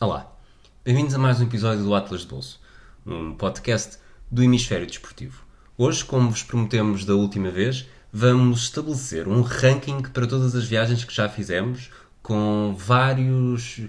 Olá, 0.00 0.32
bem-vindos 0.84 1.12
a 1.12 1.18
mais 1.18 1.40
um 1.40 1.42
episódio 1.42 1.82
do 1.82 1.92
Atlas 1.92 2.20
de 2.20 2.28
Bolso, 2.28 2.60
um 3.04 3.34
podcast 3.34 3.98
do 4.30 4.44
Hemisfério 4.44 4.86
Desportivo. 4.86 5.42
Hoje, 5.76 6.04
como 6.04 6.30
vos 6.30 6.44
prometemos 6.44 7.04
da 7.04 7.16
última 7.16 7.50
vez, 7.50 7.84
vamos 8.12 8.62
estabelecer 8.62 9.26
um 9.26 9.40
ranking 9.40 10.02
para 10.02 10.24
todas 10.24 10.54
as 10.54 10.66
viagens 10.66 11.02
que 11.02 11.12
já 11.12 11.28
fizemos, 11.28 11.90
com 12.22 12.76
vários 12.78 13.80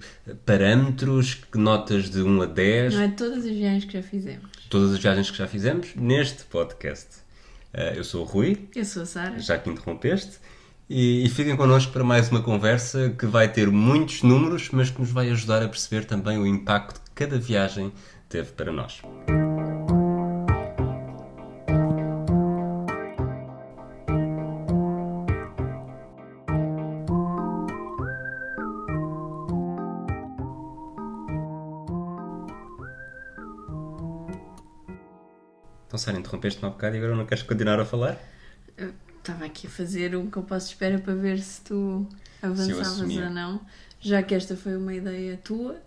parâmetros, 0.47 1.41
notas 1.53 2.09
de 2.09 2.23
1 2.23 2.41
a 2.41 2.45
10. 2.47 2.93
Não 2.95 3.01
é 3.03 3.09
todas 3.09 3.45
as 3.45 3.51
viagens 3.51 3.85
que 3.85 3.93
já 3.93 4.01
fizemos. 4.01 4.49
Todas 4.67 4.93
as 4.93 4.99
viagens 4.99 5.29
que 5.29 5.37
já 5.37 5.47
fizemos 5.47 5.93
neste 5.95 6.43
podcast. 6.45 7.17
Uh, 7.71 7.93
eu 7.95 8.03
sou 8.03 8.23
o 8.23 8.25
Rui. 8.25 8.67
Eu 8.75 8.83
sou 8.83 9.03
a 9.03 9.05
Sara. 9.05 9.37
Já 9.37 9.59
que 9.59 9.69
interrompeste. 9.69 10.39
E, 10.89 11.23
e 11.23 11.29
fiquem 11.29 11.55
connosco 11.55 11.93
para 11.93 12.03
mais 12.03 12.31
uma 12.31 12.41
conversa 12.41 13.11
que 13.11 13.27
vai 13.27 13.47
ter 13.47 13.69
muitos 13.69 14.23
números, 14.23 14.71
mas 14.71 14.89
que 14.89 14.99
nos 14.99 15.11
vai 15.11 15.29
ajudar 15.29 15.61
a 15.61 15.69
perceber 15.69 16.03
também 16.05 16.39
o 16.39 16.47
impacto 16.47 16.99
que 17.01 17.11
cada 17.11 17.37
viagem 17.37 17.93
teve 18.27 18.53
para 18.53 18.71
nós. 18.71 18.99
Então, 35.85 35.99
Sara, 35.99 36.17
interrompeste-me 36.17 36.67
há 36.67 36.71
bocado 36.71 36.95
e 36.95 36.97
agora 36.97 37.15
não 37.15 37.27
queres 37.27 37.43
continuar 37.43 37.79
a 37.79 37.85
falar? 37.85 38.17
Estava 39.19 39.45
aqui 39.45 39.67
a 39.67 39.69
fazer 39.69 40.15
um 40.15 40.29
compasso 40.29 40.67
de 40.67 40.73
espera 40.73 40.97
para 40.97 41.13
ver 41.13 41.39
se 41.39 41.61
tu 41.61 42.07
avançavas 42.41 42.99
ou 42.99 43.29
não, 43.29 43.61
já 43.99 44.23
que 44.23 44.33
esta 44.33 44.55
foi 44.55 44.75
uma 44.75 44.93
ideia 44.93 45.37
tua 45.43 45.79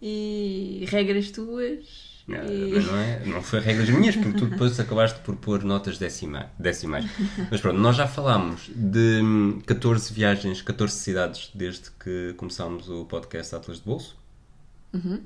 e 0.00 0.84
regras 0.88 1.30
tuas. 1.30 2.24
Não, 2.26 2.44
e... 2.44 2.80
não, 2.80 2.96
é, 2.96 3.24
não 3.24 3.42
foi 3.42 3.60
regras 3.60 3.88
minhas, 3.88 4.16
porque 4.16 4.38
tu 4.38 4.46
depois 4.46 4.78
acabaste 4.80 5.20
por 5.20 5.36
pôr 5.36 5.62
notas 5.62 5.96
decima, 5.96 6.50
decimais. 6.58 7.06
Mas 7.50 7.60
pronto, 7.60 7.78
nós 7.78 7.96
já 7.96 8.06
falámos 8.06 8.68
de 8.74 9.22
14 9.64 10.12
viagens, 10.12 10.60
14 10.60 10.94
cidades 10.94 11.50
desde 11.54 11.90
que 11.92 12.34
começámos 12.36 12.88
o 12.88 13.04
podcast 13.04 13.54
Atlas 13.54 13.78
de 13.78 13.84
Bolso. 13.84 14.18
Uhum. 14.92 15.16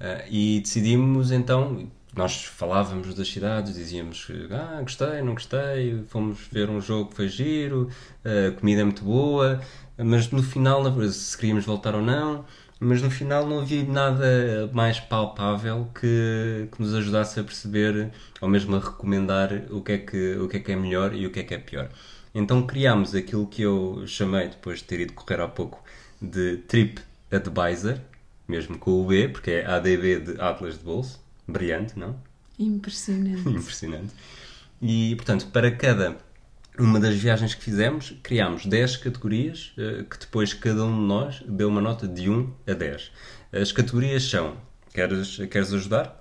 Uh, 0.00 0.26
e 0.28 0.60
decidimos 0.60 1.30
então, 1.30 1.88
nós 2.16 2.44
falávamos 2.44 3.14
das 3.14 3.28
cidades, 3.28 3.74
dizíamos 3.74 4.26
ah, 4.50 4.80
gostei, 4.82 5.22
não 5.22 5.34
gostei, 5.34 6.02
fomos 6.08 6.38
ver 6.50 6.68
um 6.68 6.80
jogo 6.80 7.10
que 7.10 7.16
foi 7.16 7.28
giro, 7.28 7.88
a 8.24 8.58
comida 8.58 8.80
é 8.80 8.84
muito 8.84 9.04
boa, 9.04 9.60
mas 9.96 10.30
no 10.30 10.42
final, 10.42 10.82
se 11.10 11.36
queríamos 11.36 11.64
voltar 11.64 11.94
ou 11.94 12.02
não, 12.02 12.44
mas 12.80 13.02
no 13.02 13.10
final 13.10 13.46
não 13.46 13.60
havia 13.60 13.84
nada 13.84 14.70
mais 14.72 14.98
palpável 14.98 15.88
que, 15.94 16.68
que 16.72 16.82
nos 16.82 16.94
ajudasse 16.94 17.38
a 17.38 17.44
perceber, 17.44 18.10
ou 18.40 18.48
mesmo 18.48 18.74
a 18.74 18.80
recomendar 18.80 19.66
o 19.70 19.80
que, 19.82 19.92
é 19.92 19.98
que, 19.98 20.36
o 20.36 20.48
que 20.48 20.56
é 20.56 20.60
que 20.60 20.72
é 20.72 20.76
melhor 20.76 21.14
e 21.14 21.26
o 21.26 21.30
que 21.30 21.40
é 21.40 21.42
que 21.44 21.54
é 21.54 21.58
pior. 21.58 21.90
Então 22.34 22.66
criámos 22.66 23.14
aquilo 23.14 23.46
que 23.46 23.62
eu 23.62 24.04
chamei, 24.06 24.48
depois 24.48 24.78
de 24.78 24.84
ter 24.84 25.00
ido 25.00 25.12
correr 25.12 25.40
há 25.40 25.48
pouco, 25.48 25.82
de 26.20 26.56
Trip 26.68 27.00
Advisor, 27.30 27.98
mesmo 28.48 28.78
com 28.78 29.02
o 29.02 29.06
B, 29.06 29.28
porque 29.28 29.50
é 29.50 29.66
ADB 29.66 30.20
de 30.20 30.40
Atlas 30.40 30.78
de 30.78 30.84
Bolso 30.84 31.20
brilhante, 31.50 31.98
não? 31.98 32.16
Impressionante. 32.58 33.46
Impressionante. 33.48 34.12
E, 34.80 35.14
portanto, 35.16 35.46
para 35.48 35.70
cada 35.70 36.16
uma 36.78 36.98
das 36.98 37.14
viagens 37.14 37.54
que 37.54 37.62
fizemos, 37.62 38.16
criámos 38.22 38.64
10 38.64 38.96
categorias 38.96 39.72
eh, 39.76 40.04
que 40.08 40.18
depois 40.18 40.54
cada 40.54 40.84
um 40.84 40.98
de 40.98 41.06
nós 41.06 41.42
deu 41.46 41.68
uma 41.68 41.80
nota 41.80 42.08
de 42.08 42.30
1 42.30 42.52
a 42.66 42.72
10. 42.72 43.12
As 43.52 43.72
categorias 43.72 44.24
são. 44.24 44.56
Queres, 44.92 45.36
queres 45.50 45.72
ajudar? 45.72 46.18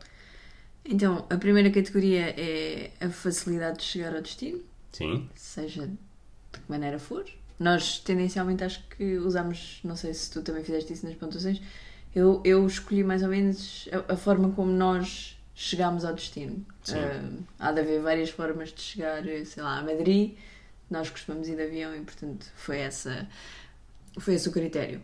Então, 0.83 1.25
a 1.30 1.38
primeira 1.38 1.69
categoria 1.69 2.33
é 2.38 2.91
a 2.99 3.09
facilidade 3.09 3.80
de 3.80 3.83
chegar 3.83 4.16
ao 4.16 4.21
destino. 4.21 4.59
Sim. 4.91 5.30
Seja 5.36 5.87
de 5.87 5.98
que 6.52 6.59
maneira 6.67 6.99
for. 6.99 7.25
Nós, 7.59 7.99
tendencialmente, 7.99 8.64
acho 8.64 8.83
que 8.89 9.17
usamos, 9.17 9.80
não 9.83 9.95
sei 9.95 10.14
se 10.14 10.31
tu 10.31 10.42
também 10.42 10.64
fizeste 10.64 10.93
isso 10.93 11.05
nas 11.05 11.15
pontuações, 11.15 11.61
eu, 12.15 12.42
eu 12.43 12.65
escolhi 12.65 13.03
mais 13.03 13.23
ou 13.23 13.30
menos 13.30 13.87
a, 13.92 14.14
a 14.14 14.17
forma 14.17 14.52
como 14.52 14.71
nós 14.71 15.37
chegámos 15.53 16.05
ao 16.05 16.14
destino. 16.14 16.65
Uh, 16.89 17.43
há 17.59 17.71
de 17.71 17.81
haver 17.81 18.02
várias 18.02 18.30
formas 18.30 18.71
de 18.71 18.81
chegar, 18.81 19.23
sei 19.45 19.61
lá, 19.61 19.80
a 19.80 19.83
Madrid. 19.83 20.37
Nós 20.89 21.09
costumamos 21.09 21.48
ir 21.48 21.55
de 21.55 21.64
avião 21.64 21.95
e, 21.95 22.02
portanto, 22.02 22.48
foi, 22.55 22.77
essa, 22.77 23.27
foi 24.17 24.36
esse 24.36 24.48
o 24.48 24.52
critério. 24.52 25.02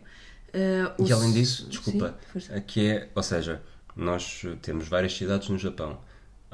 Uh, 0.48 1.04
e 1.06 1.12
além 1.12 1.32
disso, 1.32 1.68
desculpa, 1.68 2.18
aqui 2.54 2.88
é, 2.88 3.10
ou 3.14 3.22
seja, 3.22 3.62
nós 3.94 4.42
temos 4.62 4.88
várias 4.88 5.14
cidades 5.16 5.48
no 5.48 5.58
Japão 5.58 6.00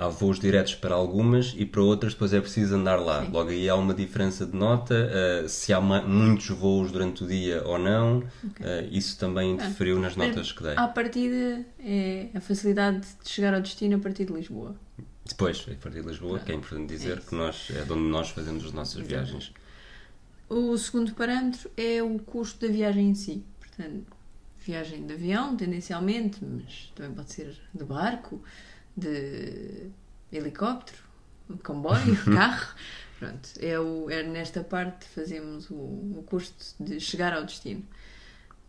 há 0.02 0.08
voos 0.08 0.38
diretos 0.38 0.74
para 0.74 0.94
algumas 0.94 1.54
e 1.56 1.64
para 1.64 1.80
outras 1.80 2.12
depois 2.12 2.32
é 2.32 2.40
preciso 2.40 2.74
andar 2.74 2.96
lá. 2.96 3.24
Sim. 3.24 3.30
Logo 3.30 3.50
aí 3.50 3.68
há 3.68 3.74
uma 3.74 3.94
diferença 3.94 4.44
de 4.44 4.56
nota, 4.56 4.94
uh, 4.94 5.48
se 5.48 5.72
há 5.72 5.80
muitos 5.80 6.48
voos 6.48 6.90
durante 6.90 7.24
o 7.24 7.26
dia 7.26 7.62
ou 7.64 7.78
não, 7.78 8.18
okay. 8.18 8.66
uh, 8.66 8.88
isso 8.90 9.18
também 9.18 9.52
interferiu 9.52 9.98
ah, 9.98 10.00
nas 10.00 10.16
notas 10.16 10.52
que 10.52 10.62
dei. 10.62 10.74
À 10.76 10.88
partida 10.88 11.64
é 11.78 12.28
a 12.34 12.40
facilidade 12.40 13.06
de 13.22 13.30
chegar 13.30 13.54
ao 13.54 13.60
destino 13.60 13.96
a 13.96 13.98
partir 14.00 14.24
de 14.24 14.32
Lisboa. 14.32 14.74
Depois, 15.24 15.64
a 15.70 15.74
partir 15.82 16.02
de 16.02 16.08
Lisboa, 16.08 16.38
ah, 16.38 16.44
que 16.44 16.52
é 16.52 16.54
importante 16.54 16.88
dizer 16.88 17.18
é 17.18 17.20
que 17.20 17.34
nós, 17.34 17.68
é 17.70 17.84
de 17.84 17.92
onde 17.92 18.08
nós 18.08 18.30
fazemos 18.30 18.64
as 18.64 18.72
nossas 18.72 18.96
Exato. 18.96 19.08
viagens. 19.08 19.52
O 20.48 20.76
segundo 20.76 21.14
parâmetro 21.14 21.70
é 21.76 22.02
o 22.02 22.18
custo 22.18 22.66
da 22.66 22.72
viagem 22.72 23.10
em 23.10 23.14
si. 23.14 23.44
Portanto, 23.58 24.04
viagem 24.64 25.06
de 25.06 25.14
avião, 25.14 25.56
tendencialmente, 25.56 26.38
mas 26.44 26.92
também 26.94 27.12
pode 27.12 27.32
ser 27.32 27.56
de 27.74 27.84
barco, 27.84 28.42
de 28.96 29.90
helicóptero, 30.32 30.98
comboio, 31.62 32.16
carro. 32.32 32.74
Pronto, 33.18 33.50
é, 33.60 33.78
o, 33.78 34.10
é 34.10 34.22
nesta 34.24 34.64
parte 34.64 35.06
que 35.06 35.14
fazemos 35.14 35.70
o, 35.70 35.74
o 35.74 36.24
custo 36.26 36.82
de 36.82 36.98
chegar 36.98 37.32
ao 37.32 37.44
destino. 37.44 37.84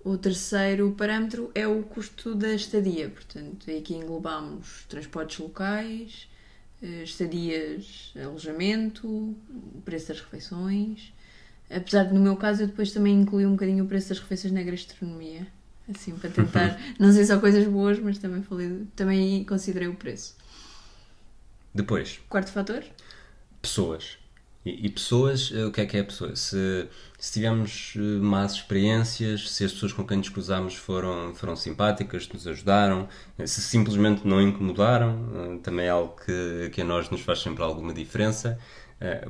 O 0.04 0.18
terceiro 0.18 0.92
parâmetro 0.92 1.50
é 1.56 1.66
o 1.66 1.82
custo 1.82 2.36
da 2.36 2.54
estadia, 2.54 3.10
portanto, 3.10 3.72
aqui 3.72 3.96
englobamos 3.96 4.86
transportes 4.90 5.40
locais, 5.40 6.28
eh, 6.82 7.04
estadias, 7.04 8.14
alojamento, 8.22 9.34
preço 9.86 10.10
das 10.10 10.20
refeições. 10.20 11.14
Apesar 11.70 12.04
de, 12.04 12.14
no 12.14 12.20
meu 12.20 12.36
caso, 12.36 12.64
eu 12.64 12.68
depois 12.68 12.92
também 12.92 13.22
incluí 13.22 13.46
um 13.46 13.54
bocadinho 13.54 13.86
o 13.86 13.88
preço 13.88 14.10
das 14.10 14.20
refeições 14.20 14.54
na 14.54 14.62
gastronomia, 14.62 15.48
assim, 15.90 16.16
para 16.16 16.30
tentar, 16.30 16.80
não 17.00 17.12
sei 17.12 17.26
só 17.26 17.40
coisas 17.40 17.68
boas, 17.68 18.00
mas 18.00 18.18
também 18.18 18.42
falei, 18.44 18.86
também 18.96 19.44
considerei 19.44 19.88
o 19.88 19.96
preço. 19.96 20.36
Depois. 21.74 22.20
Quarto 22.30 22.52
fator? 22.52 22.84
Pessoas. 23.62 24.18
E, 24.66 24.86
e, 24.86 24.90
pessoas, 24.90 25.52
eh, 25.54 25.66
o 25.66 25.72
que 25.72 25.82
é 25.82 25.86
que 25.86 25.98
é 25.98 26.04
pessoa? 26.04 26.36
Se, 26.36 26.88
se 27.20 27.34
tivemos 27.34 27.96
eh, 27.98 28.00
más 28.00 28.54
experiências, 28.54 29.50
se 29.50 29.66
as 29.66 29.74
pessoas 29.74 29.92
com 29.92 30.06
quem 30.06 30.18
nos 30.18 30.30
cruzámos 30.30 30.76
foram, 30.76 31.36
foram 31.36 31.56
simpáticas, 31.56 32.30
nos 32.30 32.48
ajudaram, 32.48 33.10
eh, 33.38 33.46
se 33.46 33.62
simplesmente 33.62 34.26
não 34.26 34.42
incomodaram, 34.42 35.60
também 35.62 35.88
é 35.88 35.90
algo 35.90 36.16
que, 36.26 36.70
que 36.72 36.82
a 36.82 36.86
nós 36.86 37.10
nos 37.10 37.22
faz 37.22 37.42
sempre 37.42 37.64
alguma 37.64 37.94
diferença. 37.94 38.58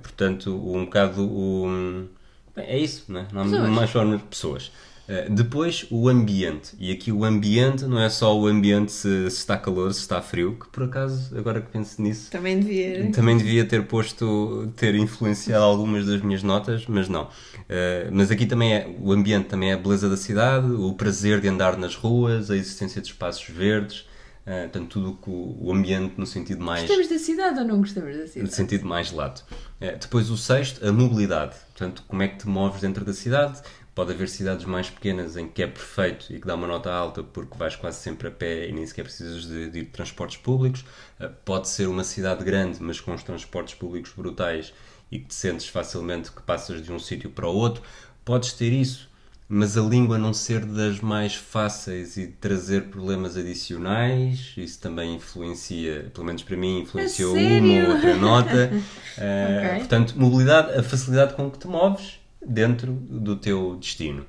Portanto, 0.04 0.52
um 0.54 0.86
bocado 0.86 1.26
o. 1.28 2.08
Bem, 2.56 2.66
é 2.66 2.78
isso, 2.78 3.12
não 3.12 3.22
é? 3.22 3.28
Não 3.34 3.42
há 3.42 3.68
mais 3.68 3.90
formas 3.90 4.20
de 4.20 4.28
pessoas. 4.28 4.72
Eh, 5.08 5.28
depois, 5.30 5.86
o 5.90 6.08
ambiente. 6.08 6.76
E 6.80 6.92
aqui 6.92 7.12
o 7.12 7.26
ambiente 7.26 7.86
não 7.86 8.00
é 8.00 8.10
só 8.10 8.38
o 8.38 8.48
ambiente 8.48 8.92
se, 8.92 9.30
se, 9.30 9.38
está 9.38 9.58
calor, 9.58 9.94
se 9.94 10.00
está 10.00 10.22
frio, 10.22 10.58
que 10.58 10.68
por 10.70 10.84
acaso, 10.84 11.38
agora 11.38 11.62
que 11.62 11.70
penso 11.70 12.02
nisso. 12.02 12.32
Também 12.32 12.60
devia. 12.60 13.12
Também 13.12 13.38
devia 13.38 13.66
ter 13.66 13.86
posto, 13.86 14.72
ter 14.78 14.96
influenciado 14.96 15.64
algumas 15.64 16.06
das 16.06 16.22
minhas 16.22 16.42
notas, 16.42 16.86
mas 16.88 17.10
não. 17.10 17.24
Uh, 17.24 18.10
mas 18.12 18.32
aqui 18.32 18.46
também 18.46 18.74
é. 18.74 18.96
O 19.00 19.12
ambiente 19.12 19.48
também 19.48 19.72
é 19.72 19.74
a 19.74 19.78
beleza 19.78 20.10
da 20.10 20.18
cidade, 20.18 20.72
o 20.72 20.94
prazer 20.94 21.42
de 21.42 21.50
andar 21.50 21.78
nas 21.78 21.96
ruas, 21.96 22.50
a 22.50 22.56
existência 22.56 23.02
de 23.02 23.08
espaços 23.08 23.48
verdes. 23.50 24.06
Uh, 24.46 24.64
portanto, 24.64 24.88
tudo 24.90 25.18
o, 25.26 25.68
o 25.70 25.74
ambiente 25.74 26.16
no 26.18 26.26
sentido 26.26 26.62
mais. 26.64 26.82
Gostamos 26.82 27.08
da 27.08 27.18
cidade 27.18 27.60
ou 27.60 27.66
não 27.66 27.78
gostamos 27.78 28.16
da 28.16 28.28
cidade? 28.28 28.50
No 28.50 28.52
sentido 28.52 28.86
mais 28.86 29.12
lato. 29.12 29.44
Uh, 29.82 29.98
depois, 30.00 30.30
o 30.30 30.38
sexto, 30.38 30.86
a 30.86 30.92
mobilidade. 30.92 31.56
Portanto, 31.74 32.04
como 32.08 32.22
é 32.22 32.28
que 32.28 32.40
te 32.40 32.48
moves 32.48 32.82
dentro 32.82 33.06
da 33.06 33.14
cidade, 33.14 33.62
Pode 33.96 34.12
haver 34.12 34.28
cidades 34.28 34.66
mais 34.66 34.90
pequenas 34.90 35.38
em 35.38 35.48
que 35.48 35.62
é 35.62 35.68
perfeito 35.68 36.34
e 36.34 36.40
que 36.40 36.48
dá 36.48 36.56
uma 36.56 36.66
nota 36.66 36.92
alta 36.92 37.22
porque 37.22 37.56
vais 37.56 37.76
quase 37.76 37.98
sempre 38.00 38.28
a 38.28 38.32
pé 38.32 38.68
e 38.68 38.72
nem 38.72 38.86
sequer 38.88 39.04
precisas 39.04 39.44
de, 39.44 39.70
de, 39.70 39.84
de 39.84 39.86
transportes 39.86 40.38
públicos. 40.38 40.84
Eh, 41.20 41.30
pode 41.46 41.68
ser 41.68 41.88
uma 41.88 42.04
cidade 42.04 42.44
grande, 42.44 42.82
mas 42.82 43.00
com 43.00 43.14
os 43.14 43.22
transportes 43.22 43.76
públicos 43.76 44.12
brutais 44.16 44.74
e 45.12 45.20
que 45.20 45.28
te 45.28 45.36
sentes 45.36 45.68
facilmente 45.68 46.32
que 46.32 46.42
passas 46.42 46.82
de 46.82 46.92
um 46.92 46.98
sítio 46.98 47.30
para 47.30 47.48
o 47.48 47.56
outro. 47.56 47.84
Podes 48.26 48.54
ter 48.54 48.74
isso, 48.74 49.08
mas 49.48 49.78
a 49.78 49.82
língua 49.82 50.18
não 50.18 50.34
ser 50.34 50.66
das 50.66 51.00
mais 51.00 51.36
fáceis 51.36 52.18
e 52.18 52.26
trazer 52.26 52.86
problemas 52.86 53.38
adicionais, 53.38 54.56
isso 54.58 54.80
também 54.82 55.14
influencia, 55.14 56.10
pelo 56.12 56.26
menos 56.26 56.42
para 56.42 56.58
mim, 56.58 56.80
influenciou 56.80 57.36
uma 57.36 57.84
ou 57.84 57.94
outra 57.94 58.18
nota. 58.18 58.72
uh, 58.74 58.78
okay. 59.68 59.78
Portanto, 59.78 60.16
mobilidade, 60.18 60.80
a 60.80 60.82
facilidade 60.82 61.36
com 61.36 61.52
que 61.52 61.60
te 61.60 61.68
moves 61.68 62.23
dentro 62.46 62.94
do 62.94 63.36
teu 63.36 63.76
destino. 63.78 64.24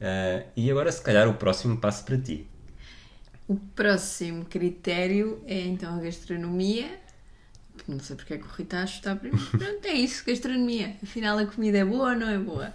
Uh, 0.00 0.46
e 0.56 0.70
agora, 0.70 0.90
se 0.92 1.02
calhar, 1.02 1.28
o 1.28 1.34
próximo 1.34 1.76
passo 1.78 2.04
para 2.04 2.18
ti. 2.18 2.46
O 3.46 3.56
próximo 3.56 4.44
critério 4.44 5.42
é 5.46 5.60
então 5.62 5.94
a 5.94 6.00
gastronomia. 6.00 6.88
Não 7.86 7.98
sei 8.00 8.16
porque 8.16 8.34
é 8.34 8.38
que 8.38 8.44
o 8.44 8.48
Rui 8.48 8.62
está 8.64 9.14
mim. 9.14 9.30
Pronto, 9.50 9.84
é 9.86 9.92
isso, 9.92 10.24
gastronomia. 10.26 10.96
Afinal, 11.02 11.38
a 11.38 11.46
comida 11.46 11.78
é 11.78 11.84
boa 11.84 12.10
ou 12.10 12.16
não 12.16 12.28
é 12.28 12.38
boa? 12.38 12.72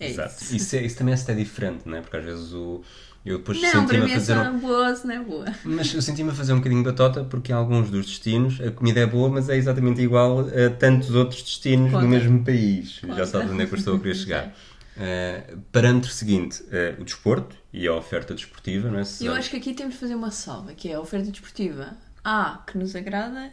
É 0.00 0.08
Exato. 0.08 0.42
isso. 0.42 0.56
Isso, 0.56 0.76
é, 0.76 0.82
isso 0.82 0.96
também 0.98 1.14
é 1.14 1.16
até 1.16 1.34
diferente, 1.34 1.88
não 1.88 1.96
é? 1.96 2.00
Porque 2.00 2.16
às 2.16 2.24
vezes 2.24 2.52
o, 2.52 2.82
eu 3.28 3.38
depois 3.38 3.60
Não, 3.60 3.70
para 3.70 3.80
senti-me 3.80 4.04
mim 4.04 4.10
a 4.10 4.14
é 4.14 4.18
fazer. 4.18 4.34
só 4.34 4.50
um- 4.50 4.58
boa 4.58 4.94
se 4.96 5.06
não 5.06 5.14
é 5.14 5.20
boa. 5.20 5.44
Mas 5.64 5.94
eu 5.94 6.02
senti-me 6.02 6.30
a 6.30 6.34
fazer 6.34 6.52
um 6.52 6.56
bocadinho 6.58 6.82
de 6.82 6.88
batota 6.90 7.24
porque 7.24 7.52
em 7.52 7.54
alguns 7.54 7.90
dos 7.90 8.06
destinos 8.06 8.60
a 8.60 8.70
comida 8.70 9.00
é 9.00 9.06
boa, 9.06 9.28
mas 9.28 9.48
é 9.48 9.56
exatamente 9.56 10.00
igual 10.00 10.40
a 10.40 10.70
tantos 10.78 11.14
outros 11.14 11.42
destinos 11.42 11.90
Conta. 11.90 12.02
do 12.02 12.08
mesmo 12.08 12.44
país. 12.44 12.98
Conta. 13.00 13.14
Já 13.16 13.26
sabes 13.26 13.50
onde 13.50 13.62
é 13.62 13.66
que 13.66 13.74
eu 13.74 13.78
estou 13.78 13.96
a 13.96 13.98
querer 14.00 14.14
chegar. 14.14 14.54
Uh, 14.98 15.58
parâmetro 15.70 16.10
seguinte, 16.10 16.60
uh, 16.64 17.00
o 17.00 17.04
desporto 17.04 17.54
e 17.72 17.86
a 17.86 17.94
oferta 17.94 18.34
desportiva, 18.34 18.90
não 18.90 18.98
é? 18.98 19.04
Se 19.04 19.24
eu 19.26 19.32
acho 19.32 19.48
que 19.48 19.56
aqui 19.56 19.72
temos 19.72 19.94
de 19.94 20.00
fazer 20.00 20.16
uma 20.16 20.32
salva, 20.32 20.74
que 20.74 20.88
é 20.88 20.94
a 20.94 21.00
oferta 21.00 21.30
desportiva. 21.30 21.96
Há 22.24 22.64
que 22.66 22.76
nos 22.76 22.96
agrada, 22.96 23.52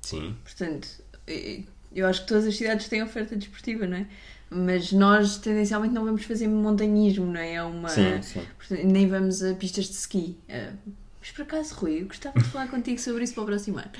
Sim, 0.00 0.36
portanto, 0.44 0.86
eh, 1.26 1.62
eu 1.92 2.06
acho 2.06 2.20
que 2.22 2.28
todas 2.28 2.46
as 2.46 2.56
cidades 2.56 2.86
têm 2.88 3.02
oferta 3.02 3.34
desportiva, 3.34 3.88
não 3.88 3.96
é? 3.96 4.06
Mas 4.50 4.92
nós 4.92 5.36
tendencialmente 5.38 5.92
não 5.94 6.04
vamos 6.04 6.24
fazer 6.24 6.48
montanhismo, 6.48 7.26
não 7.26 7.40
é? 7.40 7.54
É 7.54 7.62
uma. 7.62 7.88
sim, 7.88 8.22
sim. 8.22 8.42
Nem 8.84 9.08
vamos 9.08 9.42
a 9.42 9.54
pistas 9.54 9.86
de 9.86 9.94
ski. 9.94 10.38
Eh, 10.48 10.72
Mas 11.20 11.30
por 11.30 11.42
acaso, 11.42 11.74
Rui, 11.74 12.00
eu 12.02 12.06
gostava 12.06 12.38
de 12.38 12.46
falar 12.46 12.68
contigo 12.68 12.98
sobre 12.98 13.24
isso 13.24 13.34
para 13.34 13.42
o 13.42 13.46
próximo 13.46 13.78
ano. 13.78 13.90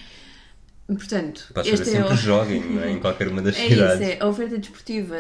Portanto, 0.87 1.51
fazer 1.55 1.75
este 1.75 1.83
é 1.83 1.93
sempre 1.93 2.15
o... 2.15 2.71
não 2.71 2.83
é? 2.83 2.91
em 2.93 2.99
qualquer 2.99 3.29
uma 3.29 3.43
das 3.43 3.57
É 3.59 3.67
isso, 3.67 3.75
cidades. 3.75 4.01
é 4.09 4.19
a 4.23 4.27
oferta 4.27 4.57
desportiva 4.59 5.17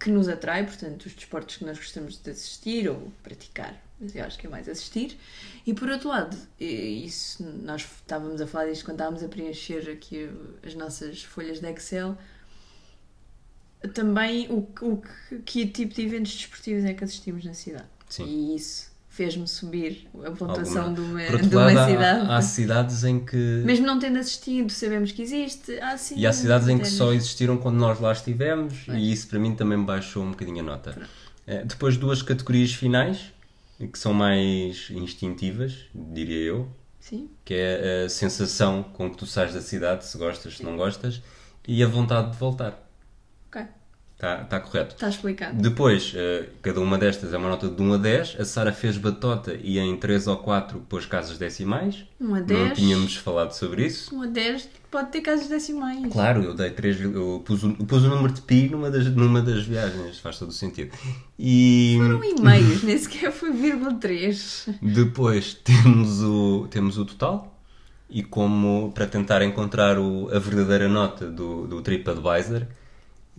que 0.00 0.10
nos 0.10 0.28
atrai, 0.28 0.64
portanto, 0.64 1.06
os 1.06 1.14
desportos 1.14 1.56
que 1.58 1.64
nós 1.64 1.78
gostamos 1.78 2.18
de 2.20 2.28
assistir 2.30 2.88
ou 2.88 3.12
praticar, 3.22 3.80
mas 4.00 4.16
eu 4.16 4.24
acho 4.24 4.36
que 4.36 4.48
é 4.48 4.50
mais 4.50 4.68
assistir. 4.68 5.16
E 5.64 5.72
por 5.72 5.88
outro 5.88 6.08
lado, 6.08 6.36
isso 6.58 7.44
nós 7.62 7.82
estávamos 7.82 8.40
a 8.40 8.48
falar 8.48 8.66
disto 8.68 8.84
quando 8.84 8.96
estávamos 8.96 9.22
a 9.22 9.28
preencher 9.28 9.88
aqui 9.88 10.28
as 10.66 10.74
nossas 10.74 11.22
folhas 11.22 11.60
de 11.60 11.70
Excel. 11.70 12.18
Também 13.94 14.46
o, 14.50 14.62
que- 14.62 14.84
o 14.84 15.02
que, 15.44 15.66
tipo 15.66 15.94
de 15.94 16.02
eventos 16.02 16.32
desportivos 16.34 16.84
é 16.84 16.94
que 16.94 17.02
assistimos 17.04 17.44
na 17.44 17.54
cidade. 17.54 17.84
Sim. 18.08 18.24
E 18.26 18.56
isso 18.56 18.90
fez-me 19.08 19.46
subir 19.46 20.08
a 20.24 20.30
pontuação 20.30 20.94
de 20.94 21.00
uma, 21.00 21.20
Por 21.24 21.42
de 21.42 21.54
uma 21.56 21.66
lado, 21.66 21.78
há- 21.78 21.86
cidade. 21.88 22.30
há, 22.30 22.42
cidades 22.42 23.04
em 23.04 23.20
que. 23.24 23.36
Mesmo 23.36 23.86
não 23.86 23.98
tendo 23.98 24.18
assistido, 24.18 24.70
sabemos 24.70 25.12
que 25.12 25.20
existe. 25.22 25.78
Há, 25.80 25.96
sim, 25.98 26.16
E 26.18 26.26
há 26.26 26.32
cidades 26.32 26.68
em 26.68 26.78
que 26.78 26.86
só 26.88 27.12
existiram 27.12 27.56
quando 27.58 27.76
nós 27.76 28.00
lá 28.00 28.12
estivemos 28.12 28.74
Pois. 28.86 28.98
e 28.98 29.12
isso 29.12 29.28
para 29.28 29.38
mim 29.38 29.54
também 29.54 29.82
baixou 29.82 30.22
um 30.24 30.30
bocadinho 30.30 30.60
a 30.60 30.62
nota. 30.62 31.08
Eh, 31.46 31.64
Depois 31.64 31.96
duas 31.96 32.22
categorias 32.22 32.72
finais 32.72 33.32
que 33.92 33.98
são 33.98 34.14
mais 34.14 34.88
instintivas, 34.90 35.74
diria 35.92 36.36
eu, 36.38 36.68
Sim. 37.00 37.28
que 37.44 37.52
é 37.54 38.04
a 38.04 38.08
sensação 38.08 38.82
com 38.82 39.10
que 39.10 39.16
tu 39.16 39.26
sais 39.26 39.52
da 39.52 39.60
cidade, 39.60 40.06
se 40.06 40.16
gostas, 40.16 40.56
se 40.58 40.62
não 40.62 40.76
gostas, 40.76 41.20
e 41.66 41.82
a 41.82 41.86
vontade 41.88 42.30
de 42.30 42.36
voltar. 42.38 42.81
Ok. 43.52 43.62
Está 44.14 44.36
tá 44.44 44.60
correto. 44.60 44.94
Está 44.94 45.08
explicado. 45.08 45.60
Depois, 45.60 46.12
eh, 46.14 46.48
cada 46.62 46.80
uma 46.80 46.96
destas 46.96 47.34
é 47.34 47.36
uma 47.36 47.48
nota 47.48 47.68
de 47.68 47.82
1 47.82 47.94
a 47.94 47.96
10. 47.96 48.36
A 48.38 48.44
Sara 48.44 48.72
fez 48.72 48.96
batota 48.96 49.52
e 49.60 49.80
em 49.80 49.96
3 49.96 50.28
ou 50.28 50.36
4 50.36 50.78
pôs 50.88 51.04
casas 51.06 51.38
decimais. 51.38 52.04
1 52.20 52.26
a 52.34 52.38
Não 52.38 52.46
10. 52.46 52.78
tínhamos 52.78 53.16
falado 53.16 53.50
sobre 53.50 53.84
isso. 53.84 54.14
1 54.14 54.22
a 54.22 54.26
10 54.26 54.68
pode 54.92 55.10
ter 55.10 55.22
casos 55.22 55.48
decimais. 55.48 56.06
Claro, 56.12 56.40
eu 56.44 56.54
dei 56.54 56.70
3, 56.70 57.00
eu 57.00 57.42
pus 57.44 57.64
o, 57.64 57.72
pus 57.74 58.04
o 58.04 58.08
número 58.08 58.32
de 58.32 58.42
pi 58.42 58.68
numa 58.68 58.92
das, 58.92 59.06
numa 59.06 59.42
das 59.42 59.64
viagens, 59.64 60.20
faz 60.20 60.38
todo 60.38 60.50
o 60.50 60.52
sentido. 60.52 60.92
E 61.36 61.96
Foram 61.98 62.22
e 62.22 62.40
meios, 62.40 62.82
nem 62.84 62.96
sequer 62.96 63.32
foi 63.32 63.50
vírgula 63.50 63.92
3. 63.94 64.68
depois 64.80 65.52
temos 65.54 66.22
o, 66.22 66.68
temos 66.70 66.96
o 66.96 67.04
total. 67.04 67.58
E 68.08 68.22
como 68.22 68.92
para 68.94 69.06
tentar 69.08 69.42
encontrar 69.42 69.98
o- 69.98 70.28
a 70.32 70.38
verdadeira 70.38 70.86
nota 70.88 71.28
do, 71.28 71.66
do 71.66 71.80
TripAdvisor, 71.82 72.66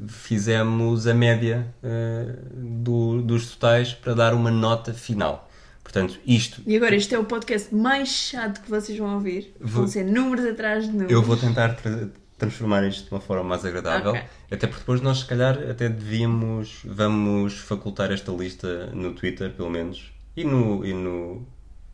fizemos 0.07 1.05
a 1.07 1.13
média 1.13 1.67
eh, 1.83 2.35
do- 2.55 3.21
dos 3.21 3.51
totais 3.51 3.93
para 3.93 4.13
dar 4.13 4.33
uma 4.33 4.51
nota 4.51 4.93
final. 4.93 5.49
Portanto, 5.83 6.17
isto 6.25 6.61
E 6.65 6.75
agora, 6.77 6.95
este 6.95 7.13
é 7.13 7.19
o 7.19 7.25
podcast 7.25 7.73
mais 7.75 8.09
chato 8.09 8.61
que 8.61 8.69
vocês 8.69 8.97
vão 8.97 9.15
ouvir. 9.15 9.53
Vou- 9.59 9.81
Vão 9.83 9.87
ser 9.87 10.03
números 10.05 10.45
atrás 10.45 10.85
de 10.85 10.91
números. 10.91 11.11
Eu 11.11 11.21
vou 11.21 11.35
tentar 11.37 11.75
tra- 11.75 12.07
transformar 12.37 12.87
isto 12.87 13.05
de 13.05 13.11
uma 13.11 13.19
forma 13.21 13.43
mais 13.43 13.63
agradável. 13.65 14.11
Ok. 14.11 14.21
Até 14.51 14.67
porque 14.67 14.79
depois 14.79 15.01
nós, 15.01 15.19
se 15.19 15.25
calhar, 15.25 15.57
até 15.69 15.89
devíamos, 15.89 16.79
vamos 16.85 17.57
facultar 17.59 18.11
esta 18.11 18.31
lista 18.31 18.87
no 18.93 19.13
Twitter, 19.13 19.51
pelo 19.51 19.69
menos, 19.69 20.11
e, 20.35 20.43
no, 20.43 20.85
e 20.85 20.93
no, 20.93 21.45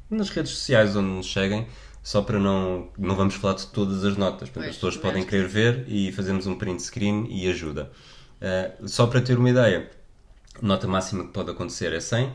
nas 0.10 0.30
redes 0.30 0.52
sociais 0.52 0.95
onde 0.95 1.10
nos 1.10 1.31
seguem, 1.31 1.68
só 2.04 2.22
para 2.22 2.40
não, 2.40 2.90
não 2.98 3.16
vamos 3.16 3.36
falar 3.36 3.56
de 3.56 3.68
todas 3.68 4.04
as 4.04 4.16
notas. 4.18 4.50
Portanto, 4.50 4.69
as 4.69 4.75
pessoas 4.75 4.98
podem 4.98 5.25
querer 5.25 5.48
ver 5.48 5.86
e 5.88 6.12
fazemos 6.12 6.48
um 6.48 6.56
print 6.56 6.81
screen 6.81 7.28
e 7.30 7.50
ajuda. 7.50 7.92
Uh, 8.42 8.88
só 8.88 9.06
para 9.07 9.22
ter 9.22 9.38
uma 9.38 9.50
ideia, 9.50 9.90
a 10.62 10.66
nota 10.66 10.88
máxima 10.88 11.25
que 11.25 11.31
pode 11.31 11.51
acontecer 11.51 11.94
é 11.94 12.00
100, 12.00 12.34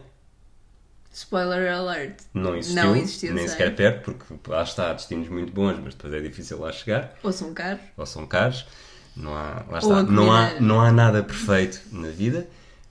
Spoiler 1.13 1.73
alert. 1.73 2.17
não 2.35 2.57
existiu, 2.57 2.83
Não 2.83 2.97
existiu 2.97 3.35
nem 3.35 3.47
100. 3.47 3.53
sequer 3.53 3.77
perto, 3.77 4.13
porque 4.13 4.51
lá 4.51 4.63
está, 4.65 4.91
há 4.91 4.95
destinos 4.95 5.29
muito 5.29 5.53
bons, 5.53 5.79
mas 5.79 5.95
depois 5.95 6.13
é 6.13 6.21
difícil 6.21 6.59
lá 6.59 6.73
chegar 6.73 7.15
Ou 7.23 7.31
são 7.33 7.55
caros. 7.55 7.81
ou 7.97 8.05
são 8.05 8.27
caros. 8.27 8.67
Não 9.17 9.33
há, 9.33 9.65
lá 9.71 9.79
está, 9.79 10.03
não, 10.03 10.33
há, 10.33 10.61
não 10.61 10.81
há 10.81 10.91
nada 10.91 11.23
perfeito 11.23 11.81
na 11.93 12.09
vida. 12.09 12.49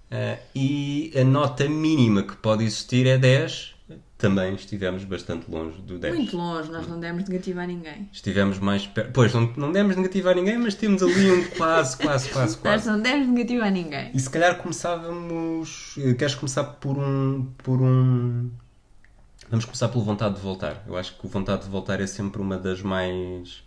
Eh, 0.10 0.40
e 0.56 1.12
a 1.20 1.24
nota 1.26 1.68
mínima 1.68 2.24
que 2.24 2.34
pode 2.38 2.64
existir 2.64 3.06
é 3.08 3.18
10. 3.18 3.73
Também 4.24 4.56
estivemos 4.56 5.04
bastante 5.04 5.52
longe 5.52 5.82
do 5.82 6.00
10. 6.00 6.16
Muito 6.16 6.38
longe, 6.38 6.72
nós 6.72 6.88
não 6.88 6.98
demos 6.98 7.28
negativo 7.28 7.60
a 7.60 7.68
ninguém. 7.68 8.08
Estivemos 8.10 8.58
mais 8.58 8.88
perto. 8.88 9.12
Pois, 9.12 9.34
não, 9.34 9.52
não 9.58 9.70
demos 9.70 9.98
negativo 9.98 10.30
a 10.30 10.34
ninguém, 10.34 10.58
mas 10.58 10.76
temos 10.76 11.04
ali 11.04 11.30
um 11.30 11.44
quase, 11.58 11.98
quase, 11.98 12.30
quase, 12.30 12.54
Nós 12.54 12.62
quase. 12.62 12.90
não 12.90 13.02
demos 13.02 13.28
negativo 13.28 13.66
a 13.66 13.70
ninguém. 13.70 14.12
E 14.14 14.20
se 14.22 14.30
calhar 14.30 14.58
começávamos. 14.60 15.96
eh, 15.98 16.14
Queres 16.14 16.36
começar 16.36 16.64
por 16.64 16.98
um. 16.98 17.52
por 17.58 17.82
um. 17.82 18.50
Vamos 19.50 19.66
começar 19.66 19.90
pelo 19.90 20.06
vontade 20.06 20.36
de 20.36 20.42
voltar. 20.42 20.82
Eu 20.88 20.96
acho 20.96 21.18
que 21.20 21.26
o 21.26 21.30
vontade 21.30 21.64
de 21.64 21.70
voltar 21.70 22.00
é 22.00 22.08
sempre 22.08 22.42
uma 22.42 22.58
das 22.58 22.82
mais. 22.82 23.62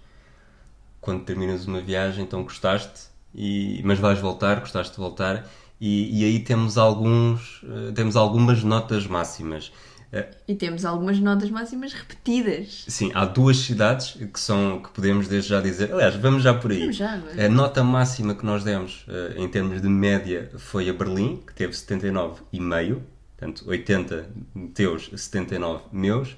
Quando 1.02 1.22
terminas 1.22 1.66
uma 1.66 1.82
viagem, 1.82 2.24
então 2.24 2.42
gostaste, 2.42 3.08
e... 3.34 3.82
mas 3.84 3.98
vais 3.98 4.18
voltar, 4.18 4.58
gostaste 4.60 4.92
de 4.94 4.98
voltar, 4.98 5.46
e, 5.78 6.22
e 6.22 6.24
aí 6.24 6.38
temos 6.40 6.78
alguns. 6.78 7.60
eh, 7.62 7.92
temos 7.92 8.16
algumas 8.16 8.64
notas 8.64 9.06
máximas. 9.06 9.70
Eh, 10.12 10.26
E 10.48 10.54
temos 10.54 10.84
algumas 10.84 11.18
notas 11.18 11.50
máximas 11.50 11.92
repetidas. 11.92 12.84
Sim, 12.88 13.10
há 13.14 13.24
duas 13.24 13.58
cidades 13.58 14.16
que 14.32 14.38
são 14.40 14.80
que 14.80 14.90
podemos 14.90 15.28
desde 15.28 15.50
já 15.50 15.60
dizer. 15.60 15.92
Aliás, 15.92 16.14
vamos 16.16 16.42
já 16.42 16.54
por 16.54 16.70
aí. 16.70 16.80
Vamos 16.80 16.96
já, 16.96 17.16
vamos. 17.16 17.38
A 17.38 17.48
nota 17.48 17.82
máxima 17.84 18.34
que 18.34 18.44
nós 18.46 18.62
demos 18.64 19.04
eh, 19.08 19.34
em 19.36 19.48
termos 19.48 19.80
de 19.80 19.88
média 19.88 20.50
foi 20.56 20.88
a 20.88 20.92
Berlim, 20.92 21.42
que 21.46 21.52
teve 21.54 21.72
79,5, 21.72 23.00
portanto 23.36 23.64
80 23.68 24.28
teus, 24.74 25.10
79 25.14 25.82
meus, 25.92 26.36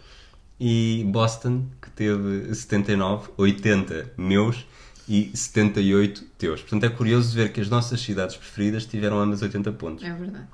e 0.58 1.04
Boston, 1.08 1.66
que 1.80 1.90
teve 1.90 2.52
79, 2.54 3.30
80 3.36 4.12
meus 4.16 4.66
e 5.08 5.30
78 5.34 6.24
teus. 6.36 6.60
Portanto, 6.60 6.84
é 6.84 6.88
curioso 6.90 7.34
ver 7.34 7.52
que 7.52 7.60
as 7.60 7.68
nossas 7.68 8.00
cidades 8.00 8.36
preferidas 8.36 8.84
tiveram 8.84 9.20
ambas 9.20 9.40
80 9.40 9.72
pontos. 9.72 10.04
É 10.04 10.12
verdade. 10.12 10.46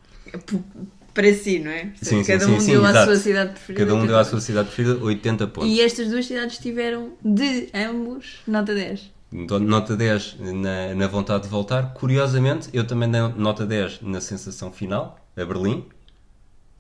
Para 1.14 1.32
si, 1.32 1.60
não 1.60 1.70
é? 1.70 1.92
Sim, 2.02 2.22
sim, 2.22 2.24
Cada 2.24 2.44
sim, 2.44 2.52
um 2.52 2.60
sim, 2.60 2.72
deu 2.72 2.84
à 2.84 2.90
exato. 2.90 3.06
sua 3.06 3.16
cidade 3.16 3.50
preferida. 3.52 3.84
Cada 3.86 3.94
um 3.96 4.06
deu 4.06 4.18
à 4.18 4.24
sua 4.24 4.40
cidade 4.40 4.66
preferida 4.68 5.02
80 5.04 5.46
pontos. 5.46 5.70
E 5.70 5.80
estas 5.80 6.08
duas 6.08 6.26
cidades 6.26 6.58
tiveram 6.58 7.12
de 7.24 7.68
ambos 7.72 8.40
nota 8.46 8.74
10. 8.74 9.14
Dou 9.48 9.58
Nota 9.58 9.96
10 9.96 10.36
na, 10.38 10.94
na 10.94 11.06
vontade 11.08 11.44
de 11.44 11.48
voltar. 11.48 11.92
Curiosamente, 11.94 12.68
eu 12.72 12.86
também 12.86 13.10
dei 13.10 13.20
nota 13.36 13.66
10 13.66 14.02
na 14.02 14.20
sensação 14.20 14.70
final, 14.70 15.18
a 15.36 15.44
Berlim, 15.44 15.84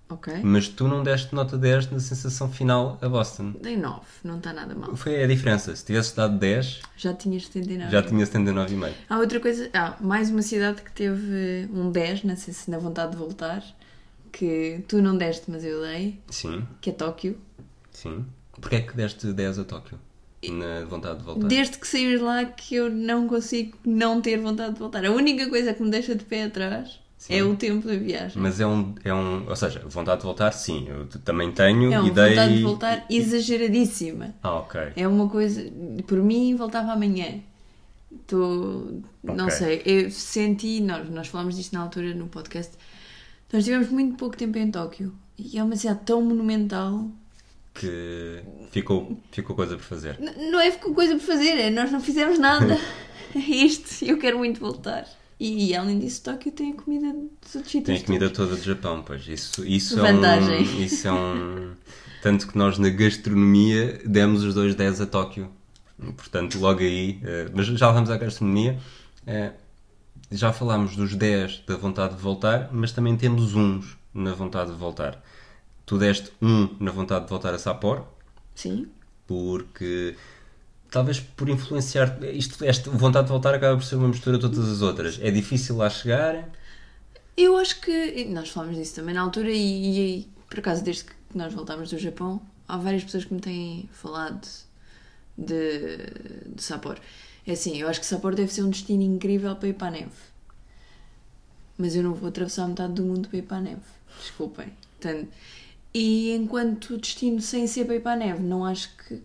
Ok. 0.08 0.32
mas 0.44 0.68
tu 0.68 0.86
não 0.86 1.02
deste 1.02 1.34
nota 1.34 1.58
10 1.58 1.90
na 1.90 1.98
sensação 1.98 2.48
final 2.48 2.96
a 3.02 3.08
Boston. 3.08 3.54
Dei 3.60 3.76
9, 3.76 4.00
não 4.22 4.36
está 4.36 4.52
nada 4.52 4.72
mal. 4.74 4.94
Foi 4.94 5.24
a 5.24 5.26
diferença. 5.26 5.74
Se 5.74 5.84
tivesses 5.84 6.12
dado 6.12 6.38
10, 6.38 6.80
Já 6.96 7.12
tinhas 7.14 7.46
79. 7.46 7.90
já 7.90 8.02
tinha 8.02 8.24
79,5. 8.24 8.92
Há 9.08 9.18
outra 9.18 9.40
coisa, 9.40 9.68
há 9.72 9.96
mais 10.00 10.30
uma 10.30 10.42
cidade 10.42 10.82
que 10.82 10.92
teve 10.92 11.68
um 11.72 11.90
10 11.90 12.22
na, 12.22 12.34
na 12.68 12.78
vontade 12.78 13.12
de 13.12 13.16
voltar, 13.16 13.64
que 14.36 14.82
tu 14.88 15.00
não 15.00 15.16
deste, 15.16 15.50
mas 15.50 15.64
eu 15.64 15.80
dei, 15.80 16.18
Sim, 16.28 16.66
que 16.80 16.90
é 16.90 16.92
Tóquio. 16.92 17.38
sim. 17.92 18.24
Porquê 18.60 18.76
é 18.76 18.80
que 18.82 18.96
deste 18.96 19.32
10 19.32 19.58
a 19.60 19.64
Tóquio? 19.64 19.98
Na 20.48 20.84
vontade 20.84 21.18
de 21.18 21.24
voltar? 21.24 21.48
Desde 21.48 21.78
que 21.78 21.86
saímos 21.88 22.20
lá 22.20 22.44
que 22.44 22.74
eu 22.74 22.90
não 22.90 23.26
consigo 23.26 23.78
não 23.84 24.20
ter 24.20 24.38
vontade 24.38 24.74
de 24.74 24.78
voltar. 24.78 25.04
A 25.04 25.10
única 25.10 25.48
coisa 25.48 25.72
que 25.72 25.82
me 25.82 25.90
deixa 25.90 26.14
de 26.14 26.24
pé 26.24 26.44
atrás 26.44 27.00
Sim. 27.16 27.34
é 27.34 27.42
o 27.42 27.56
tempo 27.56 27.86
da 27.88 27.96
viagem. 27.96 28.40
Mas 28.42 28.60
é 28.60 28.66
um, 28.66 28.94
é 29.02 29.12
um. 29.14 29.48
Ou 29.48 29.56
seja, 29.56 29.80
vontade 29.88 30.20
de 30.20 30.26
voltar, 30.26 30.52
sim. 30.52 30.86
Eu 30.88 31.06
também 31.24 31.50
tenho 31.52 31.92
é 31.92 31.98
uma 31.98 32.08
e 32.08 32.12
dei. 32.12 32.28
vontade 32.30 32.56
de 32.56 32.62
voltar 32.62 33.06
exageradíssima. 33.10 34.34
Ah, 34.42 34.56
ok. 34.56 34.80
É 34.96 35.08
uma 35.08 35.28
coisa. 35.28 35.64
Por 36.06 36.18
mim, 36.22 36.54
voltava 36.56 36.92
amanhã. 36.92 37.40
Tô, 38.26 39.00
Não 39.22 39.46
Ok. 39.46 39.50
sei, 39.56 39.82
eu 39.84 40.10
senti. 40.10 40.80
Nós, 40.80 41.08
nós 41.10 41.26
falámos 41.28 41.56
disto 41.56 41.72
na 41.72 41.80
altura 41.80 42.14
no 42.14 42.26
podcast. 42.28 42.72
Nós 43.54 43.64
tivemos 43.64 43.88
muito 43.88 44.16
pouco 44.16 44.36
tempo 44.36 44.58
em 44.58 44.68
Tóquio 44.70 45.14
e 45.38 45.56
é 45.58 45.62
uma 45.62 45.76
cidade 45.76 46.00
tão 46.04 46.20
monumental 46.20 47.08
que 47.72 48.40
ficou, 48.72 49.20
ficou 49.30 49.54
coisa 49.54 49.76
por 49.76 49.84
fazer. 49.84 50.18
N- 50.20 50.50
Não 50.50 50.60
é 50.60 50.70
ficou 50.72 50.92
coisa 50.92 51.14
por 51.14 51.22
fazer, 51.22 51.56
é 51.58 51.70
nós 51.70 51.90
não 51.92 52.00
fizemos 52.00 52.38
nada. 52.38 52.76
é 53.34 53.38
isto, 53.38 54.04
eu 54.04 54.18
quero 54.18 54.38
muito 54.38 54.58
voltar. 54.60 55.06
E, 55.38 55.74
além 55.74 55.98
disso, 55.98 56.22
Tóquio 56.22 56.50
tem 56.52 56.72
a 56.72 56.74
comida 56.74 57.12
dos 57.12 57.54
outros 57.54 57.72
Tem 57.84 57.96
a 57.96 58.02
comida 58.02 58.30
todos. 58.30 58.50
toda 58.50 58.56
do 58.60 58.64
Japão, 58.64 59.02
pois. 59.06 59.26
Isso, 59.28 59.64
isso 59.64 59.96
Vantagem. 59.96 60.56
é 60.56 60.60
um. 60.60 60.82
Isso 60.84 61.08
é 61.08 61.12
um. 61.12 61.72
Tanto 62.22 62.46
que 62.48 62.56
nós 62.56 62.78
na 62.78 62.88
gastronomia 62.88 64.00
demos 64.04 64.42
os 64.44 64.54
dois 64.54 64.74
10 64.74 65.00
a 65.00 65.06
Tóquio. 65.06 65.48
Portanto, 66.16 66.58
logo 66.58 66.80
aí. 66.80 67.20
eh, 67.24 67.48
mas 67.52 67.66
já 67.66 67.90
vamos 67.92 68.10
à 68.10 68.16
gastronomia. 68.16 68.78
Já 70.36 70.52
falámos 70.52 70.96
dos 70.96 71.14
10 71.14 71.60
da 71.66 71.76
vontade 71.76 72.16
de 72.16 72.20
voltar, 72.20 72.68
mas 72.72 72.92
também 72.92 73.16
temos 73.16 73.54
uns 73.54 73.96
na 74.12 74.32
vontade 74.34 74.70
de 74.70 74.76
voltar. 74.76 75.22
Tu 75.86 75.98
deste 75.98 76.32
um 76.40 76.68
na 76.80 76.90
vontade 76.90 77.24
de 77.24 77.30
voltar 77.30 77.52
a 77.52 77.58
Sapporo, 77.58 78.06
Sim. 78.54 78.88
porque 79.26 80.16
talvez 80.90 81.20
por 81.20 81.48
influenciar 81.48 82.18
isto, 82.32 82.64
esta 82.64 82.90
vontade 82.90 83.26
de 83.26 83.32
voltar 83.32 83.54
acaba 83.54 83.76
por 83.76 83.84
ser 83.84 83.96
uma 83.96 84.08
mistura 84.08 84.38
de 84.38 84.42
todas 84.42 84.68
as 84.70 84.80
outras. 84.80 85.18
É 85.20 85.30
difícil 85.30 85.76
lá 85.76 85.90
chegar. 85.90 86.48
Eu 87.36 87.56
acho 87.56 87.80
que. 87.80 88.24
Nós 88.26 88.50
falámos 88.50 88.76
disso 88.76 88.94
também 88.94 89.14
na 89.14 89.20
altura 89.20 89.50
e, 89.50 90.20
e, 90.20 90.28
por 90.48 90.60
acaso, 90.60 90.84
desde 90.84 91.04
que 91.04 91.12
nós 91.34 91.52
voltámos 91.52 91.90
do 91.90 91.98
Japão, 91.98 92.40
há 92.68 92.76
várias 92.76 93.04
pessoas 93.04 93.24
que 93.24 93.34
me 93.34 93.40
têm 93.40 93.88
falado 93.92 94.46
de, 95.36 95.96
de 96.54 96.62
Sapporo. 96.62 97.00
É 97.46 97.52
assim, 97.52 97.76
eu 97.76 97.88
acho 97.88 98.00
que 98.00 98.06
Sapporo 98.06 98.34
deve 98.34 98.52
ser 98.52 98.62
um 98.62 98.70
destino 98.70 99.02
incrível 99.02 99.54
para 99.56 99.68
ir 99.68 99.74
para 99.74 99.88
a 99.88 99.90
neve. 99.90 100.10
Mas 101.76 101.94
eu 101.94 102.02
não 102.02 102.14
vou 102.14 102.28
atravessar 102.28 102.66
metade 102.68 102.94
do 102.94 103.02
mundo 103.02 103.28
para 103.28 103.38
ir 103.38 103.42
para 103.42 103.56
a 103.58 103.60
neve. 103.60 103.82
Desculpem. 104.18 104.72
Portanto, 104.98 105.28
e 105.92 106.32
enquanto 106.34 106.96
destino 106.96 107.40
sem 107.40 107.66
ser 107.66 107.84
para 107.84 107.96
ir 107.96 108.00
para 108.00 108.12
a 108.12 108.16
neve, 108.16 108.42
não 108.42 108.64
acho 108.64 108.90
que. 108.96 109.22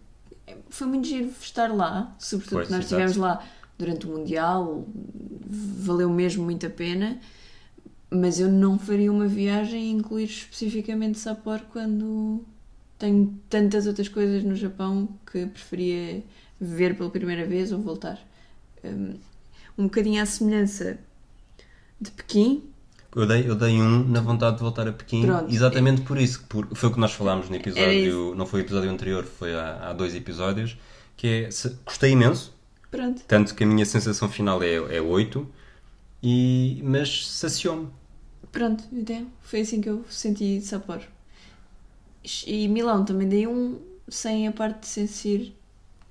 Foi 0.70 0.88
muito 0.88 1.08
giro 1.08 1.32
estar 1.42 1.72
lá, 1.74 2.16
sobretudo 2.18 2.58
Pois, 2.58 2.68
que 2.68 2.74
nós 2.74 2.84
estivemos 2.84 3.16
lá 3.16 3.44
durante 3.78 4.08
o 4.08 4.10
Mundial, 4.10 4.84
valeu 5.48 6.10
mesmo 6.10 6.44
muito 6.44 6.66
a 6.66 6.70
pena. 6.70 7.20
Mas 8.12 8.40
eu 8.40 8.52
não 8.52 8.78
faria 8.80 9.12
uma 9.12 9.28
viagem 9.28 9.86
e 9.86 9.92
incluir 9.92 10.24
especificamente 10.24 11.20
Sapporo 11.20 11.64
quando 11.72 12.44
tenho 12.98 13.40
tantas 13.48 13.86
outras 13.86 14.10
coisas 14.10 14.44
no 14.44 14.56
Japão 14.56 15.08
que 15.32 15.46
preferia 15.46 16.24
ver 16.60 16.96
pela 16.98 17.10
primeira 17.10 17.46
vez 17.46 17.72
ou 17.72 17.80
voltar. 17.82 18.20
Um, 18.84 19.16
um 19.78 19.84
bocadinho 19.86 20.22
à 20.22 20.26
semelhança 20.26 21.00
de 22.00 22.12
Pequim, 22.12 22.64
Eu 23.16 23.26
dei, 23.26 23.50
eu 23.50 23.56
dei 23.56 23.82
um 23.82 24.08
na 24.08 24.22
vontade 24.22 24.58
de 24.58 24.62
voltar 24.62 24.88
a 24.88 24.94
Pequim, 24.94 25.26
Pronto. 25.26 25.54
exatamente 25.54 26.02
por 26.02 26.18
isso. 26.18 26.44
Por, 26.48 26.68
foi 26.76 26.90
o 26.90 26.94
que 26.94 27.00
nós 27.00 27.12
falámos 27.14 27.50
no 27.50 27.56
episódio, 27.56 28.36
não 28.36 28.46
foi 28.46 28.62
o 28.62 28.64
episódio 28.64 28.90
anterior, 28.90 29.24
foi 29.26 29.54
há, 29.56 29.90
há 29.90 29.94
dois 29.94 30.16
episódios, 30.16 30.78
que 31.18 31.28
é, 31.28 31.52
se- 31.52 31.76
gostei 31.86 32.12
imenso, 32.12 32.56
pronto. 32.92 33.22
tanto 33.28 33.56
que 33.56 33.64
a 33.64 33.68
minha 33.68 33.86
sensação 33.86 34.30
final 34.30 34.62
é, 34.64 34.76
é 34.98 35.02
8, 35.02 35.48
e, 36.22 36.82
mas 36.84 37.28
saciou-me. 37.28 37.88
Pronto, 38.52 38.84
então 38.92 39.28
foi 39.42 39.62
assim 39.62 39.82
que 39.82 39.90
eu 39.90 40.06
senti 40.10 40.62
Sapporo. 40.62 41.04
E 42.46 42.68
Milão 42.68 43.04
também 43.06 43.28
dei 43.28 43.48
um 43.48 43.80
sem 44.08 44.48
a 44.48 44.52
parte 44.52 44.82
de 44.82 44.88
sentir 44.88 45.56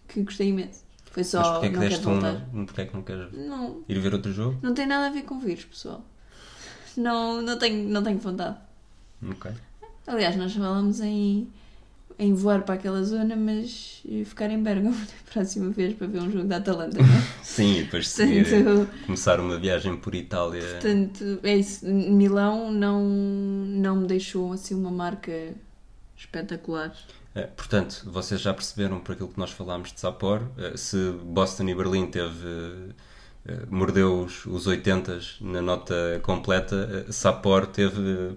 que 0.09 0.23
gostei 0.23 0.49
imenso. 0.49 0.81
Foi 1.11 1.25
só 1.25 1.39
mas 1.41 1.49
porquê 1.51 1.67
é 1.67 1.71
que 1.71 1.79
deste 1.79 2.09
um, 2.09 2.67
porquê 2.67 2.81
é 2.83 2.87
que 2.87 2.95
não 2.95 3.03
queres 3.03 3.33
Não, 3.33 3.83
ir 3.89 3.99
ver 3.99 4.13
outro 4.15 4.33
jogo? 4.33 4.59
não 4.63 4.75
tem 4.75 4.87
nada 4.87 5.07
a 5.07 5.11
ver 5.11 5.23
com 5.23 5.39
vírus, 5.39 5.65
pessoal. 5.65 6.05
Não, 6.97 7.41
não, 7.43 7.59
tenho, 7.59 7.89
não 7.89 8.03
tenho 8.03 8.19
vontade. 8.19 8.57
Ok. 9.29 9.51
Aliás, 10.07 10.37
nós 10.37 10.53
falamos 10.55 11.01
em, 11.01 11.49
em 12.19 12.35
voar 12.35 12.63
para 12.63 12.75
aquela 12.75 13.03
zona, 13.05 13.35
mas 13.37 14.03
ficar 14.27 14.51
em 14.51 14.63
Bergamo 14.63 14.95
da 14.97 15.33
próxima 15.33 15.71
vez 15.71 15.95
para 15.95 16.07
ver 16.07 16.21
um 16.23 16.31
jogo 16.31 16.47
da 16.47 16.57
Atalanta. 16.57 16.99
Não 16.99 17.05
é? 17.05 17.23
Sim, 17.43 17.79
e 17.79 17.83
depois 17.85 18.09
seguir, 18.09 18.49
Portanto, 18.49 18.89
começar 19.07 19.41
uma 19.41 19.59
viagem 19.59 19.97
por 19.97 20.15
Itália. 20.15 20.63
portanto, 20.63 21.41
é 21.43 21.57
isso. 21.57 21.87
Milão 21.87 22.71
não, 22.73 23.05
não 23.05 23.97
me 23.97 24.07
deixou 24.07 24.53
assim 24.53 24.75
uma 24.75 24.91
marca 24.91 25.33
espetacular. 26.19 26.93
É, 27.35 27.43
portanto, 27.43 28.03
vocês 28.07 28.41
já 28.41 28.53
perceberam 28.53 28.99
por 29.01 29.13
aquilo 29.13 29.29
que 29.29 29.39
nós 29.39 29.51
falámos 29.51 29.93
de 29.93 30.01
Sapporo, 30.01 30.51
eh, 30.59 30.77
se 30.77 31.13
Boston 31.23 31.69
e 31.69 31.75
Berlim 31.75 32.07
teve 32.11 32.95
eh, 33.47 33.61
mordeu 33.71 34.23
os, 34.25 34.45
os 34.47 34.67
80 34.67 35.21
na 35.41 35.63
nota 35.63 36.21
completa, 36.23 37.07
Sapporo 37.13 37.67
teve 37.69 38.37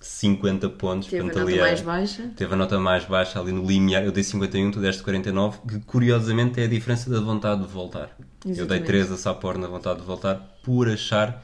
50 0.00 0.68
pontos, 0.70 1.08
Teve 1.08 1.22
a 1.22 1.24
portanto, 1.24 1.40
nota 1.40 1.50
ali 1.50 1.58
é- 1.58 1.62
mais 1.62 1.80
baixa. 1.80 2.30
teve 2.36 2.52
a 2.52 2.56
nota 2.56 2.78
mais 2.78 3.04
baixa 3.06 3.40
ali 3.40 3.52
no 3.52 3.66
limiar, 3.66 4.04
eu 4.04 4.12
dei 4.12 4.22
51, 4.22 4.70
tu 4.70 4.80
deste 4.80 5.02
49, 5.02 5.58
que 5.66 5.80
curiosamente 5.80 6.60
é 6.60 6.64
a 6.64 6.68
diferença 6.68 7.08
da 7.08 7.20
vontade 7.20 7.62
de 7.62 7.68
voltar. 7.68 8.10
Eu 8.18 8.26
dei 8.44 8.52
Exatamente. 8.52 8.86
3 8.86 9.12
a 9.12 9.16
Sapporo 9.16 9.58
na 9.58 9.66
vontade 9.66 10.00
de 10.00 10.04
voltar 10.06 10.34
por 10.62 10.90
achar 10.90 11.42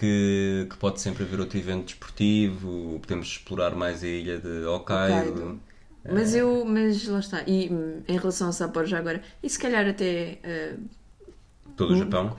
que, 0.00 0.66
que 0.70 0.76
pode 0.78 1.00
sempre 1.00 1.24
haver 1.24 1.40
outro 1.40 1.58
evento 1.58 1.86
desportivo, 1.86 2.98
podemos 3.00 3.26
explorar 3.28 3.74
mais 3.76 4.02
a 4.02 4.06
ilha 4.06 4.38
de 4.40 4.64
Hokkaido. 4.64 5.30
Hokkaido. 5.30 5.60
Mas 6.04 6.34
eu, 6.34 6.64
mas 6.64 7.06
lá 7.06 7.20
está. 7.20 7.42
E 7.46 7.66
em 8.08 8.18
relação 8.18 8.48
a 8.48 8.52
Sapporo 8.52 8.86
já 8.86 8.98
agora, 8.98 9.22
e 9.42 9.50
se 9.50 9.58
calhar 9.58 9.86
até. 9.88 10.38
eh, 10.42 10.76
Todo 11.76 11.92
o 11.92 11.96
Japão. 11.96 12.36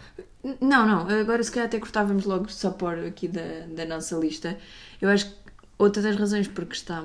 Não, 0.59 0.87
não, 0.87 1.07
agora 1.19 1.43
se 1.43 1.51
calhar 1.51 1.67
até 1.67 1.79
cortávamos 1.79 2.25
logo 2.25 2.49
Sapporo 2.49 3.05
aqui 3.05 3.27
da, 3.27 3.67
da 3.75 3.85
nossa 3.85 4.15
lista. 4.15 4.57
Eu 4.99 5.09
acho 5.09 5.27
que 5.29 5.35
outra 5.77 6.01
das 6.01 6.15
razões 6.15 6.47
porque 6.47 6.73
está 6.73 7.01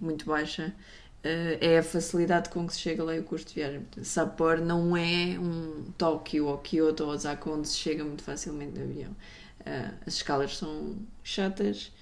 muito 0.00 0.24
baixa 0.26 0.74
eh, 1.22 1.58
é 1.60 1.78
a 1.78 1.82
facilidade 1.82 2.48
com 2.48 2.66
que 2.66 2.72
se 2.72 2.80
chega 2.80 3.04
lá 3.04 3.14
e 3.14 3.20
o 3.20 3.24
custo 3.24 3.48
de 3.48 3.54
viagem. 3.56 3.86
Sapporo 4.02 4.64
não 4.64 4.96
é 4.96 5.38
um 5.38 5.84
Tóquio 5.98 6.46
ou 6.46 6.58
Kyoto 6.58 7.04
ou 7.04 7.10
Osaka 7.10 7.50
onde 7.50 7.68
se 7.68 7.76
chega 7.78 8.04
muito 8.04 8.22
facilmente 8.22 8.72
de 8.72 8.82
avião. 8.82 9.14
Eh, 9.64 9.90
as 10.06 10.14
escalas 10.14 10.56
são 10.56 10.96
chatas, 11.22 11.92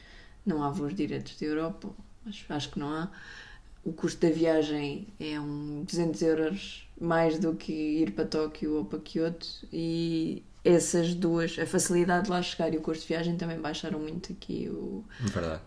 não 0.44 0.62
há 0.62 0.70
voos 0.70 0.94
diretos 0.94 1.38
da 1.38 1.46
Europa, 1.46 1.90
acho, 2.26 2.44
acho 2.48 2.70
que 2.70 2.78
não 2.78 2.88
há. 2.88 3.10
O 3.84 3.92
custo 3.92 4.20
da 4.20 4.32
viagem 4.32 5.08
é 5.18 5.40
um 5.40 5.84
200 5.84 6.22
euros 6.22 6.88
mais 7.00 7.38
do 7.38 7.54
que 7.54 7.72
ir 7.72 8.12
para 8.12 8.26
Tóquio 8.26 8.76
ou 8.76 8.84
para 8.84 8.98
Kyoto 8.98 9.46
e 9.72 10.42
essas 10.62 11.14
duas, 11.14 11.58
a 11.58 11.64
facilidade 11.64 12.24
de 12.24 12.30
lá 12.30 12.42
chegar 12.42 12.72
e 12.74 12.76
o 12.76 12.82
custo 12.82 13.02
de 13.02 13.08
viagem 13.08 13.36
também 13.36 13.58
baixaram 13.58 13.98
muito 13.98 14.32
aqui 14.32 14.68
o... 14.68 15.02
Verdade. 15.20 15.62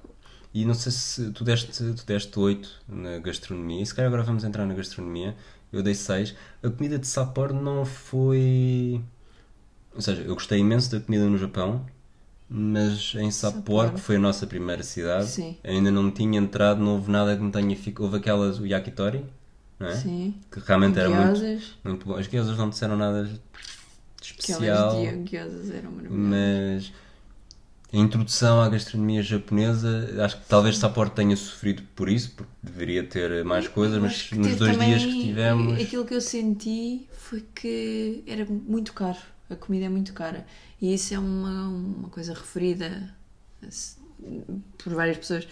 E 0.53 0.65
não 0.65 0.75
sei 0.75 0.91
se 0.91 1.31
tu 1.31 1.43
deste, 1.43 1.71
tu 1.71 2.05
deste 2.05 2.37
8 2.37 2.83
na 2.87 3.17
gastronomia, 3.17 3.81
e 3.81 3.85
se 3.85 3.95
calhar 3.95 4.07
agora 4.07 4.21
vamos 4.21 4.43
entrar 4.43 4.67
na 4.67 4.75
gastronomia. 4.75 5.35
Eu 5.71 5.81
dei 5.81 5.95
6. 5.95 6.35
A 6.61 6.69
comida 6.69 6.99
de 6.99 7.07
Sapporo 7.07 7.55
não 7.55 7.83
foi. 7.83 9.01
Ou 9.95 10.01
seja, 10.01 10.21
eu 10.21 10.33
gostei 10.33 10.59
imenso 10.59 10.91
da 10.91 10.99
comida 10.99 11.25
no 11.25 11.37
Japão, 11.37 11.85
mas 12.49 13.13
em 13.15 13.31
Sapporo, 13.31 13.93
que 13.93 14.01
foi 14.01 14.15
a 14.15 14.19
nossa 14.19 14.45
primeira 14.45 14.83
cidade, 14.83 15.27
Sim. 15.27 15.57
ainda 15.63 15.91
não 15.91 16.11
tinha 16.11 16.39
entrado, 16.39 16.81
não 16.81 16.93
houve 16.93 17.11
nada 17.11 17.35
que 17.35 17.41
me 17.41 17.51
tenha 17.51 17.75
ficado. 17.75 18.03
Houve 18.05 18.17
aquelas, 18.17 18.59
o 18.59 18.65
yakitori, 18.65 19.25
não 19.79 19.87
é? 19.87 19.95
Sim. 19.95 20.35
Que 20.51 20.59
realmente 20.59 20.99
era 20.99 21.09
muito, 21.09 21.63
muito 21.83 22.05
bom. 22.05 22.15
As 22.15 22.27
guiosas 22.27 22.57
não 22.57 22.69
disseram 22.69 22.97
nada 22.97 23.23
de 23.23 23.31
aquelas 23.31 23.41
especial. 24.21 25.01
gyozas 25.25 25.69
eram 25.71 25.91
maravilhosas. 25.91 26.91
mas 26.91 26.93
a 27.93 27.97
introdução 27.97 28.59
à 28.59 28.69
gastronomia 28.69 29.21
japonesa, 29.21 30.15
acho 30.25 30.37
que 30.39 30.47
talvez 30.47 30.77
Sapporo 30.77 31.11
tenha 31.11 31.35
sofrido 31.37 31.83
por 31.95 32.09
isso, 32.09 32.31
porque 32.35 32.51
deveria 32.63 33.03
ter 33.03 33.45
mais 33.45 33.67
coisas, 33.67 34.01
mas 34.01 34.31
nos 34.31 34.55
dois 34.55 34.79
dias 34.79 35.03
que 35.03 35.21
tivemos. 35.21 35.79
Aquilo 35.79 36.03
que 36.03 36.15
eu 36.15 36.21
senti 36.21 37.07
foi 37.11 37.45
que 37.53 38.23
era 38.25 38.45
muito 38.45 38.93
caro. 38.93 39.19
A 39.53 39.57
comida 39.57 39.85
é 39.85 39.89
muito 39.89 40.13
cara. 40.13 40.45
E 40.81 40.93
isso 40.93 41.13
é 41.13 41.19
uma, 41.19 41.67
uma 41.69 42.09
coisa 42.09 42.33
referida 42.33 43.13
se- 43.69 43.97
por 44.77 44.93
várias 44.93 45.17
pessoas. 45.17 45.47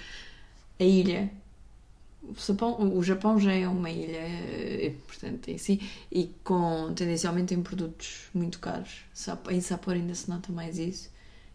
A 0.80 0.84
ilha. 0.84 1.32
O 2.24 2.36
Japão, 2.36 2.98
o 2.98 3.04
Japão 3.04 3.40
já 3.40 3.52
é 3.54 3.68
uma 3.68 3.90
ilha, 3.90 4.18
eh, 4.20 4.94
portanto, 5.08 5.50
em 5.50 5.58
si, 5.58 5.82
e 6.12 6.26
com 6.44 6.94
tendencialmente 6.94 7.48
tem 7.56 7.64
produtos 7.64 8.30
muito 8.34 8.60
caros. 8.60 9.02
Em 9.50 9.60
Sapporo 9.62 9.98
ainda 9.98 10.14
se 10.16 10.30
nota 10.30 10.52
mais 10.52 10.78
isso. 10.78 11.10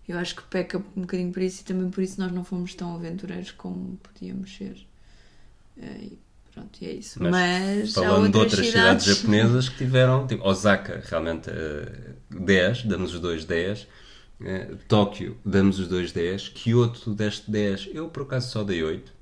Eu 0.08 0.18
acho 0.18 0.34
que 0.36 0.42
peca 0.44 0.78
um 0.96 1.02
bocadinho 1.02 1.32
por 1.32 1.42
isso 1.42 1.62
e 1.62 1.64
também 1.64 1.88
por 1.90 2.02
isso 2.02 2.20
nós 2.20 2.32
não 2.32 2.44
fomos 2.44 2.74
tão 2.74 2.94
aventureiros 2.96 3.52
como 3.52 3.96
podíamos 3.98 4.54
ser. 4.56 4.86
Eh, 5.78 6.10
pronto, 6.56 6.78
e 6.82 6.86
é 6.86 6.92
isso. 6.94 7.22
Mas 7.22 7.30
Mas, 7.30 7.92
Falando 7.92 8.32
de 8.32 8.38
outras 8.38 8.52
outras 8.54 8.66
cidades 8.66 9.04
japonesas 9.16 9.68
que 9.68 9.76
tiveram, 9.76 10.26
tipo, 10.26 10.48
Osaka, 10.48 11.02
realmente 11.04 11.50
eh, 11.50 12.14
10, 12.30 12.84
damos 12.84 13.14
os 13.14 13.20
dois 13.20 13.44
10. 13.44 13.86
Eh, 14.40 14.74
Tóquio, 14.88 15.36
damos 15.44 15.78
os 15.78 15.86
dois 15.86 16.12
10. 16.12 16.48
Kyoto, 16.48 17.14
deste 17.14 17.50
10. 17.50 17.90
Eu 17.92 18.08
por 18.08 18.22
acaso 18.22 18.50
só 18.50 18.64
dei 18.64 18.82
8. 18.82 19.12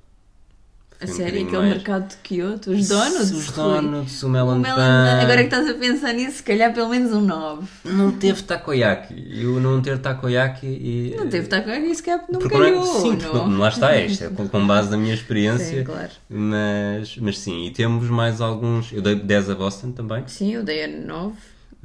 A 0.99 1.03
um 1.03 1.07
sério, 1.07 1.41
aquele 1.41 1.57
mais. 1.57 1.73
mercado 1.73 2.07
de 2.09 2.15
Kyoto, 2.17 2.71
os 2.71 2.87
donuts. 2.87 3.31
Os 3.31 3.51
donuts, 3.51 4.23
o 4.23 4.29
melon 4.29 4.55
O 4.55 4.59
melon 4.59 4.75
pan. 4.75 5.19
Agora 5.21 5.37
que 5.37 5.43
estás 5.55 5.69
a 5.69 5.73
pensar 5.73 6.13
nisso, 6.13 6.37
se 6.37 6.43
calhar 6.43 6.73
pelo 6.73 6.89
menos 6.89 7.11
um 7.11 7.21
9. 7.21 7.67
Não 7.83 8.11
teve 8.13 8.41
takoyaki. 8.43 9.13
Eu 9.29 9.59
não 9.59 9.81
ter 9.81 9.97
takoyaki 9.99 10.65
e... 10.65 11.13
Não 11.17 11.27
teve 11.27 11.47
takoyaki, 11.47 11.95
se 11.95 12.01
calhar 12.03 12.23
não 12.29 12.39
Porque 12.39 12.57
não 12.57 12.63
é- 12.63 12.81
sim, 13.01 13.17
não? 13.17 13.57
lá 13.57 13.67
está, 13.69 13.97
isto 13.97 14.23
é 14.23 14.29
com 14.29 14.47
com 14.47 14.65
base 14.65 14.89
na 14.89 14.97
minha 14.97 15.13
experiência. 15.13 15.79
Sim, 15.79 15.83
claro. 15.83 16.11
Mas, 16.29 17.17
mas 17.17 17.39
sim, 17.39 17.65
e 17.65 17.71
temos 17.71 18.09
mais 18.09 18.39
alguns. 18.39 18.91
Eu 18.93 19.01
dei 19.01 19.15
10 19.15 19.49
a 19.49 19.55
Boston 19.55 19.91
também. 19.91 20.23
Sim, 20.27 20.53
eu 20.53 20.63
dei 20.63 20.85
a 20.85 20.87
9. 20.87 21.33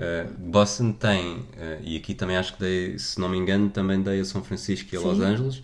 Uh, 0.00 0.30
Boston 0.38 0.92
tem, 0.92 1.34
uh, 1.36 1.46
e 1.82 1.96
aqui 1.96 2.14
também 2.14 2.36
acho 2.36 2.54
que 2.54 2.60
dei, 2.60 2.98
se 2.98 3.20
não 3.20 3.28
me 3.28 3.36
engano, 3.36 3.68
também 3.68 4.00
dei 4.00 4.20
a 4.20 4.24
São 4.24 4.42
Francisco 4.42 4.88
e 4.94 4.96
a 4.96 5.00
Sim. 5.00 5.06
Los 5.06 5.20
Angeles. 5.20 5.62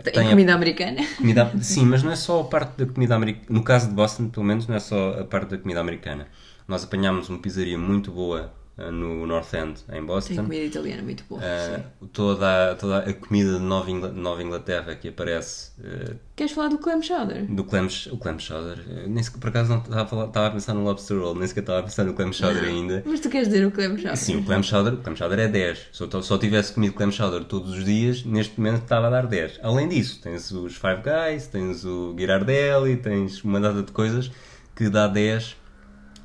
Tem 0.00 0.26
a 0.26 0.30
comida 0.30 0.54
americana. 0.54 1.02
comida- 1.18 1.52
Sim, 1.60 1.84
mas 1.86 2.02
não 2.02 2.10
é 2.12 2.16
só 2.16 2.40
a 2.40 2.44
parte 2.44 2.78
da 2.84 2.86
comida 2.92 3.14
americana. 3.14 3.46
No 3.50 3.62
caso 3.62 3.88
de 3.88 3.94
Boston, 3.94 4.28
pelo 4.28 4.44
menos, 4.46 4.66
não 4.66 4.74
é 4.74 4.80
só 4.80 5.20
a 5.20 5.24
parte 5.24 5.50
da 5.50 5.58
comida 5.58 5.80
americana. 5.80 6.26
Nós 6.66 6.84
apanhámos 6.84 7.28
uma 7.28 7.38
pizzaria 7.38 7.76
muito 7.78 8.10
boa 8.10 8.52
no 8.78 9.26
North 9.26 9.52
End, 9.54 9.80
em 9.88 9.92
Tem 9.92 10.04
Boston. 10.06 10.34
comida 10.36 10.64
italiana 10.64 11.02
muito 11.02 11.24
boa. 11.28 11.40
Uh, 11.42 12.06
toda, 12.06 12.72
a, 12.72 12.74
toda 12.74 12.98
a 13.00 13.12
comida 13.12 13.54
de 13.58 13.64
Nova, 13.64 13.90
Ingl- 13.90 14.12
Nova 14.12 14.42
Inglaterra 14.42 14.94
que 14.94 15.08
aparece 15.08 15.72
uh, 15.80 16.16
Queres 16.34 16.52
falar 16.52 16.68
do 16.68 16.78
clam 16.78 17.02
chowder? 17.02 17.44
do 17.54 17.64
clam, 17.64 17.86
o 18.10 18.16
clam 18.16 18.38
chowder, 18.38 18.78
uh, 18.78 19.08
nem 19.08 19.22
sequer, 19.22 19.38
por 19.40 19.48
acaso 19.50 19.68
não 19.70 19.78
estava 19.78 20.02
a, 20.02 20.06
falar- 20.06 20.24
estava 20.26 20.46
a 20.46 20.50
pensar 20.50 20.72
no 20.74 20.82
lobster 20.84 21.18
roll, 21.18 21.34
nem 21.34 21.46
sequer 21.46 21.60
estava 21.60 21.80
a 21.80 21.82
pensar 21.82 22.04
no 22.04 22.14
clam 22.14 22.32
chowder 22.32 22.64
ainda. 22.64 23.02
Mas 23.04 23.20
tu 23.20 23.28
queres 23.28 23.48
dizer 23.48 23.66
o 23.66 23.70
clam 23.70 23.96
chowder? 23.98 24.16
Sim, 24.16 24.36
o 24.36 24.44
clam 24.44 24.62
chowder, 24.62 24.94
o 24.94 24.96
clam 24.98 25.14
chowder 25.16 25.38
é 25.40 25.48
10. 25.48 25.88
Se 25.92 26.02
eu 26.02 26.22
só 26.22 26.38
tivesse 26.38 26.72
comido 26.72 26.94
clam 26.94 27.10
chowder 27.12 27.44
todos 27.44 27.72
os 27.76 27.84
dias, 27.84 28.24
neste 28.24 28.58
momento 28.58 28.82
estava 28.84 29.08
a 29.08 29.10
dar 29.10 29.26
10. 29.26 29.60
Além 29.62 29.86
disso, 29.88 30.18
tens 30.22 30.50
os 30.50 30.76
Five 30.76 31.02
Guys, 31.02 31.46
tens 31.46 31.84
o 31.84 32.14
Girardelli, 32.18 32.96
tens 32.96 33.44
uma 33.44 33.60
data 33.60 33.82
de 33.82 33.92
coisas 33.92 34.30
que 34.74 34.88
dá 34.88 35.06
10 35.06 35.56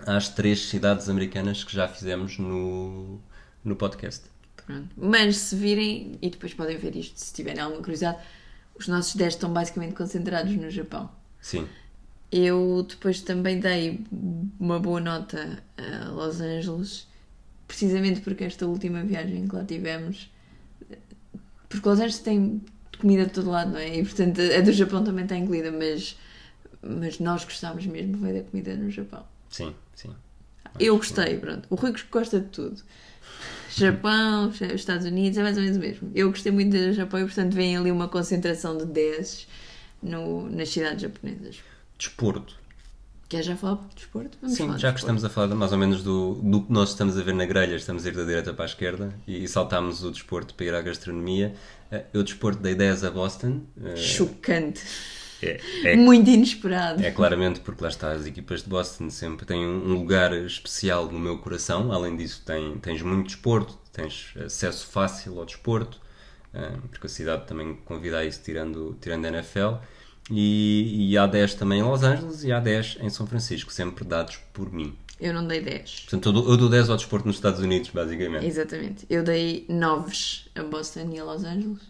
às 0.08 0.30
três 0.30 0.70
cidades 0.70 1.10
americanas 1.10 1.64
que 1.64 1.74
já 1.74 1.88
fizemos 1.88 2.40
no, 2.40 3.20
no 3.64 3.76
podcast. 3.76 4.24
Pronto. 4.66 4.88
Mas 4.98 5.38
se 5.38 5.56
virem, 5.56 6.18
e 6.22 6.30
depois 6.30 6.54
podem 6.54 6.78
ver 6.78 6.96
isto 6.96 7.20
se 7.20 7.34
tiverem 7.34 7.62
alguma 7.62 7.82
curiosidade, 7.82 8.18
os 8.80 8.88
nossos 8.88 9.16
10 9.16 9.34
estão 9.34 9.52
basicamente 9.52 9.94
concentrados 9.94 10.56
no 10.56 10.70
Japão. 10.70 11.10
Sim, 11.42 11.68
Eu 12.32 12.86
depois 12.88 13.22
também 13.22 13.60
dei 13.60 14.06
uma 14.60 14.80
boa 14.80 15.00
nota 15.00 15.62
a 15.78 16.10
Los 16.10 16.40
Angeles, 16.40 17.08
precisamente 17.68 18.22
porque 18.22 18.46
esta 18.46 18.66
última 18.66 19.04
viagem 19.04 19.48
que 19.48 19.56
lá 19.56 19.64
tivemos, 19.64 20.32
porque 21.68 21.88
Los 21.88 22.00
Angeles 22.00 22.20
tem 22.20 22.62
comida 23.00 23.26
de 23.26 23.32
todo 23.32 23.50
lado, 23.50 23.72
não 23.72 23.80
é? 23.80 23.98
E 23.98 24.04
portanto 24.04 24.40
a 24.42 24.62
do 24.62 24.72
Japão 24.72 25.04
também 25.04 25.24
está 25.26 25.36
incluída, 25.38 25.72
mas, 25.72 26.18
mas 26.82 27.20
nós 27.20 27.44
gostámos 27.44 27.86
mesmo 27.86 28.18
foi 28.18 28.34
da 28.34 28.42
comida 28.44 28.76
no 28.76 28.90
Japão. 28.90 29.26
Sim, 29.58 29.76
sim. 29.96 30.16
Eu 30.80 30.98
gostei, 30.98 31.38
pronto. 31.38 31.68
O 31.70 31.76
Rui 31.76 31.94
gosta 32.12 32.40
de 32.40 32.48
tudo. 32.48 32.82
Japão, 33.76 34.50
os 34.50 34.62
Estados 34.62 35.06
Unidos, 35.06 35.38
é 35.38 35.44
mais 35.44 35.58
ou 35.58 35.64
menos 35.64 35.78
o 35.78 35.80
mesmo. 35.80 36.12
Eu 36.14 36.30
gostei 36.30 36.52
muito 36.52 36.72
do 36.78 36.94
Japão 36.94 37.20
e, 37.20 37.24
portanto, 37.26 37.54
vem 37.54 37.76
ali 37.78 37.92
uma 37.92 38.08
concentração 38.08 38.78
de 38.78 38.86
10 38.86 39.48
no, 40.02 40.50
nas 40.50 40.70
cidades 40.70 41.02
japonesas. 41.02 41.58
Desporto. 41.98 42.56
Quer 43.30 43.44
já 43.44 43.58
falar 43.58 43.76
de 43.90 43.96
desporto? 43.96 44.38
Vamos 44.42 44.56
Sim, 44.56 44.72
de 44.74 44.80
já 44.80 44.94
que 44.94 45.00
estamos 45.00 45.26
a 45.26 45.30
falar 45.30 45.54
mais 45.54 45.74
ou 45.74 45.78
menos 45.78 46.02
do, 46.02 46.36
do 46.36 46.64
que 46.64 46.72
nós 46.72 46.90
estamos 46.90 47.18
a 47.18 47.22
ver 47.24 47.34
na 47.34 47.46
grelha, 47.46 47.76
estamos 47.76 48.06
a 48.06 48.10
ir 48.10 48.16
da 48.16 48.24
direita 48.24 48.54
para 48.54 48.64
a 48.64 48.68
esquerda 48.68 49.14
e, 49.28 49.44
e 49.44 49.48
saltámos 49.50 50.02
o 50.04 50.12
desporto 50.12 50.54
para 50.54 50.66
ir 50.66 50.74
à 50.74 50.82
gastronomia. 50.82 51.54
Eh, 51.92 52.06
Eu 52.14 52.24
desporto 52.24 52.62
dei 52.62 52.74
10 52.74 53.04
a 53.04 53.12
Boston. 53.12 53.64
eh, 53.84 53.96
Chocante. 53.98 54.82
É, 55.42 55.60
é, 55.84 55.96
Muito 55.96 56.30
inesperado. 56.30 57.04
é 57.04 57.12
claramente 57.12 57.60
porque 57.60 57.84
lá 57.84 57.90
está, 57.90 58.12
as 58.12 58.26
equipas 58.26 58.64
de 58.64 58.70
Boston 58.70 59.10
sempre 59.10 59.46
têm 59.46 59.66
um 59.66 59.94
lugar 59.94 60.34
especial 60.34 61.12
no 61.12 61.20
meu 61.20 61.38
coração. 61.38 61.92
Além 61.92 62.16
disso, 62.16 62.42
tem, 62.46 62.78
tens 62.80 63.02
muito 63.02 63.28
desporto, 63.28 63.78
tens 63.92 64.34
acesso 64.44 64.88
fácil 64.88 65.40
ao 65.40 65.46
desporto, 65.46 66.00
eh, 66.54 66.72
porque 66.90 67.08
a 67.08 67.10
cidade 67.10 67.46
também 67.46 67.76
convida 67.86 68.20
a 68.20 68.26
isso, 68.26 68.42
tirando, 68.44 68.98
tirando 69.00 69.26
a 69.26 69.30
NFL. 69.30 69.76
E, 70.30 71.12
e 71.12 71.18
há 71.18 71.26
10 71.26 71.54
também 71.56 71.80
em 71.80 71.84
Los 71.84 72.04
Angeles 72.04 72.44
e 72.44 72.52
há 72.52 72.60
10 72.60 72.98
em 73.02 73.10
São 73.10 73.26
Francisco, 73.26 73.72
sempre 73.72 74.04
dados 74.04 74.40
por 74.52 74.72
mim. 74.72 74.94
Eu 75.20 75.34
não 75.34 75.48
dei 75.48 75.62
10. 75.62 76.02
Portanto, 76.02 76.30
eu 76.30 76.34
dou, 76.34 76.50
eu 76.52 76.58
dou 76.58 76.70
10 76.70 76.90
ao 76.90 76.98
desporto 76.98 77.26
nos 77.28 77.38
Estados 77.38 77.60
Unidos, 77.60 77.90
basicamente. 77.90 78.46
Exatamente. 78.46 79.06
Eu 79.10 79.24
dei 79.24 79.66
9 79.70 80.14
a 80.56 80.64
Boston 80.64 81.10
e 81.14 81.20
a 81.20 81.24
Los 81.24 81.44
Angeles 81.44 81.82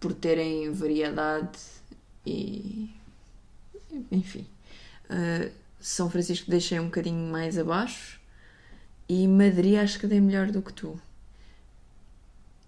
por 0.00 0.14
terem 0.14 0.72
variedade 0.72 1.58
e. 2.30 2.90
Enfim. 4.10 4.46
Uh, 5.10 5.50
São 5.80 6.08
Francisco 6.10 6.50
deixei 6.50 6.78
um 6.78 6.84
bocadinho 6.86 7.30
mais 7.32 7.58
abaixo 7.58 8.20
e 9.08 9.26
Madrid 9.26 9.76
acho 9.78 9.98
que 9.98 10.06
dei 10.06 10.20
melhor 10.20 10.50
do 10.50 10.62
que 10.62 10.72
tu. 10.72 11.00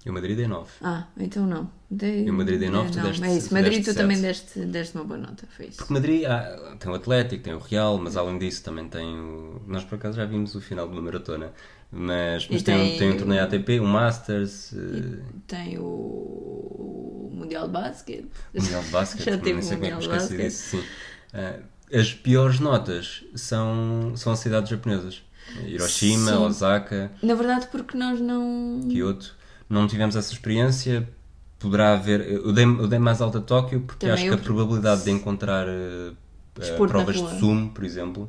Eu 0.04 0.12
Madrid 0.12 0.36
dei 0.36 0.48
9. 0.48 0.68
Ah, 0.82 1.06
então 1.16 1.46
não. 1.46 1.70
Dei, 1.88 2.28
Eu 2.28 2.32
Madrid 2.32 2.58
dei 2.58 2.68
nove, 2.70 2.90
tu 2.90 2.96
não, 2.98 3.04
deste- 3.04 3.24
É 3.24 3.36
isso. 3.36 3.54
Madrid 3.54 3.74
deste 3.76 3.92
tu 3.92 3.96
também 3.96 4.20
deste, 4.20 4.58
deste 4.64 4.94
uma 4.96 5.04
boa 5.04 5.18
nota. 5.20 5.46
Foi 5.56 5.66
isso. 5.66 5.76
Porque 5.76 5.92
Madrid 5.92 6.24
há- 6.24 6.74
tem 6.80 6.90
o 6.90 6.94
Atlético, 6.94 7.44
tem 7.44 7.54
o 7.54 7.58
Real, 7.60 7.98
mas 7.98 8.16
além 8.16 8.36
disso 8.36 8.64
também 8.64 8.88
tem 8.88 9.06
o. 9.16 9.62
Nós 9.68 9.84
por 9.84 9.94
acaso 9.94 10.16
já 10.16 10.24
vimos 10.24 10.56
o 10.56 10.60
final 10.60 10.88
de 10.88 10.94
uma 10.94 11.02
maratona. 11.02 11.52
Mas, 11.94 12.48
mas 12.50 12.62
tem, 12.62 12.74
um- 12.74 12.78
tem- 12.88 12.98
tem 12.98 13.10
um 13.10 13.16
torneio 13.18 13.44
ATP, 13.44 13.80
um 13.80 13.86
Masters, 13.86 14.72
eh, 14.72 15.18
Tem 15.46 15.78
o 15.78 17.30
Mundial 17.34 17.66
de 17.66 17.72
Basquete. 17.72 18.28
o 18.54 18.62
Mundial 18.62 18.82
de 18.82 18.88
Basquete, 18.88 19.24
Já 19.30 19.38
teve 19.38 19.62
sei 19.62 19.76
o 19.76 19.80
como 19.80 19.84
é 19.86 19.90
que 19.90 19.96
me 19.96 20.00
Mundial 20.02 20.16
esqueci 20.16 20.42
disso. 20.42 20.76
Sim. 20.78 20.84
Ah, 21.34 21.56
as 21.94 22.14
piores 22.14 22.60
notas 22.60 23.24
são, 23.34 24.12
são 24.16 24.32
as 24.32 24.38
cidades 24.38 24.70
japonesas: 24.70 25.22
Hiroshima, 25.66 26.30
Sim. 26.30 26.36
Osaka. 26.38 27.12
Na 27.22 27.34
verdade, 27.34 27.66
porque 27.70 27.96
nós 27.96 28.18
não. 28.20 28.80
Kyoto. 28.90 29.36
Não 29.68 29.86
tivemos 29.86 30.16
essa 30.16 30.32
experiência. 30.32 31.06
Poderá 31.58 31.92
haver. 31.92 32.20
Eu 32.26 32.52
dei, 32.52 32.64
eu 32.64 32.88
dei 32.88 32.98
mais 32.98 33.20
alta 33.20 33.38
a 33.38 33.40
Tóquio 33.42 33.80
porque 33.82 34.06
Também 34.06 34.14
acho 34.14 34.24
que 34.24 34.34
a 34.34 34.38
probabilidade 34.38 35.04
de 35.04 35.10
encontrar 35.10 35.66
eh, 35.68 36.12
eh, 36.60 36.70
na 36.78 36.86
provas 36.88 37.16
de 37.16 37.38
sumo, 37.38 37.70
por 37.70 37.84
exemplo, 37.84 38.28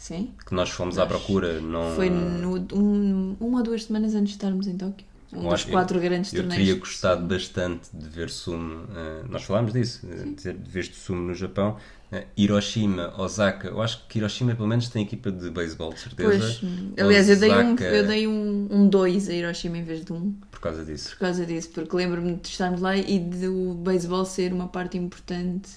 Sim. 0.00 0.30
que 0.46 0.54
nós 0.54 0.70
fomos 0.70 0.96
à 0.96 1.02
Nós- 1.04 1.08
procura, 1.10 1.60
não. 1.60 1.94
Foi 1.94 2.08
no, 2.08 2.56
um, 2.74 3.36
uma 3.38 3.58
ou 3.58 3.62
duas 3.62 3.84
semanas 3.84 4.14
antes 4.14 4.28
de 4.30 4.36
estarmos 4.36 4.66
em 4.66 4.74
Tóquio. 4.76 5.06
Um 5.32 5.44
Eu 5.44 5.50
dos 5.50 5.62
quatro 5.64 6.00
grandes 6.00 6.32
Eu 6.32 6.40
torneios. 6.42 6.64
teria 6.66 6.80
gostado 6.80 7.24
bastante 7.26 7.88
de 7.92 8.08
ver 8.08 8.30
sumo. 8.30 8.86
eh, 8.96 9.22
nós 9.28 9.42
falámos 9.44 9.72
disso, 9.74 10.00
eh, 10.10 10.24
de 10.24 10.52
de 10.58 10.70
ver 10.70 10.86
sumo 10.86 11.20
no 11.20 11.34
Japão. 11.34 11.76
Eh, 12.10 12.26
Hiroshima, 12.36 13.12
Osaka. 13.16 13.68
Eu 13.68 13.80
acho 13.82 14.04
que 14.08 14.18
Hiroshima, 14.18 14.54
pelo 14.56 14.66
menos, 14.66 14.88
tem 14.88 15.02
equipa 15.04 15.30
de 15.30 15.48
beisebol, 15.50 15.92
de 15.92 16.00
certeza. 16.00 16.30
Pois, 16.58 16.60
aliás, 16.98 17.28
eu 17.28 17.36
dei, 17.36 17.50
um, 17.52 17.66
Osaka, 17.74 17.84
eu 17.84 18.06
dei 18.08 18.26
um, 18.26 18.68
um 18.70 18.88
dois 18.88 19.28
a 19.28 19.32
Hiroshima 19.34 19.78
em 19.78 19.84
vez 19.84 20.02
de 20.04 20.12
um, 20.12 20.32
Por 20.50 20.60
causa 20.60 20.82
disso. 20.84 21.10
por 21.10 21.18
causa 21.18 21.46
disso, 21.46 21.68
porque 21.74 21.94
lembro-me 21.94 22.34
de 22.36 22.48
estarmos 22.48 22.80
lá 22.80 22.96
e 22.96 23.18
do 23.20 23.74
beisebol 23.74 24.24
ser 24.24 24.52
uma 24.52 24.66
parte 24.66 24.96
importante 24.98 25.68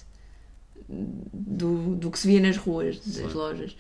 do, 0.90 1.96
do 1.96 2.10
que 2.12 2.18
se 2.20 2.28
via 2.28 2.40
nas 2.40 2.58
ruas, 2.58 2.98
das 3.00 3.32
Sim. 3.32 3.38
lojas. 3.38 3.76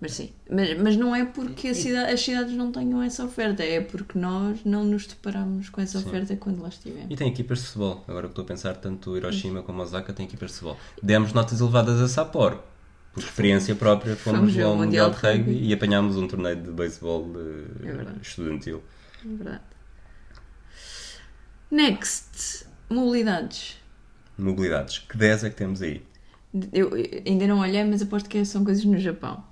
Mas 0.00 0.12
sim, 0.12 0.30
mas, 0.48 0.78
mas 0.78 0.96
não 0.96 1.12
é 1.14 1.24
porque 1.24 1.68
a 1.68 1.74
cida- 1.74 2.06
as 2.12 2.20
cidades 2.20 2.54
não 2.54 2.70
tenham 2.70 3.02
essa 3.02 3.24
oferta, 3.24 3.64
é 3.64 3.80
porque 3.80 4.16
nós 4.16 4.60
não 4.64 4.84
nos 4.84 5.06
deparamos 5.08 5.68
com 5.70 5.80
essa 5.80 5.98
Sim. 5.98 6.06
oferta 6.06 6.36
quando 6.36 6.62
lá 6.62 6.68
estivemos. 6.68 7.10
E 7.10 7.16
tem 7.16 7.28
equipas 7.28 7.58
de 7.58 7.64
futebol. 7.66 8.04
Agora 8.06 8.28
que 8.28 8.30
estou 8.32 8.44
a 8.44 8.46
pensar, 8.46 8.76
tanto 8.76 9.16
Hiroshima 9.16 9.60
como 9.62 9.82
Osaka 9.82 10.12
têm 10.12 10.26
equipas 10.26 10.50
de 10.50 10.54
futebol. 10.58 10.76
Demos 11.02 11.32
notas 11.32 11.60
elevadas 11.60 12.00
a 12.00 12.06
Sapporo. 12.06 12.62
Por 13.12 13.24
experiência 13.24 13.74
própria, 13.74 14.14
fomos, 14.14 14.38
Fomos 14.52 14.58
ao 14.58 14.76
Mundial 14.76 15.08
Mundial 15.08 15.10
de 15.10 15.16
Rugby 15.16 15.50
Rugby. 15.52 15.66
e 15.68 15.72
apanhámos 15.74 16.16
um 16.16 16.28
torneio 16.28 16.62
de 16.62 16.70
beisebol 16.70 17.26
eh, 17.82 17.88
É 17.88 18.22
estudantil. 18.22 18.80
É 19.24 19.28
verdade. 19.28 19.62
Next, 21.70 22.66
mobilidades. 22.88 23.76
Mobilidades. 24.38 24.98
Que 25.00 25.16
10 25.16 25.44
é 25.44 25.50
que 25.50 25.56
temos 25.56 25.82
aí? 25.82 26.02
Eu 26.72 26.90
ainda 27.26 27.46
não 27.46 27.58
olhei, 27.58 27.82
mas 27.84 28.00
aposto 28.00 28.28
que 28.28 28.44
são 28.44 28.64
coisas 28.64 28.84
no 28.84 28.98
Japão. 28.98 29.42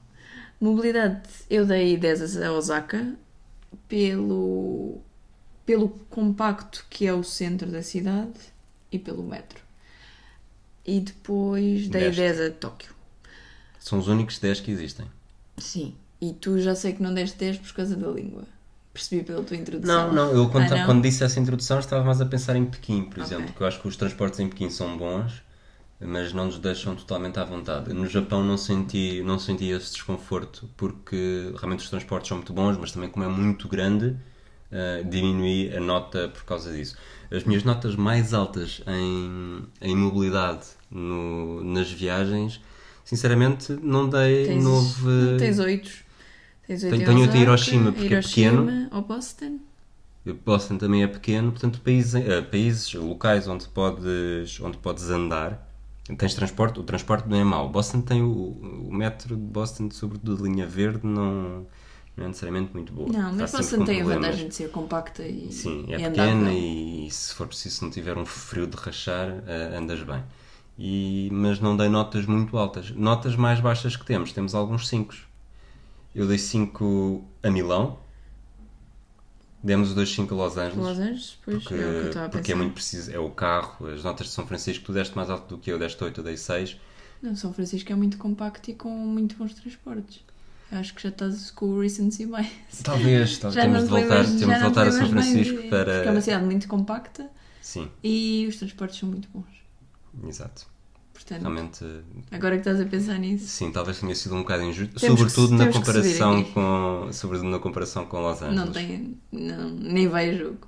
Mobilidade, 0.61 1.23
eu 1.51 1.66
dei 1.66 1.97
10 1.97 2.42
a 2.42 2.53
Osaka 2.53 3.14
pelo, 3.88 4.99
pelo 5.64 5.88
compacto 6.11 6.85
que 6.88 7.07
é 7.07 7.12
o 7.12 7.23
centro 7.23 7.71
da 7.71 7.83
cidade 7.83 8.38
e 8.90 8.99
pelo 8.99 9.23
metro. 9.23 9.61
E 10.85 11.01
depois 11.01 11.88
dei 11.88 12.05
Deste. 12.05 12.21
10 12.21 12.40
a 12.40 12.51
Tóquio. 12.53 12.95
São 13.79 13.99
os 13.99 14.09
únicos 14.09 14.38
10 14.38 14.61
que 14.61 14.71
existem. 14.71 15.07
Sim. 15.59 15.95
E 16.21 16.33
tu 16.33 16.59
já 16.59 16.75
sei 16.75 16.92
que 16.95 17.03
não 17.03 17.12
deste 17.12 17.37
10 17.38 17.59
por 17.59 17.73
causa 17.75 17.95
da 17.97 18.09
língua. 18.09 18.45
Percebi 18.92 19.23
pela 19.23 19.42
tua 19.42 19.57
introdução. 19.57 20.12
Não, 20.12 20.27
não, 20.29 20.33
eu 20.33 20.49
quando, 20.49 20.73
Ah, 20.73 20.77
não? 20.79 20.87
quando 20.87 21.03
disse 21.03 21.23
essa 21.23 21.38
introdução 21.38 21.79
estava 21.79 22.03
mais 22.03 22.21
a 22.21 22.25
pensar 22.27 22.57
em 22.57 22.64
Pequim, 22.64 23.03
por 23.05 23.21
Ok. 23.21 23.25
exemplo, 23.25 23.47
porque 23.49 23.62
eu 23.62 23.66
acho 23.66 23.81
que 23.81 23.87
os 23.88 23.97
transportes 23.97 24.40
em 24.40 24.49
Pequim 24.49 24.71
são 24.71 24.97
bons, 24.97 25.42
mas 26.01 26.33
não 26.33 26.47
nos 26.47 26.59
deixam 26.59 26.95
totalmente 26.95 27.39
à 27.39 27.45
vontade. 27.45 27.93
No 27.93 28.07
Japão 28.07 28.45
não 28.45 28.57
senti, 28.59 29.23
não 29.25 29.39
senti 29.39 29.67
esse 29.71 29.93
desconforto, 29.93 30.69
porque 30.77 31.53
realmente 31.57 31.81
os 31.85 31.91
transportes 31.91 32.29
são 32.29 32.37
muito 32.39 32.53
bons, 32.53 32.77
mas 32.79 32.93
também 32.93 33.09
como 33.09 33.25
é 33.25 33.29
muito 33.29 33.67
grande, 33.69 34.17
eh, 34.71 35.03
diminui 35.09 35.75
a 35.75 35.81
nota 35.81 36.29
por 36.29 36.45
causa 36.45 36.73
disso. 36.73 36.97
As 37.31 37.45
minhas 37.45 37.65
notas 37.65 37.97
mais 37.97 38.35
altas 38.35 38.83
em, 38.87 39.63
em 39.81 39.97
mobilidade 39.97 40.67
no- 40.91 41.63
nas 41.65 41.91
viagens 41.91 42.61
sinceramente, 43.05 43.73
não 43.83 44.09
dei 44.09 44.47
Tens, 44.47 44.65
novo. 44.65 45.09
não 45.09 45.37
tens 45.37 45.59
oito. 45.61 45.91
Tens 46.67 46.83
oito 46.83 46.97
Tenho- 46.97 47.09
oito 47.21 47.21
Osaka, 47.23 47.39
Hiroshima, 47.39 47.93
porque 47.93 48.07
é 48.15 48.19
Hiroshima, 48.19 48.51
pequeno. 48.67 48.89
Ou 48.93 49.03
Boston. 49.03 49.59
Boston 50.45 50.77
também 50.77 51.05
é 51.05 51.07
pequeno, 51.07 51.53
portanto, 51.53 51.81
países, 51.81 52.15
eh, 52.17 52.43
países 52.43 52.93
locais 52.95 53.47
onde 53.47 53.69
podes, 53.69 54.61
onde 54.61 54.77
podes 54.79 55.09
andar. 55.09 55.66
Tens 56.14 56.35
transporte, 56.35 56.79
o 56.79 56.83
transporte 56.85 57.29
não 57.29 57.37
é 57.37 57.42
mau. 57.45 57.69
Boston 57.69 58.01
tem 58.01 58.23
o, 58.23 58.29
o 58.88 58.95
metro 58.95 59.35
de 59.37 59.42
Boston, 59.42 59.90
sobretudo 59.90 60.37
de 60.37 60.42
linha 60.42 60.66
verde, 60.66 61.01
não, 61.05 61.66
não 62.16 62.25
é 62.25 62.29
necessariamente 62.29 62.73
muito 62.73 62.92
boa. 62.92 63.09
Não, 63.11 63.33
mas 63.33 63.51
Boston 63.51 63.85
tem 63.85 64.01
a 64.01 64.05
problemas. 64.05 64.27
vantagem 64.27 64.49
de 64.49 64.55
ser 64.55 64.71
compacta 64.71 65.27
e, 65.27 65.51
Sim, 65.53 65.85
é 65.88 65.97
e 65.99 66.05
pequena 66.05 66.33
andável. 66.33 66.53
e 66.53 67.09
se 67.11 67.35
for 67.35 67.49
preciso, 67.49 67.77
se 67.77 67.83
não 67.83 67.90
tiver 67.90 68.16
um 68.16 68.25
frio 68.25 68.66
de 68.69 68.77
rachar, 68.77 69.42
eh, 69.47 69.77
andas 69.77 70.01
bem. 70.03 70.23
E, 70.79 71.29
mas 71.33 71.59
não 71.59 71.77
dei 71.77 71.88
notas 71.88 72.25
muito 72.27 72.57
altas. 72.57 72.90
Notas 72.90 73.35
mais 73.35 73.59
baixas 73.61 73.97
que 73.97 74.05
temos, 74.05 74.33
temos 74.33 74.55
alguns 74.55 74.87
5. 74.88 75.12
Eu 76.14 76.27
dei 76.29 76.38
5 76.38 77.25
a 77.42 77.51
Milão, 77.51 77.99
demos 79.67 79.89
os 79.91 79.95
dois 79.95 80.09
5 80.15 80.33
a 80.35 80.37
Los 80.45 80.57
Angeles. 80.57 80.77
Los 80.77 80.99
Angeles, 80.99 81.39
pois 81.45 81.63
Porque, 81.65 81.75
é 81.75 81.77
o 81.77 81.81
que 81.81 81.85
eu 81.97 82.07
estava 82.09 82.27
a 82.27 82.29
porque 82.31 82.43
pensar. 82.47 82.53
é 82.53 82.57
muito 82.57 82.75
preciso, 82.75 83.13
é 83.13 83.19
o 83.19 83.31
carro, 83.31 83.87
as 83.89 84.03
notas 84.05 84.27
de 84.29 84.33
São 84.33 84.47
Francisco, 84.47 84.85
tu 84.87 84.93
deste 84.93 85.15
mais 85.17 85.29
alto 85.29 85.55
do 85.57 85.61
que 85.61 85.71
eu, 85.71 85.79
deste 85.79 86.03
8, 86.03 86.21
eu 86.21 86.25
dei 86.25 86.37
6. 86.37 86.77
Não, 87.23 87.35
São 87.37 87.53
Francisco 87.53 87.91
é 87.93 87.95
muito 87.95 88.17
compacto 88.19 88.71
e 88.71 88.75
com 88.75 88.89
muito 88.91 89.37
bons 89.37 89.53
transportes. 89.55 90.25
Acho 90.71 90.95
que 90.95 91.03
já 91.03 91.09
estás 91.11 91.51
com 91.51 91.67
o 91.67 91.81
recency 91.81 92.27
bias. 92.27 92.47
Talvez, 92.83 93.39
talvez 93.39 93.55
Já 93.55 93.63
temos 93.63 93.83
de 93.85 93.89
voltar, 93.89 94.07
lembras- 94.23 94.27
temos 94.27 94.41
já 94.47 94.57
de 94.57 94.63
voltar 94.65 94.87
a 94.87 94.93
São 94.93 95.01
bem 95.03 95.11
Francisco 95.11 95.63
de- 95.63 95.69
para. 95.69 95.95
Porque 95.95 96.09
é 96.09 96.11
uma 96.13 96.21
cidade 96.21 96.45
muito 96.45 96.69
compacta 96.69 97.31
Sim, 97.63 97.89
e 98.03 98.47
os 98.49 98.57
transportes 98.57 98.99
são 98.99 99.09
muito 99.09 99.29
bons. 99.33 99.47
exato. 100.29 100.67
Portanto, 101.17 101.41
Realmente, 101.43 101.85
agora 102.31 102.55
que 102.57 102.61
estás 102.69 102.79
a 102.81 102.85
pensar 102.85 103.19
nisso, 103.19 103.47
sim, 103.47 103.73
talvez 103.73 103.99
tenha 103.99 104.15
sido 104.15 104.35
um 104.35 104.41
bocado 104.43 104.63
injusto, 104.65 105.01
Temos 105.01 105.19
sobretudo 105.19 105.55
na 105.57 105.67
que 105.67 105.73
subir 105.73 105.85
comparação 105.87 106.45
com, 106.45 107.09
sobretudo 107.13 107.49
na 107.51 107.59
comparação 107.59 108.05
com 108.05 108.21
Los 108.21 108.43
Angeles. 108.43 108.57
não 108.65 108.73
tem. 108.73 109.17
Não, 109.33 109.71
nem 109.71 110.07
vai 110.09 110.31
a 110.31 110.35
jogo. 110.35 110.59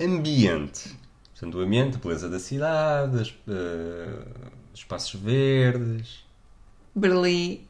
Ambiente. 0.00 0.94
Portanto, 1.32 1.58
o 1.58 1.60
ambiente, 1.62 1.96
a 1.96 1.98
beleza 1.98 2.28
da 2.28 2.38
cidade, 2.38 3.18
as- 3.20 3.34
eh, 3.48 4.18
espaços 4.74 5.18
verdes. 5.20 6.24
Berlim, 6.94 7.60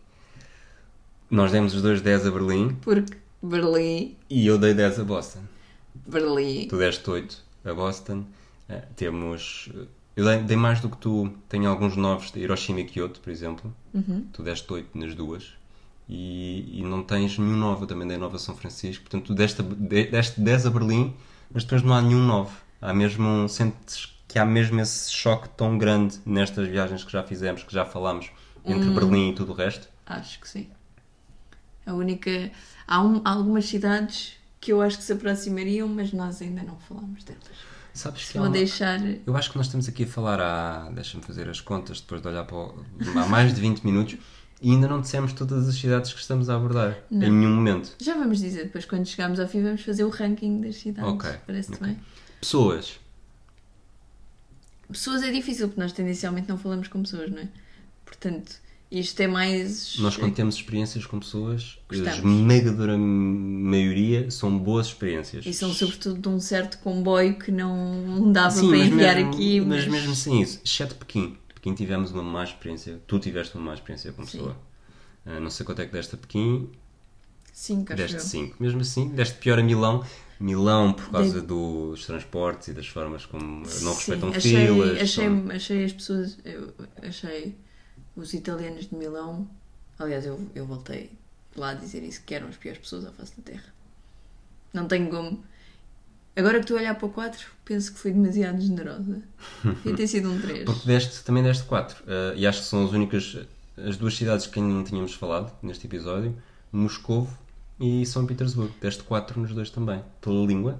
Nós 1.30 1.50
demos 1.50 1.74
os 1.74 1.82
dois 1.82 2.00
10 2.00 2.26
a 2.26 2.30
Berlim 2.30 2.76
porque 2.80 3.16
Berlim, 3.42 4.16
e 4.30 4.46
eu 4.46 4.58
dei 4.58 4.72
10 4.74 5.00
a 5.00 5.04
Boston. 5.04 5.40
Berlim. 6.06 6.68
Tu 6.68 6.76
deste 6.76 7.08
8 7.10 7.42
a 7.64 7.72
Boston. 7.74 8.24
Eh, 8.68 8.82
temos. 8.96 9.68
Eu 10.16 10.24
dei, 10.24 10.38
dei 10.42 10.56
mais 10.56 10.80
do 10.80 10.88
que 10.88 10.96
tu. 10.96 11.30
Tenho 11.48 11.68
alguns 11.68 11.94
novos 11.96 12.30
de 12.32 12.40
Hiroshima 12.40 12.80
e 12.80 12.84
Kyoto, 12.84 13.20
por 13.20 13.30
exemplo. 13.30 13.72
Uhum. 13.92 14.26
Tu 14.32 14.42
deste 14.42 14.72
8 14.72 14.96
nas 14.98 15.14
duas. 15.14 15.52
E, 16.08 16.80
e 16.80 16.82
não 16.82 17.02
tens 17.02 17.38
nenhum 17.38 17.56
9. 17.56 17.82
Eu 17.82 17.86
também 17.86 18.08
dei 18.08 18.16
9 18.16 18.36
a 18.36 18.38
São 18.38 18.56
Francisco. 18.56 19.02
Portanto, 19.04 19.26
tu 19.26 19.34
deste, 19.34 19.62
de- 19.62 20.06
deste 20.06 20.40
10 20.40 20.66
a 20.66 20.70
Berlim, 20.70 21.14
mas 21.52 21.64
depois 21.64 21.82
não 21.82 21.92
há 21.94 22.00
nenhum 22.00 22.24
9. 22.26 22.50
Há 22.80 22.94
mesmo. 22.94 23.48
Sentes 23.48 24.14
que 24.26 24.38
há 24.38 24.44
mesmo 24.44 24.80
esse 24.80 25.12
choque 25.12 25.48
tão 25.50 25.76
grande 25.76 26.18
nestas 26.24 26.66
viagens 26.68 27.04
que 27.04 27.12
já 27.12 27.22
fizemos, 27.22 27.62
que 27.62 27.72
já 27.72 27.84
falámos, 27.84 28.30
entre 28.64 28.88
Berlim 28.90 29.30
e 29.30 29.34
tudo 29.34 29.52
o 29.52 29.54
resto. 29.54 29.86
Acho 30.06 30.40
que 30.40 30.48
sim. 30.48 30.68
A 31.84 31.92
única. 31.92 32.50
Há, 32.86 33.02
um- 33.02 33.20
há 33.24 33.30
algumas 33.30 33.66
cidades 33.66 34.32
que 34.60 34.72
eu 34.72 34.80
acho 34.80 34.96
que 34.98 35.04
se 35.04 35.12
aproximariam, 35.12 35.86
mas 35.88 36.12
nós 36.12 36.40
ainda 36.40 36.62
não 36.62 36.76
falamos 36.78 37.22
delas. 37.22 37.75
Sabes 37.96 38.28
que 38.30 38.38
uma- 38.38 38.50
deixar. 38.50 39.00
Eu 39.26 39.34
acho 39.36 39.50
que 39.50 39.56
nós 39.56 39.66
estamos 39.66 39.88
aqui 39.88 40.04
a 40.04 40.06
falar 40.06 40.40
há. 40.40 40.90
Deixa-me 40.90 41.22
fazer 41.24 41.48
as 41.48 41.60
contas 41.60 42.00
depois 42.00 42.20
de 42.20 42.28
olhar 42.28 42.44
para. 42.44 42.56
O, 42.56 42.84
há 43.16 43.26
mais 43.26 43.54
de 43.54 43.60
20 43.60 43.82
minutos 43.84 44.16
e 44.60 44.70
ainda 44.70 44.86
não 44.86 45.00
dissemos 45.00 45.32
todas 45.32 45.66
as 45.68 45.74
cidades 45.74 46.12
que 46.12 46.20
estamos 46.20 46.50
a 46.50 46.56
abordar. 46.56 46.98
Em 47.10 47.16
nenhum 47.30 47.54
momento. 47.54 47.94
Já 47.98 48.14
vamos 48.14 48.38
dizer, 48.40 48.64
depois 48.64 48.84
quando 48.84 49.06
chegarmos 49.06 49.40
ao 49.40 49.48
fim, 49.48 49.62
vamos 49.62 49.82
fazer 49.82 50.04
o 50.04 50.10
ranking 50.10 50.60
das 50.60 50.76
cidades. 50.76 51.10
Ok, 51.10 51.30
Parece-te 51.46 51.74
ok. 51.76 51.86
bem? 51.86 52.00
Pessoas. 52.40 53.00
Pessoas 54.88 55.22
é 55.22 55.30
difícil, 55.32 55.68
porque 55.68 55.80
nós 55.80 55.92
tendencialmente 55.92 56.48
não 56.48 56.56
falamos 56.58 56.86
com 56.88 57.02
pessoas, 57.02 57.30
não 57.30 57.38
é? 57.38 57.48
Portanto, 58.04 58.60
isto 58.90 59.20
é 59.20 59.26
mais. 59.26 59.96
Nós, 59.98 60.16
quando 60.16 60.34
temos 60.34 60.54
experiências 60.56 61.04
com 61.06 61.18
pessoas, 61.18 61.78
a 61.88 61.94
Gostamos. 61.94 62.18
esmagadora 62.18 62.96
maioria 62.96 64.30
são 64.30 64.56
boas 64.58 64.86
experiências. 64.88 65.44
E 65.46 65.52
são 65.52 65.72
sobretudo 65.72 66.20
de 66.20 66.28
um 66.28 66.38
certo 66.40 66.78
comboio 66.78 67.38
que 67.38 67.50
não 67.50 68.32
dava 68.32 68.50
Sim, 68.52 68.68
para 68.68 68.78
mas 68.78 68.86
enviar 68.88 69.16
mesmo, 69.16 69.30
aqui. 69.32 69.60
mas... 69.60 69.86
mesmo 69.86 70.14
sem 70.14 70.40
isso, 70.42 70.60
exceto 70.64 70.94
Pequim. 70.94 71.36
Pequim 71.54 71.74
tivemos 71.74 72.12
uma 72.12 72.22
má 72.22 72.44
experiência. 72.44 73.00
Tu 73.06 73.18
tiveste 73.18 73.54
uma 73.56 73.64
má 73.64 73.74
experiência 73.74 74.12
com 74.12 74.24
pessoa. 74.24 74.56
Ah, 75.24 75.40
não 75.40 75.50
sei 75.50 75.66
quanto 75.66 75.82
é 75.82 75.86
que 75.86 75.92
deste 75.92 76.14
a 76.14 76.18
Pequim, 76.18 76.70
Cinco, 77.52 77.92
acho 77.92 78.02
deste 78.02 78.16
eu. 78.18 78.20
5. 78.20 78.56
Mesmo 78.62 78.80
assim, 78.82 79.08
deste 79.08 79.38
pior 79.38 79.58
a 79.58 79.62
Milão. 79.62 80.04
Milão, 80.38 80.92
por 80.92 81.08
causa 81.10 81.40
dos 81.40 82.04
transportes 82.04 82.68
e 82.68 82.72
das 82.74 82.86
formas 82.86 83.24
como 83.24 83.62
não 83.80 83.94
respeitam 83.94 84.30
Sim, 84.32 84.36
achei, 84.36 84.66
filas. 84.66 85.00
achei, 85.00 85.24
são- 85.24 85.50
achei 85.50 85.84
as 85.86 85.92
pessoas, 85.94 86.38
eu 86.44 86.74
achei 87.02 87.56
os 88.16 88.32
italianos 88.32 88.88
de 88.88 88.94
Milão, 88.94 89.46
aliás, 89.98 90.24
eu, 90.24 90.40
eu 90.54 90.66
voltei 90.66 91.10
lá 91.54 91.70
a 91.70 91.74
dizer 91.74 92.02
isso, 92.02 92.22
que 92.24 92.34
eram 92.34 92.48
as 92.48 92.56
piores 92.56 92.78
pessoas 92.80 93.04
à 93.04 93.10
face 93.10 93.34
da 93.36 93.42
Terra. 93.42 93.74
Não 94.72 94.88
tenho 94.88 95.08
como. 95.08 95.44
Agora 96.34 96.54
que 96.54 96.64
estou 96.64 96.76
a 96.76 96.80
olhar 96.80 96.94
para 96.94 97.06
o 97.06 97.10
4, 97.10 97.46
penso 97.64 97.92
que 97.92 97.98
fui 97.98 98.12
demasiado 98.12 98.60
generosa. 98.60 99.22
Devia 99.64 99.96
ter 99.96 100.06
sido 100.06 100.30
um 100.30 100.40
3. 100.40 100.64
Porque 100.64 100.86
deste, 100.86 101.24
também 101.24 101.42
deste 101.42 101.64
4. 101.64 102.04
e 102.36 102.46
acho 102.46 102.60
que 102.60 102.66
são 102.66 102.84
as 102.84 102.92
únicas, 102.92 103.38
as 103.78 103.96
duas 103.96 104.14
cidades 104.14 104.46
que 104.46 104.58
ainda 104.58 104.72
não 104.72 104.84
tínhamos 104.84 105.14
falado 105.14 105.50
neste 105.62 105.86
episódio: 105.86 106.36
Moscovo 106.70 107.36
e 107.80 108.04
São 108.04 108.26
Petersburgo. 108.26 108.74
Deste 108.80 109.02
4 109.02 109.40
nos 109.40 109.54
dois 109.54 109.70
também. 109.70 110.02
Pela 110.20 110.44
língua. 110.44 110.78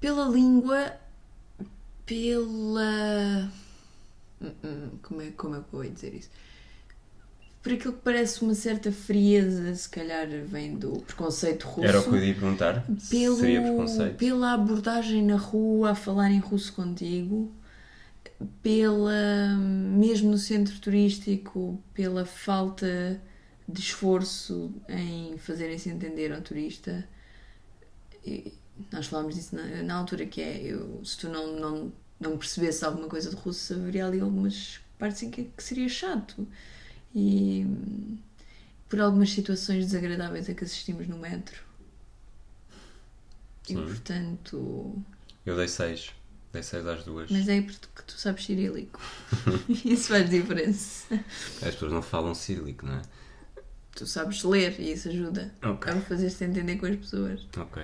Pela 0.00 0.28
língua, 0.28 0.92
pela. 2.06 3.50
Hum, 4.42 4.98
Como 5.02 5.22
é, 5.22 5.30
como 5.30 5.56
é 5.56 5.58
que 5.60 5.64
eu 5.74 5.80
vou 5.82 5.90
dizer 5.90 6.14
isso? 6.14 6.30
Por 7.62 7.72
aquilo 7.72 7.92
que 7.92 8.00
parece 8.00 8.42
uma 8.42 8.54
certa 8.56 8.90
frieza, 8.90 9.72
se 9.74 9.88
calhar 9.88 10.26
vem 10.46 10.74
do 10.76 11.00
preconceito 11.02 11.64
russo. 11.68 11.86
Era 11.86 12.00
o 12.00 12.02
que 12.02 12.08
eu 12.10 12.24
ia 12.24 12.34
perguntar. 12.34 12.84
pelo, 13.08 13.36
Seria 13.36 13.62
preconceito. 13.62 14.16
pela 14.16 14.52
abordagem 14.54 15.22
na 15.24 15.36
rua 15.36 15.90
a 15.92 15.94
falar 15.94 16.30
em 16.32 16.40
russo 16.40 16.72
contigo, 16.72 17.52
pela 18.62 19.56
mesmo 19.56 20.30
no 20.30 20.38
centro 20.38 20.78
turístico, 20.80 21.80
pela 21.94 22.24
falta 22.24 23.20
de 23.68 23.80
esforço 23.80 24.72
em 24.88 25.38
fazerem-se 25.38 25.88
entender 25.88 26.32
ao 26.32 26.40
turista. 26.40 27.06
E 28.24 28.52
nós 28.92 29.06
falámos 29.06 29.34
disso 29.34 29.54
na, 29.54 29.82
na 29.82 29.94
altura 29.94 30.26
que 30.26 30.40
é 30.40 30.60
eu, 30.62 31.00
se 31.04 31.18
tu 31.18 31.28
não, 31.28 31.54
não, 31.58 31.92
não 32.22 32.38
percebesse 32.38 32.84
alguma 32.84 33.08
coisa 33.08 33.30
de 33.30 33.36
russo, 33.36 33.74
haveria 33.74 34.06
ali 34.06 34.20
algumas 34.20 34.80
partes 34.98 35.22
em 35.22 35.30
que, 35.30 35.44
que 35.44 35.62
seria 35.62 35.88
chato. 35.88 36.46
E 37.14 37.66
por 38.88 39.00
algumas 39.00 39.30
situações 39.30 39.86
desagradáveis 39.86 40.48
a 40.48 40.54
que 40.54 40.64
assistimos 40.64 41.06
no 41.08 41.18
metro. 41.18 41.60
E 43.68 43.74
Sim. 43.74 43.84
portanto. 43.84 45.02
Eu 45.44 45.56
dei 45.56 45.68
6. 45.68 46.10
Dei 46.52 46.62
6 46.62 46.86
às 46.86 47.04
duas. 47.04 47.30
Mas 47.30 47.48
é 47.48 47.62
porque 47.62 48.02
tu 48.06 48.12
sabes 48.18 48.44
cirílico. 48.44 49.00
isso 49.84 50.08
faz 50.08 50.28
diferença. 50.28 51.06
As 51.62 51.74
pessoas 51.74 51.92
não 51.92 52.02
falam 52.02 52.34
cirílico, 52.34 52.86
não 52.86 52.94
é? 52.94 53.02
Tu 53.94 54.06
sabes 54.06 54.42
ler 54.42 54.78
e 54.80 54.92
isso 54.92 55.08
ajuda 55.08 55.52
Ok. 55.62 55.92
a 55.92 56.00
fazer-te 56.02 56.44
entender 56.44 56.76
com 56.76 56.86
as 56.86 56.96
pessoas. 56.96 57.46
Ok. 57.56 57.82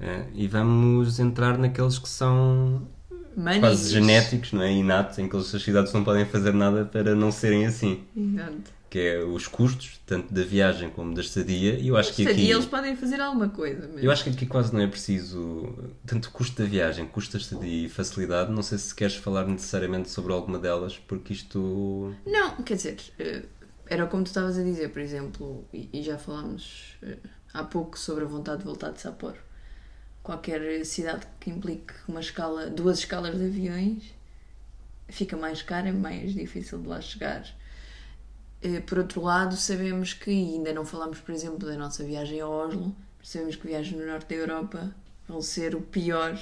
É, 0.00 0.26
e 0.32 0.46
vamos 0.46 1.18
entrar 1.18 1.58
naqueles 1.58 1.98
que 1.98 2.08
são 2.08 2.88
Manis. 3.38 3.60
quase 3.60 3.92
genéticos, 3.92 4.52
não 4.52 4.62
é? 4.62 4.72
Inatos, 4.72 5.18
em 5.18 5.28
que 5.28 5.36
as 5.36 5.44
sociedades 5.46 5.92
não 5.92 6.02
podem 6.02 6.24
fazer 6.26 6.52
nada 6.52 6.84
para 6.84 7.14
não 7.14 7.30
serem 7.30 7.66
assim. 7.66 8.04
Exato. 8.16 8.78
Que 8.90 8.98
é 8.98 9.22
os 9.22 9.46
custos, 9.46 10.00
tanto 10.06 10.32
da 10.32 10.42
viagem 10.42 10.90
como 10.90 11.14
da 11.14 11.20
estadia. 11.20 11.78
E 11.78 11.88
eu 11.88 11.96
acho 11.96 12.14
que 12.14 12.24
Portanto, 12.24 12.40
aqui. 12.42 12.50
Eles 12.50 12.66
podem 12.66 12.96
fazer 12.96 13.20
alguma 13.20 13.48
coisa. 13.48 13.88
Mas... 13.92 14.02
Eu 14.02 14.10
acho 14.10 14.24
que 14.24 14.30
aqui 14.30 14.46
quase 14.46 14.72
não 14.72 14.80
é 14.80 14.86
preciso 14.86 15.72
tanto 16.06 16.30
custo 16.30 16.62
da 16.62 16.68
viagem, 16.68 17.06
custo 17.06 17.34
da 17.34 17.38
estadia 17.38 17.86
e 17.86 17.88
facilidade. 17.88 18.50
Não 18.50 18.62
sei 18.62 18.78
se 18.78 18.94
queres 18.94 19.14
falar 19.14 19.46
necessariamente 19.46 20.10
sobre 20.10 20.32
alguma 20.32 20.58
delas, 20.58 20.98
porque 20.98 21.32
isto. 21.32 22.14
Não, 22.26 22.56
quer 22.62 22.74
dizer, 22.74 22.96
eh, 23.18 23.42
era 23.86 24.06
como 24.06 24.24
tu 24.24 24.28
estavas 24.28 24.58
a 24.58 24.62
dizer, 24.62 24.88
por 24.88 25.00
exemplo, 25.00 25.64
e 25.72 26.02
já 26.02 26.16
falámos 26.16 26.96
eh, 27.02 27.18
há 27.52 27.64
pouco 27.64 27.98
sobre 27.98 28.24
a 28.24 28.26
vontade 28.26 28.60
de 28.60 28.64
voltar 28.64 28.90
de 28.90 29.00
Sapporo. 29.00 29.47
Qualquer 30.28 30.84
cidade 30.84 31.26
que 31.40 31.48
implique 31.48 31.94
uma 32.06 32.20
escala, 32.20 32.66
duas 32.68 32.98
escalas 32.98 33.38
de 33.38 33.46
aviões 33.46 34.02
fica 35.08 35.38
mais 35.38 35.62
cara 35.62 35.88
e 35.88 35.92
mais 35.92 36.34
difícil 36.34 36.78
de 36.82 36.86
lá 36.86 37.00
chegar. 37.00 37.46
Eh, 38.60 38.80
Por 38.80 38.98
outro 38.98 39.22
lado, 39.22 39.56
sabemos 39.56 40.12
que, 40.12 40.30
ainda 40.30 40.70
não 40.74 40.84
falámos, 40.84 41.18
por 41.20 41.32
exemplo, 41.34 41.66
da 41.66 41.78
nossa 41.78 42.04
viagem 42.04 42.40
a 42.42 42.46
Oslo, 42.46 42.94
sabemos 43.22 43.56
que 43.56 43.66
viagens 43.66 43.98
no 43.98 44.06
norte 44.06 44.28
da 44.28 44.34
Europa 44.34 44.94
vão 45.26 45.40
ser 45.40 45.74
o 45.74 45.80
pior 45.80 46.38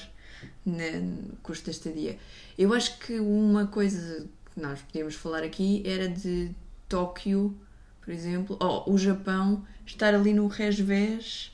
na- 0.65 1.39
custo 1.45 1.67
da 1.67 1.71
estadia. 1.71 2.19
Eu 2.59 2.75
acho 2.75 2.99
que 2.99 3.21
uma 3.21 3.69
coisa 3.69 4.27
que 4.53 4.61
nós 4.61 4.81
podíamos 4.83 5.15
falar 5.15 5.45
aqui 5.45 5.85
era 5.87 6.09
de 6.09 6.51
Tóquio, 6.89 7.57
por 8.05 8.13
exemplo, 8.13 8.57
ou 8.61 8.93
o 8.93 8.99
Japão, 8.99 9.65
estar 9.87 10.13
ali 10.13 10.33
no 10.35 10.49
resvés, 10.49 11.53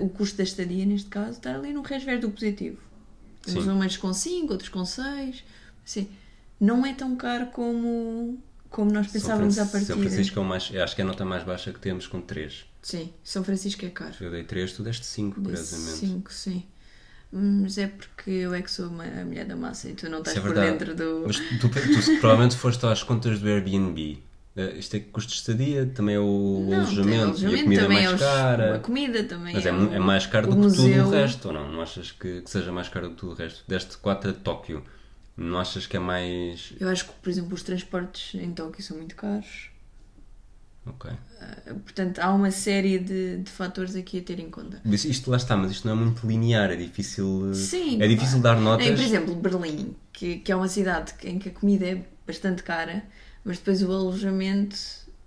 o 0.00 0.08
custo 0.08 0.36
da 0.38 0.42
estadia 0.44 0.84
neste 0.86 1.08
caso, 1.08 1.32
estar 1.32 1.54
ali 1.56 1.72
no 1.72 1.82
resvés 1.82 2.20
do 2.20 2.30
positivo. 2.30 2.78
Temos 3.42 3.64
Sim. 3.64 3.70
umas 3.70 3.96
com 3.96 4.12
5, 4.12 4.52
outros 4.52 4.68
com 4.70 4.84
6. 4.84 5.44
Assim, 5.84 6.08
não 6.60 6.84
é 6.86 6.94
tão 6.94 7.14
caro 7.16 7.46
como, 7.46 8.38
como 8.70 8.90
nós 8.90 9.06
pensávamos 9.08 9.58
à 9.58 9.66
Fran- 9.66 9.80
São 9.80 9.96
partida. 9.96 10.10
Francisco 10.14 10.38
é 10.38 10.42
o 10.42 10.44
mais, 10.44 10.74
acho 10.74 10.94
que 10.94 11.02
é 11.02 11.04
a 11.04 11.06
nota 11.06 11.24
mais 11.24 11.42
baixa 11.44 11.72
que 11.72 11.78
temos 11.78 12.06
com 12.06 12.20
3. 12.20 12.64
Sim, 12.80 13.10
São 13.22 13.44
Francisco 13.44 13.84
é 13.84 13.90
caro. 13.90 14.14
Eu 14.20 14.30
dei 14.30 14.44
3, 14.44 14.72
tu 14.72 14.82
deste 14.82 15.04
5, 15.06 15.40
curiosamente. 15.42 15.98
5, 15.98 16.32
sim. 16.32 16.64
Mas 17.32 17.78
é 17.78 17.88
porque 17.88 18.30
eu 18.30 18.54
é 18.54 18.62
que 18.62 18.70
sou 18.70 18.88
uma, 18.88 19.04
a 19.04 19.24
mulher 19.24 19.44
da 19.44 19.56
massa 19.56 19.88
e 19.90 19.94
tu 19.94 20.08
não 20.08 20.18
estás 20.20 20.36
é 20.36 20.40
por 20.40 20.54
dentro 20.54 20.94
do. 20.94 21.24
Mas 21.26 21.36
tu, 21.38 21.68
tu 21.68 21.68
provavelmente 22.20 22.56
foste 22.56 22.86
às 22.86 23.02
contas 23.02 23.40
do 23.40 23.48
Airbnb. 23.48 24.22
Eh, 24.56 24.78
Isto 24.78 24.96
é 24.96 25.00
custo 25.00 25.30
de 25.32 25.36
estadia, 25.38 25.86
também 25.86 26.14
é 26.14 26.20
o 26.20 26.60
Não, 26.60 26.68
tem 26.68 26.78
alojamento, 26.78 27.42
e 27.44 27.54
a 27.60 27.62
comida 27.64 27.80
é 27.80 27.84
também 27.84 27.98
mais 27.98 28.10
é 28.10 28.14
os- 28.14 28.20
cara. 28.20 28.76
A 28.76 28.78
comida 28.78 29.24
também 29.24 29.54
Mas 29.54 29.66
é, 29.66 29.68
é, 29.70 29.72
é 29.72 29.98
mais 29.98 30.26
caro 30.26 30.46
do 30.48 30.54
que 30.56 30.62
tudo 30.62 30.82
museu. 30.82 31.06
o 31.06 31.10
resto, 31.10 31.48
ou 31.48 31.54
não? 31.54 31.72
Não 31.72 31.80
achas 31.82 32.12
que, 32.12 32.40
que 32.42 32.50
seja 32.50 32.70
mais 32.70 32.88
caro 32.88 33.08
do 33.08 33.14
que 33.14 33.20
tudo 33.20 33.32
o 33.32 33.34
resto? 33.34 33.64
Deste 33.66 33.96
4 33.98 34.30
a 34.30 34.32
Tóquio, 34.32 34.84
não 35.36 35.58
achas 35.58 35.86
que 35.86 35.96
é 35.96 36.00
mais. 36.00 36.72
Eu 36.78 36.88
acho 36.88 37.06
que, 37.06 37.12
por 37.14 37.28
exemplo, 37.30 37.52
os 37.54 37.62
transportes 37.64 38.40
em 38.40 38.52
Tóquio 38.52 38.82
são 38.82 38.96
muito 38.96 39.16
caros. 39.16 39.70
Ok. 40.86 41.10
Ah, 41.40 41.74
Portanto, 41.82 42.18
há 42.20 42.30
uma 42.32 42.50
série 42.50 42.98
de, 42.98 43.38
de 43.38 43.50
fatores 43.50 43.96
aqui 43.96 44.18
a 44.18 44.22
ter 44.22 44.38
em 44.38 44.50
conta. 44.50 44.80
Mas 44.84 45.04
Isto 45.04 45.30
lá 45.30 45.36
está, 45.38 45.56
mas 45.56 45.70
isto 45.72 45.88
não 45.88 45.94
é 45.94 45.96
muito 45.98 46.26
linear, 46.26 46.70
é 46.70 46.76
difícil. 46.76 47.52
Sim, 47.54 48.00
É 48.02 48.06
difícil 48.06 48.38
dar 48.40 48.60
notas. 48.60 48.86
Por 48.86 49.00
exemplo, 49.02 49.34
Berlim, 49.34 49.96
que, 50.12 50.36
que 50.40 50.52
é 50.52 50.54
uma 50.56 50.68
cidade 50.68 51.14
em 51.24 51.38
que 51.38 51.48
a 51.48 51.52
comida 51.52 51.86
é 51.86 52.04
bastante 52.26 52.62
cara, 52.62 53.02
mas 53.44 53.58
depois 53.58 53.82
o 53.82 53.90
alojamento 53.92 54.76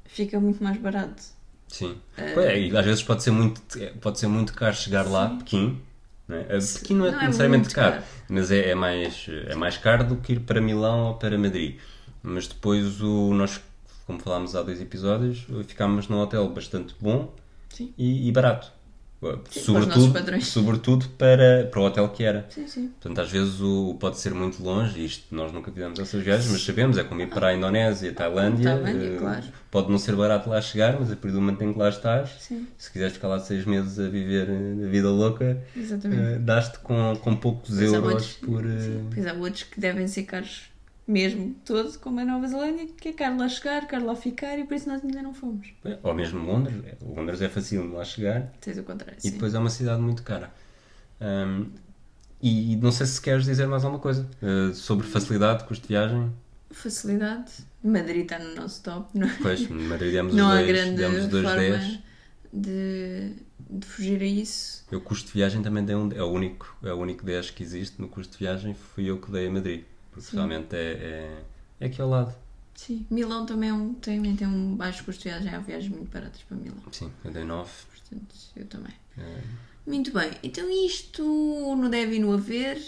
fica 0.05 0.39
muito 0.39 0.63
mais 0.63 0.77
barato. 0.77 1.21
Sim. 1.67 1.97
Pois 2.33 2.45
é, 2.45 2.59
e 2.59 2.77
às 2.77 2.85
vezes 2.85 3.03
pode 3.03 3.23
ser 3.23 3.31
muito, 3.31 3.61
pode 3.99 4.19
ser 4.19 4.27
muito 4.27 4.53
caro 4.53 4.75
chegar 4.75 5.03
lá, 5.03 5.29
Pequim. 5.37 5.81
Não 6.27 6.37
é? 6.37 6.41
Eh, 6.49 6.59
Pequim 6.79 6.95
não 6.95 7.05
é, 7.05 7.11
Não 7.11 7.21
é 7.21 7.25
necessariamente 7.25 7.65
muito 7.65 7.75
caro, 7.75 7.93
caro. 7.95 8.05
mas 8.29 8.51
é, 8.51 8.69
é 8.69 8.75
mais, 8.75 9.27
é 9.47 9.55
mais 9.55 9.77
caro 9.77 10.03
do 10.05 10.15
que 10.17 10.33
ir 10.33 10.39
para 10.41 10.59
Milão 10.61 11.07
ou 11.09 11.13
para 11.15 11.37
Madrid. 11.37 11.77
Mas 12.23 12.47
depois 12.47 13.01
o, 13.01 13.33
nós, 13.33 13.61
como 14.05 14.19
falámos 14.19 14.55
há 14.55 14.63
dois 14.63 14.81
episódios, 14.81 15.45
ficámos 15.67 16.07
num 16.07 16.19
hotel 16.19 16.47
bastante 16.49 16.95
bom 16.99 17.33
Sim. 17.69 17.93
e, 17.97 18.27
e 18.27 18.31
barato. 18.31 18.71
Para 19.19 19.29
os 19.31 19.37
nossos 19.45 19.63
Sobretudo, 19.63 20.13
padrões. 20.13 20.47
sobretudo 20.47 21.09
para, 21.17 21.67
para 21.71 21.79
o 21.79 21.83
hotel 21.85 22.07
que 22.09 22.23
era. 22.23 22.45
Sim, 22.49 22.67
sim. 22.67 22.87
Portanto, 22.89 23.19
às 23.21 23.31
vezes 23.31 23.59
o, 23.59 23.95
pode 23.99 24.19
ser 24.19 24.33
muito 24.33 24.61
longe, 24.63 25.03
isto 25.03 25.33
nós 25.35 25.51
nunca 25.51 25.71
fizemos 25.71 25.99
essas 25.99 26.21
viagens, 26.23 26.51
mas 26.51 26.63
sabemos, 26.63 26.97
é 26.97 27.03
como 27.03 27.21
ir 27.21 27.27
para 27.29 27.47
a 27.47 27.53
Indonésia, 27.55 28.13
Tailândia. 28.13 28.63
Tailândia, 28.75 29.07
eh, 29.07 29.17
claro. 29.17 29.43
Pode 29.71 29.91
não 29.91 29.97
ser 29.97 30.15
barato 30.15 30.49
lá 30.49 30.61
chegar, 30.61 30.99
mas 30.99 31.11
a 31.11 31.15
partir 31.15 31.31
do 31.33 31.41
momento 31.41 31.63
em 31.63 31.73
que 31.73 31.79
lá 31.79 31.89
estás, 31.89 32.29
Sim. 32.39 32.67
se 32.77 32.91
quiseres 32.91 33.13
ficar 33.13 33.27
lá 33.27 33.39
seis 33.39 33.65
meses 33.65 33.99
a 33.99 34.07
viver 34.07 34.47
eh, 34.49 34.85
a 34.85 34.87
vida 34.87 35.09
louca, 35.09 35.61
Exatamente. 35.75 36.21
eh, 36.21 36.37
dás-te 36.39 36.79
com, 36.79 37.15
com 37.21 37.35
poucos 37.35 37.69
Pois 37.69 37.81
euros 37.81 38.03
outros- 38.11 38.33
por. 38.35 38.63
Sim, 38.63 39.09
Pois 39.13 39.25
há 39.27 39.33
outros 39.33 39.63
que 39.63 39.79
devem 39.79 40.07
ser 40.07 40.23
caros 40.23 40.69
mesmo, 41.07 41.55
todo, 41.63 41.97
como 41.99 42.19
a 42.19 42.25
Nova 42.25 42.45
Zelândia, 42.47 42.87
que 42.99 43.09
é 43.09 43.13
caro 43.13 43.37
lá 43.37 43.47
chegar, 43.47 43.87
caro 43.87 44.05
lá 44.05 44.15
ficar 44.15 44.57
e 44.59 44.65
por 44.65 44.73
isso 44.75 44.89
nós 44.89 45.03
ainda 45.03 45.21
não 45.21 45.33
fomos. 45.33 45.67
Ou 46.03 46.13
mesmo 46.13 46.45
Londres. 46.45 46.75
Londres 47.01 47.41
é 47.41 47.47
fácil 47.49 47.83
de 47.87 47.95
lá 47.95 48.03
chegar 48.03 48.51
Tens 48.59 48.77
o 48.77 48.83
contrário. 48.83 49.17
e 49.17 49.21
sim. 49.21 49.31
depois 49.31 49.53
é 49.53 49.59
uma 49.59 49.69
cidade 49.69 50.01
muito 50.01 50.21
cara. 50.23 50.51
Ahm, 51.21 51.67
e 52.41 52.75
não 52.75 52.91
sei 52.91 53.05
se 53.07 53.19
queres 53.21 53.45
dizer 53.45 53.67
mais 53.67 53.83
alguma 53.83 54.01
coisa 54.01 54.29
eh, 54.41 54.73
sobre 54.73 55.07
facilidade, 55.07 55.63
custo 55.63 55.83
de 55.87 55.93
viagem. 55.93 56.31
Facilidade. 56.69 57.51
Madrid 57.83 58.23
está 58.23 58.37
no 58.37 58.53
nosso 58.53 58.83
top. 58.83 59.17
Não, 59.17 59.27
Pois, 59.41 59.67
Madrid 59.69 60.11
demos 60.11 60.35
não 60.35 60.49
os 60.49 60.53
dois, 60.55 60.67
grande 60.67 60.95
demos 60.97 61.17
os 61.23 61.27
dois 61.29 61.43
forma 61.45 61.59
10. 61.61 61.99
de, 62.53 63.31
de 63.69 63.87
fugir 63.87 64.21
a 64.21 64.25
isso. 64.25 64.85
Eu 64.91 65.01
custo 65.01 65.27
de 65.27 65.33
viagem 65.33 65.61
também 65.63 65.83
dei 65.85 65.95
um, 65.95 66.11
é 66.11 66.21
o 66.21 66.27
único, 66.27 66.77
é 66.83 66.91
o 66.93 66.97
único 66.97 67.25
10 67.25 67.51
que 67.51 67.63
existe 67.63 67.99
no 67.99 68.07
custo 68.07 68.33
de 68.33 68.39
viagem, 68.39 68.73
fui 68.75 69.05
eu 69.09 69.17
que 69.19 69.31
dei 69.31 69.47
a 69.47 69.51
Madrid. 69.51 69.83
Porque 70.17 70.31
Sim. 70.31 70.37
realmente 70.37 70.75
é, 70.75 70.79
é, 70.79 71.43
é 71.79 71.85
aqui 71.85 72.01
ao 72.01 72.09
lado. 72.09 72.35
Sim. 72.73 73.05
Milão 73.09 73.45
também, 73.45 73.69
é 73.69 73.73
um, 73.73 73.93
também 73.93 74.35
tem 74.35 74.47
um 74.47 74.75
baixo 74.75 75.03
custo 75.03 75.23
de 75.23 75.29
viagem. 75.29 75.53
Há 75.53 75.59
viagens 75.59 75.91
muito 75.91 76.11
baratas 76.11 76.41
para 76.41 76.57
Milão. 76.57 76.81
Sim, 76.91 77.11
eu 77.23 77.31
dei 77.31 77.43
9. 77.43 77.71
Portanto, 77.91 78.35
eu 78.55 78.65
também. 78.65 78.93
É, 79.17 79.41
Muito 79.85 80.11
bem. 80.11 80.31
Então 80.43 80.69
isto 80.85 81.23
no 81.23 81.89
deve 81.89 82.15
e 82.15 82.19
no 82.19 82.33
haver. 82.33 82.81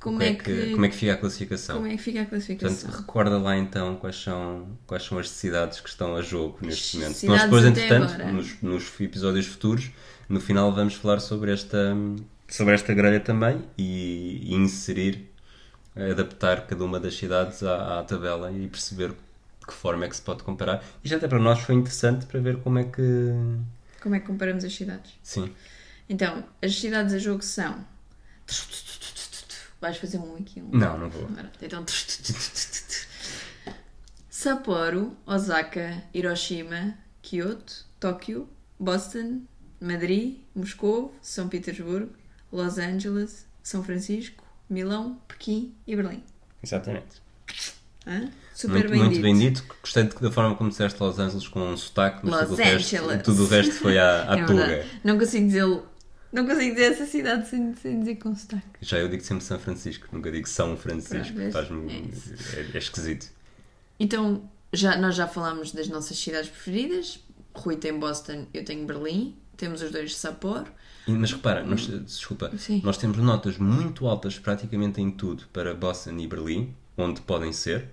Como 0.00 0.22
é 0.22 0.34
que, 0.34 0.72
como 0.72 0.84
é 0.84 0.90
que 0.90 0.96
fica 0.96 1.14
a 1.14 1.16
classificação? 1.16 1.76
como 1.76 1.88
é 1.88 1.96
que 1.96 2.02
fica 2.02 2.20
a 2.20 2.26
classificação? 2.26 2.76
Portanto, 2.76 3.00
recorda 3.00 3.38
lá 3.38 3.56
então 3.56 3.96
quais 3.96 4.16
são, 4.16 4.68
quais 4.86 5.02
são 5.02 5.18
as 5.18 5.30
cidades 5.30 5.80
que 5.80 5.88
estão 5.88 6.14
a 6.14 6.20
jogo 6.20 6.58
neste 6.60 6.98
As 6.98 7.02
momento. 7.02 7.26
Nós 7.26 7.42
depois, 7.44 7.64
entretanto, 7.64 8.22
nos, 8.34 8.60
nos 8.60 9.00
episódios 9.00 9.46
futuros, 9.46 9.90
no 10.28 10.40
final 10.40 10.70
vamos 10.74 10.92
falar 10.92 11.20
sobre 11.20 11.52
esta, 11.52 11.96
sobre 12.48 12.74
esta 12.74 12.92
grelha 12.92 13.18
também 13.18 13.62
e, 13.78 14.40
e 14.42 14.54
inserir, 14.54 15.26
adaptar 15.96 16.66
cada 16.66 16.84
uma 16.84 16.98
das 16.98 17.16
cidades 17.16 17.62
à, 17.62 18.00
à 18.00 18.02
tabela 18.02 18.50
e 18.52 18.66
perceber 18.68 19.10
de 19.10 19.66
que 19.66 19.72
forma 19.72 20.04
é 20.04 20.08
que 20.08 20.16
se 20.16 20.22
pode 20.22 20.42
comparar. 20.42 20.84
Isto 21.02 21.16
até 21.16 21.28
para 21.28 21.38
nós 21.38 21.60
foi 21.60 21.74
interessante 21.74 22.26
para 22.26 22.40
ver 22.40 22.58
como 22.58 22.78
é 22.78 22.84
que... 22.84 23.00
Como 24.02 24.14
é 24.14 24.20
que 24.20 24.26
comparamos 24.26 24.64
as 24.64 24.74
cidades? 24.74 25.12
Sim, 25.22 25.50
Então, 26.08 26.44
as 26.62 26.78
cidades 26.78 27.14
a 27.14 27.18
jogo 27.18 27.42
são. 27.42 27.84
Vais 29.80 29.96
fazer 29.96 30.18
um 30.18 30.36
aqui, 30.36 30.60
um. 30.60 30.68
não, 30.70 30.98
não 30.98 31.08
vou. 31.10 31.28
Então. 31.62 31.84
Sapporo, 34.28 35.16
Osaka, 35.26 36.02
Hiroshima, 36.12 36.94
Kyoto, 37.22 37.86
Tóquio, 37.98 38.46
Boston, 38.78 39.42
Madrid, 39.80 40.38
Moscou, 40.54 41.14
São 41.22 41.48
Petersburgo, 41.48 42.12
Los 42.52 42.76
Angeles, 42.76 43.46
São 43.62 43.82
Francisco, 43.82 44.43
Milão, 44.68 45.18
Pequim 45.28 45.74
e 45.86 45.94
Berlim. 45.96 46.22
Exatamente. 46.62 47.22
Hã? 48.06 48.28
Super 48.54 48.88
muito, 48.88 48.90
bem 48.90 48.98
muito 49.00 49.12
dito. 49.14 49.22
bem 49.22 49.38
dito. 49.38 49.64
Gostei 49.80 50.04
da 50.04 50.30
forma 50.30 50.54
como 50.54 50.70
disseste 50.70 51.02
Los 51.02 51.18
Angeles 51.18 51.48
com 51.48 51.60
um 51.60 51.76
sotaque, 51.76 52.20
mas 52.22 52.32
Los 52.32 52.40
tudo 52.42 52.52
o, 52.52 52.56
resto, 52.56 52.96
Angeles. 52.96 53.22
tudo 53.22 53.44
o 53.44 53.46
resto 53.46 53.72
foi 53.74 53.98
à, 53.98 54.24
à 54.32 54.38
É 54.38 54.44
tuga. 54.44 54.86
Não 55.02 55.18
consigo 55.18 55.46
dizer 55.46 55.82
não 56.32 56.46
consigo 56.46 56.74
dizer 56.74 56.92
essa 56.92 57.06
cidade 57.06 57.48
sem, 57.48 57.74
sem 57.76 58.00
dizer 58.00 58.16
com 58.16 58.34
sotaque. 58.34 58.64
Já 58.80 58.98
eu 58.98 59.08
digo 59.08 59.22
sempre 59.22 59.44
São 59.44 59.56
Francisco, 59.58 60.08
nunca 60.10 60.32
digo 60.32 60.48
São 60.48 60.76
Francisco, 60.76 61.38
faz-me. 61.52 61.92
é. 61.92 62.58
É, 62.58 62.70
é 62.74 62.78
esquisito. 62.78 63.28
Então, 64.00 64.42
já, 64.72 64.96
nós 64.96 65.14
já 65.14 65.28
falámos 65.28 65.70
das 65.70 65.86
nossas 65.88 66.18
cidades 66.18 66.50
preferidas. 66.50 67.20
Rui 67.54 67.76
tem 67.76 67.98
Boston, 67.98 68.46
eu 68.52 68.64
tenho 68.64 68.84
Berlim. 68.86 69.36
Temos 69.56 69.80
os 69.82 69.90
dois 69.92 70.10
de 70.10 70.16
Sapporo. 70.16 70.66
E- 71.06 71.12
Mas 71.12 71.30
repara, 71.32 71.62
nós, 71.64 71.86
desculpa, 71.86 72.50
Sim. 72.58 72.80
nós 72.84 72.96
temos 72.98 73.16
notas 73.18 73.56
muito 73.58 74.06
altas 74.08 74.38
praticamente 74.38 75.00
em 75.00 75.10
tudo 75.10 75.44
para 75.52 75.72
Boston 75.74 76.16
e 76.18 76.26
Berlim, 76.26 76.74
onde 76.96 77.20
podem 77.20 77.52
ser, 77.52 77.88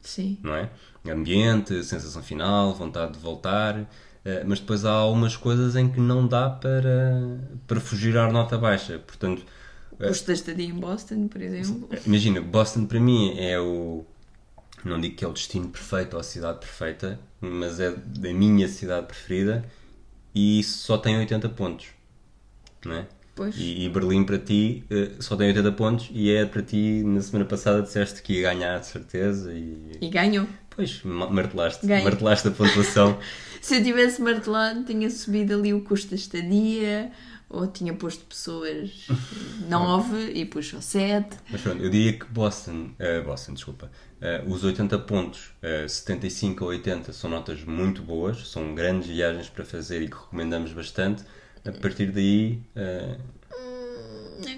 Sim. 0.00 0.38
não 0.42 0.54
é? 0.54 0.70
Ambiente, 1.08 1.82
sensação 1.84 2.22
final, 2.22 2.74
vontade 2.74 3.12
de 3.12 3.18
voltar, 3.18 3.88
eh, 4.24 4.42
mas 4.46 4.58
depois 4.60 4.84
há 4.84 4.90
algumas 4.92 5.36
coisas 5.36 5.76
em 5.76 5.88
que 5.88 6.00
não 6.00 6.26
dá 6.26 6.50
para, 6.50 7.38
para 7.66 7.80
fugir 7.80 8.16
à 8.18 8.30
nota 8.30 8.58
baixa. 8.58 8.98
Portanto, 8.98 9.44
O 9.92 9.96
custo 10.08 10.26
da 10.26 10.32
estadia 10.32 10.66
em 10.66 10.72
Boston, 10.74 11.28
por 11.28 11.40
exemplo. 11.40 11.88
Imagina, 12.06 12.40
Boston 12.40 12.84
para 12.86 12.98
mim 13.00 13.38
é 13.38 13.58
o. 13.60 14.04
Não 14.84 15.00
digo 15.00 15.16
que 15.16 15.24
é 15.24 15.28
o 15.28 15.32
destino 15.32 15.68
perfeito 15.68 16.14
ou 16.14 16.20
a 16.20 16.22
cidade 16.22 16.60
perfeita, 16.60 17.18
mas 17.40 17.80
é 17.80 17.90
da 17.90 18.32
minha 18.32 18.68
cidade 18.68 19.06
preferida 19.06 19.64
e 20.34 20.62
só 20.62 20.96
tem 20.98 21.16
80 21.18 21.48
pontos. 21.50 21.86
Não 22.84 22.94
é? 22.94 23.06
Pois. 23.34 23.54
E, 23.56 23.84
e 23.84 23.88
Berlim 23.88 24.24
para 24.24 24.38
ti 24.38 24.84
eh, 24.90 25.12
só 25.20 25.36
tem 25.36 25.48
80 25.48 25.72
pontos 25.72 26.08
e 26.12 26.30
é 26.32 26.44
para 26.44 26.62
ti, 26.62 27.02
na 27.04 27.20
semana 27.20 27.44
passada 27.44 27.82
disseste 27.82 28.20
que 28.22 28.34
ia 28.34 28.52
ganhar 28.52 28.78
de 28.80 28.86
certeza 28.86 29.52
e. 29.52 29.92
E 30.00 30.08
ganhou. 30.08 30.46
Pois, 30.70 31.02
ma- 31.02 31.28
martelaste. 31.28 31.86
Ganho. 31.86 32.04
Martelaste 32.04 32.48
a 32.48 32.50
pontuação. 32.50 33.18
Se 33.60 33.76
eu 33.76 33.82
tivesse 33.82 34.22
martelado, 34.22 34.84
tinha 34.84 35.10
subido 35.10 35.54
ali 35.54 35.74
o 35.74 35.80
custo 35.82 36.10
da 36.10 36.16
estadia, 36.16 37.10
ou 37.48 37.66
tinha 37.66 37.94
posto 37.94 38.24
pessoas 38.24 39.06
9 39.68 40.32
e 40.32 40.62
só 40.62 40.80
7. 40.80 41.36
Mas 41.50 41.60
pronto, 41.60 41.82
eu 41.82 41.90
diria 41.90 42.12
que 42.18 42.26
Boston, 42.26 42.90
eh, 42.98 43.20
Boston, 43.20 43.54
desculpa, 43.54 43.90
eh, 44.20 44.42
os 44.46 44.64
80 44.64 44.98
pontos, 45.00 45.50
eh, 45.62 45.86
75 45.88 46.64
a 46.64 46.68
80 46.68 47.12
são 47.12 47.30
notas 47.30 47.62
muito 47.64 48.02
boas, 48.02 48.48
são 48.48 48.74
grandes 48.74 49.08
viagens 49.08 49.48
para 49.48 49.64
fazer 49.64 50.02
e 50.02 50.08
que 50.08 50.16
recomendamos 50.16 50.72
bastante. 50.72 51.22
A 51.66 51.72
partir 51.72 52.10
daí, 52.10 52.62
eh, 52.76 53.16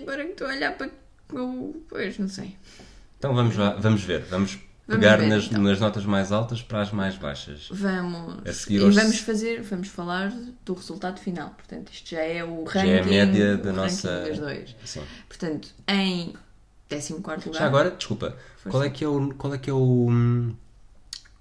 Agora 0.03 0.24
que 0.24 0.33
estou 0.33 0.46
a 0.46 0.50
olhar 0.50 0.76
para. 0.76 0.90
Pois, 1.88 2.18
não 2.18 2.29
sei. 2.29 2.57
então 3.18 3.35
vamos, 3.35 3.57
lá, 3.57 3.70
vamos 3.76 4.03
ver, 4.03 4.22
vamos 4.24 4.59
Vamos 4.90 5.05
pegar 5.05 5.16
ver, 5.18 5.29
nas, 5.29 5.44
então. 5.46 5.62
nas 5.62 5.81
notas 5.81 6.05
mais 6.05 6.33
altas 6.33 6.62
para 6.62 6.83
as 6.83 6.90
mais 6.92 7.16
baixas. 7.16 7.68
Vamos. 7.70 8.46
A 8.46 8.53
seguir 8.53 8.81
e 8.81 8.85
aos- 8.85 8.94
vamos 8.94 9.18
fazer, 9.20 9.62
vamos 9.62 9.88
falar 9.88 10.33
do 10.64 10.74
resultado 10.74 11.18
final. 11.20 11.50
Portanto, 11.50 11.90
isto 11.92 12.11
já 12.11 12.20
é 12.22 12.44
o 12.44 12.64
Já 12.66 12.81
ranking, 12.81 12.90
é 12.92 13.00
a 13.00 13.05
média 13.07 13.57
da 13.57 13.72
nossa. 13.72 14.22
dos 14.29 14.38
dois. 14.38 14.74
Sim. 14.85 15.03
Portanto, 15.29 15.68
em 15.88 16.35
14 16.88 17.12
lugar. 17.14 17.38
Já 17.61 17.66
agora, 17.66 17.90
desculpa, 17.92 18.37
Força. 18.57 18.70
qual 18.70 18.83
é 18.83 18.90
que 18.90 19.05
é 19.05 19.09
o. 19.09 19.35
Qual 19.35 19.55
é 19.55 19.59
que 19.59 19.70
é 19.70 19.72
o. 19.72 20.53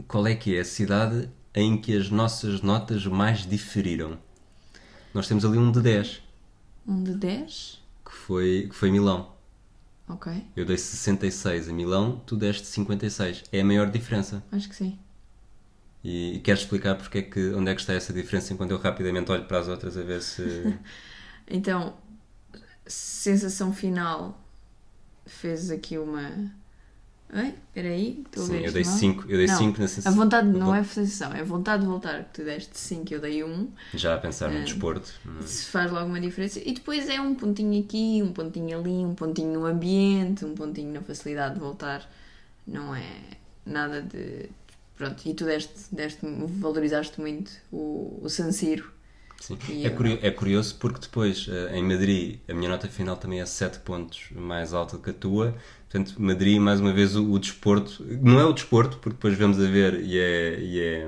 Qual 0.07 0.25
é 0.27 0.35
que 0.35 0.55
é 0.55 0.61
a 0.61 0.65
cidade 0.65 1.29
em 1.55 1.75
que 1.77 1.97
as 1.97 2.09
nossas 2.09 2.61
notas 2.61 3.05
mais 3.05 3.45
diferiram? 3.47 4.17
Nós 5.13 5.27
temos 5.27 5.43
ali 5.43 5.57
um 5.57 5.71
de 5.71 5.81
10, 5.81 6.21
Um 6.87 7.03
de 7.03 7.13
10. 7.15 7.81
que 8.05 8.11
foi, 8.15 8.67
que 8.69 8.75
foi 8.75 8.91
Milão. 8.91 9.31
Ok, 10.09 10.31
Eu 10.55 10.65
dei 10.65 10.77
66 10.77 11.69
a 11.69 11.73
Milão, 11.73 12.19
tu 12.25 12.35
deste 12.35 12.65
56. 12.67 13.43
É 13.51 13.61
a 13.61 13.65
maior 13.65 13.89
diferença. 13.91 14.43
acho 14.51 14.67
que 14.67 14.75
sim. 14.75 14.99
E 16.03 16.39
queres 16.43 16.61
explicar 16.61 16.95
porque 16.95 17.19
é 17.19 17.21
que, 17.21 17.53
onde 17.53 17.69
é 17.71 17.75
que 17.75 17.81
está 17.81 17.93
essa 17.93 18.11
diferença 18.13 18.53
enquanto 18.53 18.71
eu 18.71 18.77
rapidamente 18.79 19.31
olho 19.31 19.45
para 19.45 19.59
as 19.59 19.67
outras 19.67 19.97
a 19.97 20.01
ver 20.03 20.21
se. 20.21 20.79
Então, 21.51 21.97
sensação 22.85 23.73
final. 23.73 24.39
Fez 25.25 25.71
aqui 25.71 25.97
uma. 25.97 26.51
Ai, 27.31 27.53
espera 27.67 27.89
aí, 27.89 28.23
estou 28.25 28.43
a 28.43 28.47
Sim, 28.47 28.57
eu 28.65 28.71
dei 28.71 28.83
mal. 28.83 28.93
5 28.97 29.21
eu 29.29 29.37
dei 29.37 29.45
Não, 29.47 29.57
cinco 29.57 29.77
na 29.79 29.85
A 29.85 29.87
sensação. 29.87 30.15
vontade 30.19 30.47
não 30.47 30.73
é 30.73 30.83
sensação, 30.83 31.31
é 31.31 31.43
vontade 31.43 31.83
de 31.83 31.87
voltar. 31.87 32.23
Que 32.23 32.33
tu 32.33 32.43
deste 32.43 32.75
5, 32.77 33.13
eu 33.13 33.19
dei 33.21 33.43
1. 33.43 33.47
Um. 33.47 33.67
Já 33.93 34.15
a 34.15 34.17
pensar 34.17 34.49
no 34.49 34.57
É. 34.57 34.63
desporto. 34.63 35.11
hum, 35.27 35.41
Se 35.45 35.65
faz 35.67 35.91
logo 35.91 36.07
uma 36.07 36.19
diferença. 36.19 36.59
E 36.59 36.73
depois 36.73 37.07
é 37.07 37.21
um 37.21 37.35
pontinho 37.35 37.79
aqui, 37.83 38.21
um 38.23 38.33
pontinho 38.33 38.79
ali, 38.79 38.89
um 39.05 39.13
pontinho 39.13 39.53
no 39.53 39.65
ambiente, 39.67 40.43
um 40.43 40.55
pontinho 40.55 40.91
na 40.91 41.01
facilidade 41.01 41.53
de 41.53 41.59
voltar. 41.59 42.09
Não 42.65 42.95
é 42.95 43.05
nada 43.63 44.01
de. 44.01 44.49
Pronto, 44.97 45.21
e 45.29 45.33
tu 45.35 45.45
deste, 45.45 45.73
deste 45.95 46.19
valorizaste 46.59 47.21
muito 47.21 47.51
o, 47.71 48.19
o 48.23 48.29
San 48.29 48.51
Siro. 48.51 48.91
Sim. 49.39 49.57
É, 49.69 49.87
eu- 49.87 49.95
curio- 49.95 50.19
é 50.21 50.29
curioso 50.31 50.75
porque 50.77 50.99
depois 50.99 51.47
eh, 51.49 51.77
em 51.77 51.83
Madrid 51.83 52.39
a 52.49 52.53
minha 52.53 52.69
nota 52.69 52.89
final 52.89 53.15
também 53.15 53.39
é 53.39 53.45
7 53.45 53.79
pontos 53.79 54.25
mais 54.31 54.73
alta 54.73 54.97
que 54.97 55.11
a 55.11 55.13
tua. 55.13 55.55
Portanto, 55.89 56.21
Madrid, 56.21 56.59
mais 56.59 56.79
uma 56.79 56.93
vez, 56.93 57.15
o, 57.15 57.31
o 57.31 57.39
desporto. 57.39 58.05
Não 58.21 58.39
é 58.39 58.45
o 58.45 58.53
desporto, 58.53 58.97
porque 58.97 59.15
depois 59.15 59.37
vamos 59.37 59.59
a 59.59 59.67
ver 59.67 60.01
e 60.03 60.17
é. 60.19 60.59
E 60.59 60.79
é 60.79 61.07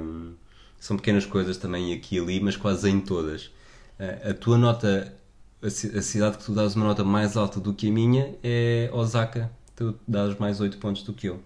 são 0.80 0.98
pequenas 0.98 1.26
coisas 1.28 1.58
também 1.58 1.94
aqui 1.94 2.16
e 2.16 2.20
ali, 2.20 2.40
mas 2.40 2.58
quase 2.58 2.90
em 2.90 3.00
todas. 3.00 3.52
Eh, 4.00 4.30
a 4.32 4.34
tua 4.34 4.58
nota. 4.58 5.14
A, 5.62 5.70
ci- 5.70 5.96
a 5.96 6.02
cidade 6.02 6.38
que 6.40 6.44
tu 6.46 6.54
dás 6.54 6.76
uma 6.76 6.86
nota 6.86 7.04
mais 7.04 7.38
alta 7.38 7.60
do 7.60 7.72
que 7.72 7.88
a 7.88 7.92
minha 7.92 8.34
é 8.44 8.90
Osaka. 8.92 9.52
Tu 9.76 9.96
dás 10.08 10.36
mais 10.40 10.60
8 10.60 10.80
pontos 10.80 11.04
do 11.04 11.14
que 11.14 11.28
eu. 11.30 11.40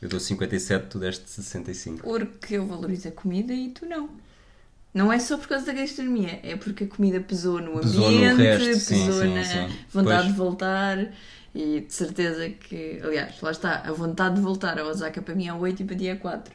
Eu 0.00 0.08
dou 0.08 0.18
57, 0.18 0.86
tu 0.90 0.98
deste 0.98 1.30
65. 1.30 2.02
Porque 2.02 2.56
eu 2.56 2.66
valorizo 2.66 3.06
a 3.06 3.12
comida 3.12 3.52
e 3.52 3.68
tu 3.70 3.86
não. 3.86 4.08
Não 4.92 5.12
é 5.12 5.18
só 5.20 5.38
por 5.38 5.46
causa 5.48 5.64
da 5.66 5.72
gastronomia, 5.72 6.40
é 6.42 6.54
porque 6.56 6.84
a 6.84 6.86
comida 6.88 7.20
pesou 7.20 7.60
no 7.60 7.78
Pesou 7.80 8.10
no 8.10 8.24
ambiente, 8.24 8.36
resto, 8.42 8.74
sim, 8.80 9.06
pesou 9.06 9.22
sim, 9.22 9.34
na 9.34 9.44
sim. 9.44 9.68
vontade 9.90 10.22
Pois. 10.22 10.26
de 10.26 10.32
voltar 10.32 11.12
e 11.54 11.80
de 11.80 11.92
certeza 11.92 12.48
que, 12.48 13.00
aliás, 13.02 13.40
lá 13.40 13.50
está, 13.50 13.82
a 13.84 13.92
vontade 13.92 14.36
de 14.36 14.40
voltar 14.40 14.78
a 14.78 14.84
Osaka 14.86 15.20
para 15.20 15.34
mim 15.34 15.46
é 15.48 15.52
8 15.52 15.82
e 15.82 15.84
para 15.84 15.96
ti 15.96 16.08
é 16.08 16.16
4. 16.16 16.54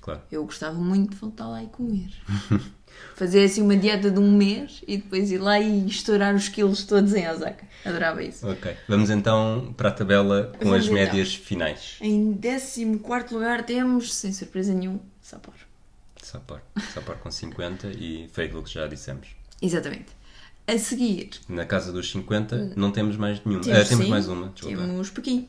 Claro. 0.00 0.20
Eu 0.30 0.44
gostava 0.44 0.78
muito 0.78 1.10
de 1.10 1.16
voltar 1.16 1.48
lá 1.48 1.62
e 1.62 1.66
comer. 1.66 2.10
Fazer 3.14 3.44
assim 3.44 3.60
uma 3.60 3.76
dieta 3.76 4.10
de 4.10 4.18
um 4.18 4.30
mês 4.36 4.82
e 4.86 4.96
depois 4.98 5.30
ir 5.30 5.38
lá 5.38 5.58
e 5.58 5.86
estourar 5.86 6.34
os 6.34 6.48
quilos 6.48 6.84
todos 6.84 7.12
em 7.12 7.28
Osaka. 7.28 7.66
Adorava 7.84 8.22
isso. 8.22 8.48
Ok. 8.48 8.74
Vamos 8.88 9.10
então 9.10 9.74
para 9.76 9.88
a 9.88 9.92
tabela 9.92 10.52
com 10.58 10.64
Vamos 10.64 10.78
as 10.78 10.84
então. 10.84 10.94
médias 10.94 11.34
finais. 11.34 11.96
Em 12.00 12.34
14 12.34 12.86
lugar 13.34 13.64
temos, 13.64 14.14
sem 14.14 14.32
surpresa 14.32 14.72
nenhum, 14.72 15.00
Sapporo. 15.20 15.66
Sapor. 16.22 16.60
Sapor 16.92 17.16
com 17.18 17.30
50 17.30 17.88
e 17.88 18.28
foi 18.32 18.46
aquilo 18.46 18.62
que 18.62 18.72
já 18.72 18.86
dissemos. 18.86 19.28
Exatamente. 19.62 20.15
A 20.68 20.78
seguir, 20.78 21.30
Na 21.48 21.64
casa 21.64 21.92
dos 21.92 22.10
50 22.10 22.72
não 22.76 22.90
temos 22.90 23.16
mais 23.16 23.40
nenhuma. 23.44 23.62
Temos, 23.64 23.78
Ah, 23.80 23.84
temos 23.88 24.04
sim. 24.04 24.10
mais 24.10 24.26
uma, 24.28 24.48
desculpa. 24.48 24.76
Temos 24.78 25.10
Pequim. 25.10 25.48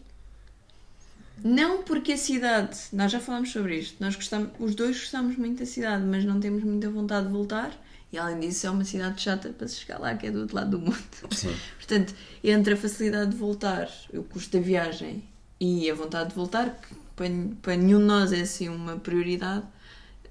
Não 1.43 1.83
porque 1.83 2.13
a 2.13 2.17
cidade, 2.17 2.77
nós 2.93 3.11
já 3.11 3.19
falámos 3.19 3.51
sobre 3.51 3.77
isto, 3.77 3.97
nós 3.99 4.15
gostamos, 4.15 4.49
os 4.59 4.73
dois 4.75 4.97
gostamos 4.99 5.37
muito 5.37 5.59
da 5.59 5.65
cidade, 5.65 6.03
mas 6.03 6.23
não 6.25 6.39
temos 6.39 6.63
muita 6.63 6.89
vontade 6.89 7.27
de 7.27 7.33
voltar. 7.33 7.71
E 8.11 8.17
além 8.17 8.39
disso, 8.39 8.65
é 8.65 8.69
uma 8.69 8.85
cidade 8.85 9.21
chata 9.21 9.49
para 9.49 9.67
se 9.67 9.75
chegar 9.81 9.99
lá, 9.99 10.15
que 10.15 10.27
é 10.27 10.31
do 10.31 10.39
outro 10.41 10.55
lado 10.55 10.71
do 10.71 10.79
mundo. 10.79 10.97
Sim. 11.31 11.53
Portanto, 11.77 12.13
entre 12.43 12.73
a 12.73 12.77
facilidade 12.77 13.31
de 13.31 13.37
voltar, 13.37 13.89
o 14.13 14.23
custo 14.23 14.57
da 14.57 14.63
viagem 14.63 15.23
e 15.59 15.89
a 15.89 15.93
vontade 15.93 16.29
de 16.29 16.35
voltar, 16.35 16.79
que 16.79 16.95
para, 17.15 17.27
para 17.61 17.75
nenhum 17.75 17.99
de 17.99 18.05
nós 18.05 18.31
é 18.31 18.41
assim 18.41 18.69
uma 18.69 18.95
prioridade, 18.97 19.65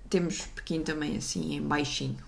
temos 0.09 0.42
Pequim 0.55 0.81
também 0.83 1.16
assim 1.16 1.55
em 1.55 1.61
baixinho, 1.62 2.18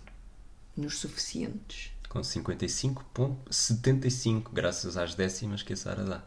nos 0.76 0.98
suficientes. 0.98 1.90
Com 2.08 2.20
55,75, 2.20 4.44
graças 4.52 4.96
às 4.96 5.14
décimas 5.14 5.62
que 5.62 5.72
a 5.72 5.76
Sara 5.76 6.02
dá. 6.04 6.22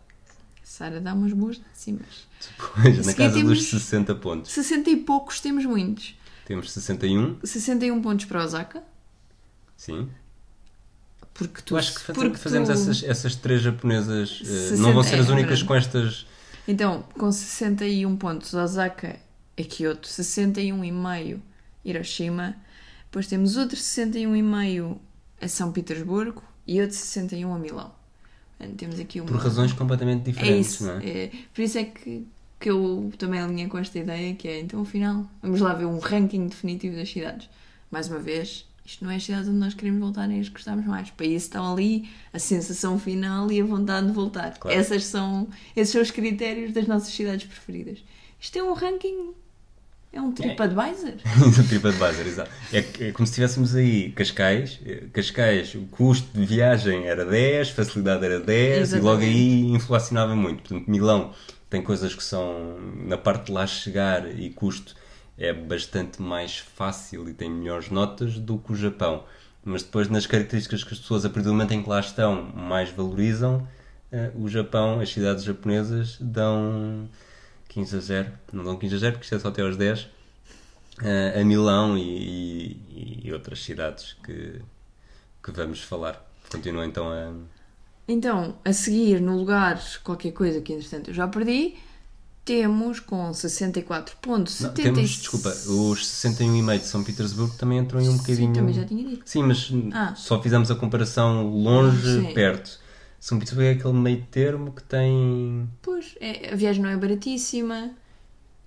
Sara 0.63 1.01
dá 1.01 1.13
umas 1.13 1.33
boas 1.33 1.57
décimas. 1.57 2.27
Depois, 2.57 3.05
na 3.05 3.13
casa 3.13 3.43
dos 3.43 3.63
60 3.69 4.15
pontos. 4.15 4.51
60 4.51 4.89
e 4.89 4.95
poucos 4.97 5.39
temos 5.41 5.65
muitos. 5.65 6.15
Temos 6.45 6.71
61, 6.71 7.37
61 7.43 8.01
pontos 8.01 8.25
para 8.25 8.43
Osaka. 8.43 8.83
sim. 9.77 10.09
Porque 11.33 11.61
tu. 11.61 11.75
Eu 11.75 11.79
acho 11.79 11.95
que 11.95 12.01
faz- 12.01 12.17
porque 12.19 12.35
fazemos 12.37 12.67
tu- 12.67 12.73
essas, 12.73 13.03
essas 13.03 13.35
três 13.35 13.61
japonesas. 13.61 14.39
eh, 14.43 14.45
60 14.45 14.81
não 14.81 14.91
vão 14.93 15.01
ser 15.01 15.17
as 15.19 15.29
é, 15.29 15.31
únicas 15.31 15.61
é 15.61 15.65
com 15.65 15.73
estas. 15.73 16.25
Então, 16.67 17.03
com 17.17 17.31
61 17.31 18.17
pontos, 18.17 18.53
Osaka 18.53 19.17
é 19.55 19.63
Kyoto. 19.63 20.09
61,5 20.09 21.39
Hiroshima. 21.85 22.53
Depois 23.05 23.27
temos 23.27 23.55
outro 23.55 23.77
61,5 23.77 24.99
a 25.41 25.47
São 25.47 25.71
Petersburgo. 25.71 26.43
E 26.67 26.79
outro 26.79 26.95
61 26.95 27.53
a 27.53 27.59
Milão. 27.59 27.91
Temos 28.77 28.99
aqui 28.99 29.19
uma. 29.19 29.27
Por 29.27 29.37
razões 29.39 29.73
completamente 29.73 30.29
É 30.29 30.31
diferentes, 30.31 30.71
isso. 30.73 30.85
não 30.85 30.99
é? 30.99 31.09
é- 31.09 31.31
por 31.51 31.61
isso 31.63 31.77
é 31.79 31.83
que, 31.83 32.27
que 32.59 32.69
eu 32.69 33.11
também 33.17 33.39
alinhei 33.39 33.67
com 33.67 33.77
esta 33.79 33.97
ideia, 33.97 34.35
que 34.35 34.47
é, 34.47 34.59
então, 34.59 34.81
afinal, 34.81 35.25
vamos 35.41 35.59
lá 35.59 35.73
ver 35.73 35.85
um 35.85 35.97
ranking 35.97 36.45
definitivo 36.47 36.95
das 36.95 37.09
cidades. 37.09 37.49
Mais 37.89 38.07
uma 38.07 38.19
vez, 38.19 38.67
isto 38.85 39.03
não 39.03 39.09
é 39.11 39.15
as 39.15 39.23
cidades 39.23 39.49
onde 39.49 39.57
nós 39.57 39.73
queremos 39.73 39.99
voltar 39.99 40.27
nem 40.27 40.39
as 40.39 40.47
que 40.47 40.53
gostamos 40.53 40.85
mais. 40.85 41.09
Para 41.09 41.25
isso 41.25 41.47
estão 41.47 41.73
ali 41.73 42.07
a 42.31 42.37
sensação 42.37 42.99
final 42.99 43.51
e 43.51 43.59
a 43.59 43.65
vontade 43.65 44.05
de 44.05 44.13
voltar. 44.13 44.55
Claro. 44.59 44.77
Essas 44.77 45.05
são, 45.05 45.47
esses 45.75 45.91
são 45.91 46.01
os 46.01 46.11
critérios 46.11 46.71
das 46.71 46.85
nossas 46.87 47.11
cidades 47.11 47.47
preferidas. 47.47 47.97
Isto 48.39 48.59
é 48.59 48.63
um 48.63 48.73
ranking, 48.73 49.31
é 50.13 50.21
um 50.21 50.31
TripAdvisor. 50.33 51.13
do 51.13 51.63
TripAdvisor, 51.69 52.27
exato. 52.27 52.51
É, 52.73 53.07
é 53.07 53.11
como 53.11 53.25
se 53.25 53.33
tivéssemos 53.33 53.75
aí 53.75 54.11
Cascais. 54.11 54.79
eh, 54.85 55.05
Cascais, 55.13 55.73
o 55.75 55.81
custo 55.87 56.27
de 56.37 56.45
viagem 56.45 57.07
era 57.07 57.25
10, 57.25 57.69
facilidade 57.69 58.25
era 58.25 58.39
10 58.39 58.93
e 58.93 58.95
logo 58.99 59.21
Exatamente. 59.21 59.37
aí 59.37 59.61
inflacionava 59.71 60.35
muito. 60.35 60.63
Portanto, 60.63 60.89
Milão 60.89 61.33
tem 61.69 61.81
coisas 61.81 62.13
que 62.13 62.23
são, 62.23 62.77
na 63.05 63.17
parte 63.17 63.45
de 63.45 63.51
lá 63.53 63.65
chegar 63.65 64.27
e 64.37 64.49
custo, 64.49 64.95
é 65.37 65.53
bastante 65.53 66.21
mais 66.21 66.57
fácil 66.57 67.29
e 67.29 67.33
tem 67.33 67.49
melhores 67.49 67.89
notas 67.89 68.37
do 68.37 68.57
que 68.57 68.73
o 68.73 68.75
Japão. 68.75 69.23
Mas 69.63 69.83
depois, 69.83 70.09
nas 70.09 70.25
características 70.25 70.83
que 70.83 70.93
as 70.93 70.99
pessoas, 70.99 71.23
a 71.23 71.29
partir 71.29 71.45
do 71.47 71.53
momento 71.53 71.71
em 71.73 71.81
que 71.81 71.89
lá 71.89 71.99
estão, 71.99 72.43
mais 72.53 72.89
valorizam, 72.89 73.65
eh, 74.11 74.31
o 74.35 74.49
Japão, 74.49 74.99
as 74.99 75.09
cidades 75.13 75.43
japonesas, 75.45 76.17
dão 76.19 77.07
15 77.73 77.95
a 77.95 77.99
0. 77.99 78.31
Não 78.51 78.63
dão 78.63 78.77
15 78.77 78.95
a 78.95 78.97
0 78.99 79.13
porque 79.13 79.23
isto 79.25 79.35
é 79.35 79.39
só 79.39 79.47
até 79.47 79.61
aos 79.61 79.77
10 79.77 80.07
eh, 81.01 81.39
a 81.39 81.43
Milão 81.45 81.97
e, 81.97 82.01
e- 82.01 83.21
e 83.23 83.33
outras 83.33 83.63
cidades 83.63 84.13
que, 84.23 84.61
que 85.43 85.51
vamos 85.51 85.81
falar. 85.81 86.21
Continua 86.51 86.85
então 86.85 87.09
a. 87.09 87.31
Então, 88.07 88.55
a 88.65 88.73
seguir, 88.73 89.21
no 89.21 89.37
lugar, 89.37 89.81
qualquer 90.03 90.31
coisa 90.33 90.59
que 90.59 90.73
entretanto 90.73 91.11
eu 91.11 91.13
já 91.13 91.27
perdi, 91.29 91.75
temos 92.43 92.99
com 92.99 93.31
64 93.33 94.17
pontos. 94.21 94.59
Não, 94.59 94.73
temos, 94.73 95.09
desculpa, 95.11 95.49
os 95.49 96.05
61,5 96.05 96.79
de 96.79 96.85
São 96.85 97.03
Petersburgo 97.05 97.55
também 97.55 97.77
entram 97.77 97.99
aí 97.99 98.09
um 98.09 98.17
bocadinho. 98.17 98.47
Sim, 98.47 98.53
também 98.53 98.73
já 98.73 98.83
tinha 98.83 99.07
dito. 99.07 99.21
Sim, 99.25 99.43
mas 99.43 99.71
Ah. 99.93 100.13
só 100.15 100.41
fizemos 100.41 100.69
a 100.69 100.75
comparação 100.75 101.47
longe, 101.47 102.19
Sim. 102.21 102.33
perto. 102.33 102.80
São 103.21 103.37
Petersburgo 103.37 103.69
é 103.69 103.73
aquele 103.73 103.93
meio 103.93 104.25
termo 104.31 104.71
que 104.73 104.81
tem. 104.81 105.69
Pois, 105.83 106.15
é, 106.19 106.51
a 106.51 106.55
viagem 106.55 106.81
não 106.81 106.89
é 106.89 106.97
baratíssima, 106.97 107.91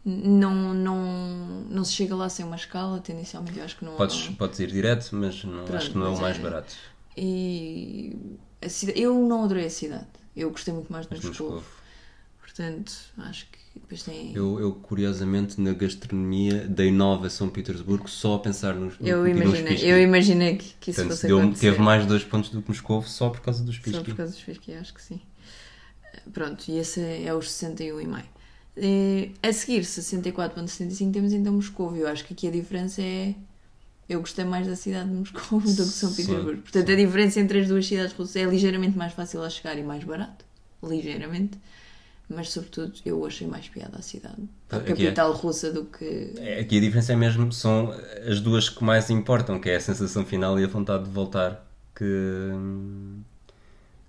não, 0.04 0.72
não, 0.72 1.64
não 1.68 1.84
se 1.84 1.92
chega 1.92 2.14
lá 2.14 2.28
sem 2.28 2.46
uma 2.46 2.54
escala, 2.54 3.00
tendencialmente 3.00 3.58
eu 3.58 3.64
acho 3.64 3.76
que 3.76 3.84
não. 3.84 3.96
Podes, 3.96 4.28
podes 4.28 4.60
ir 4.60 4.70
direto, 4.70 5.08
mas 5.12 5.42
não, 5.42 5.64
Pronto, 5.64 5.76
acho 5.76 5.90
que 5.90 5.98
não 5.98 6.06
é 6.06 6.08
o 6.10 6.20
mais 6.20 6.38
é- 6.38 6.40
barato. 6.40 6.72
E 7.16 8.16
a 8.62 8.68
cida- 8.68 8.92
eu 8.92 9.12
não 9.26 9.42
adorei 9.44 9.66
a 9.66 9.70
cidade, 9.70 10.06
eu 10.36 10.50
gostei 10.52 10.72
muito 10.72 10.92
mais 10.92 11.06
de 11.08 11.14
Moscou. 11.16 11.50
Moscou. 11.50 11.64
Portanto, 12.40 12.92
acho 13.18 13.46
que 13.46 13.58
depois 13.80 14.02
tem. 14.02 14.32
Eu, 14.34 14.58
eu, 14.60 14.72
curiosamente, 14.74 15.60
na 15.60 15.72
gastronomia, 15.72 16.66
dei 16.68 16.90
9 16.92 17.26
a 17.26 17.30
São 17.30 17.48
Petersburgo 17.48 18.08
só 18.08 18.34
a 18.36 18.38
pensar 18.38 18.74
nos. 18.74 18.98
no 18.98 19.06
Eu 19.06 19.26
nos 19.26 19.30
imaginei, 19.30 19.62
pisquis. 19.64 19.82
eu 19.90 20.00
imaginei 20.00 20.56
que, 20.56 20.74
que 20.80 20.90
isso 20.90 21.00
Portanto, 21.00 21.16
fosse 21.16 21.26
deu, 21.26 21.38
acontecer. 21.40 21.70
teve 21.70 21.82
mais 21.82 22.06
dois 22.06 22.24
pontos 22.24 22.50
do 22.50 22.62
que 22.62 22.68
Moscou 22.70 23.02
só 23.02 23.30
por 23.30 23.40
causa 23.40 23.62
dos 23.64 23.76
Só 23.76 23.82
pisquis. 23.82 24.02
por 24.02 24.14
causa 24.16 24.32
dos 24.32 24.40
fiscais, 24.40 24.80
acho 24.80 24.94
que 24.94 25.02
sim. 25.02 25.20
Pronto, 26.32 26.64
e 26.68 26.78
esse 26.78 27.00
é 27.00 27.34
os 27.34 27.48
61,5. 27.50 28.24
Eh, 28.76 29.30
A 29.42 29.52
seguir, 29.52 29.82
64,75 29.84 31.12
temos 31.12 31.32
então 31.32 31.52
Moscou. 31.52 31.94
Eu 31.96 32.08
acho 32.08 32.24
que 32.24 32.32
aqui 32.34 32.48
a 32.48 32.50
diferença 32.50 33.02
é. 33.02 33.34
Eu 34.08 34.20
gostei 34.20 34.44
mais 34.44 34.66
da 34.66 34.76
cidade 34.76 35.08
de 35.08 35.14
Moscou 35.16 35.60
do 35.60 35.66
que 35.66 35.72
de 35.74 35.82
São 35.84 36.10
Sim, 36.10 36.22
Petersburgo. 36.26 36.62
Portanto, 36.62 36.90
a 36.92 36.94
diferença 36.96 37.40
entre 37.40 37.60
as 37.60 37.68
duas 37.68 37.86
cidades 37.86 38.12
russas 38.12 38.36
é 38.36 38.44
ligeiramente 38.44 38.96
mais 38.96 39.12
fácil 39.12 39.42
a 39.42 39.50
chegar 39.50 39.76
e 39.78 39.82
mais 39.82 40.04
barato. 40.04 40.44
Ligeiramente. 40.82 41.58
Mas 42.28 42.50
sobretudo 42.50 42.92
eu 43.04 43.24
achei 43.26 43.46
mais 43.46 43.68
piada 43.68 43.98
a 43.98 44.02
cidade. 44.02 44.42
A 44.70 44.76
Aqui 44.76 44.92
é- 44.92 44.96
capital 44.96 45.32
russa 45.32 45.70
do 45.72 45.84
que. 45.84 46.32
É, 46.38 46.60
Aqui 46.60 46.78
a 46.78 46.80
diferença 46.80 47.12
é 47.12 47.16
mesmo, 47.16 47.52
são 47.52 47.90
as 48.26 48.40
duas 48.40 48.68
que 48.68 48.82
mais 48.82 49.10
importam, 49.10 49.60
que 49.60 49.68
é 49.70 49.76
a 49.76 49.80
sensação 49.80 50.24
final 50.24 50.58
e 50.58 50.64
a 50.64 50.68
vontade 50.68 51.04
de 51.04 51.10
voltar 51.10 51.64
que, 51.94 52.04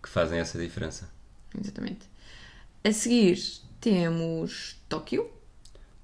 que 0.01 0.09
fazem 0.09 0.39
essa 0.39 0.57
diferença. 0.57 1.09
Exatamente. 1.59 2.01
A 2.83 2.91
seguir 2.91 3.39
temos 3.81 4.77
Tóquio, 4.87 5.29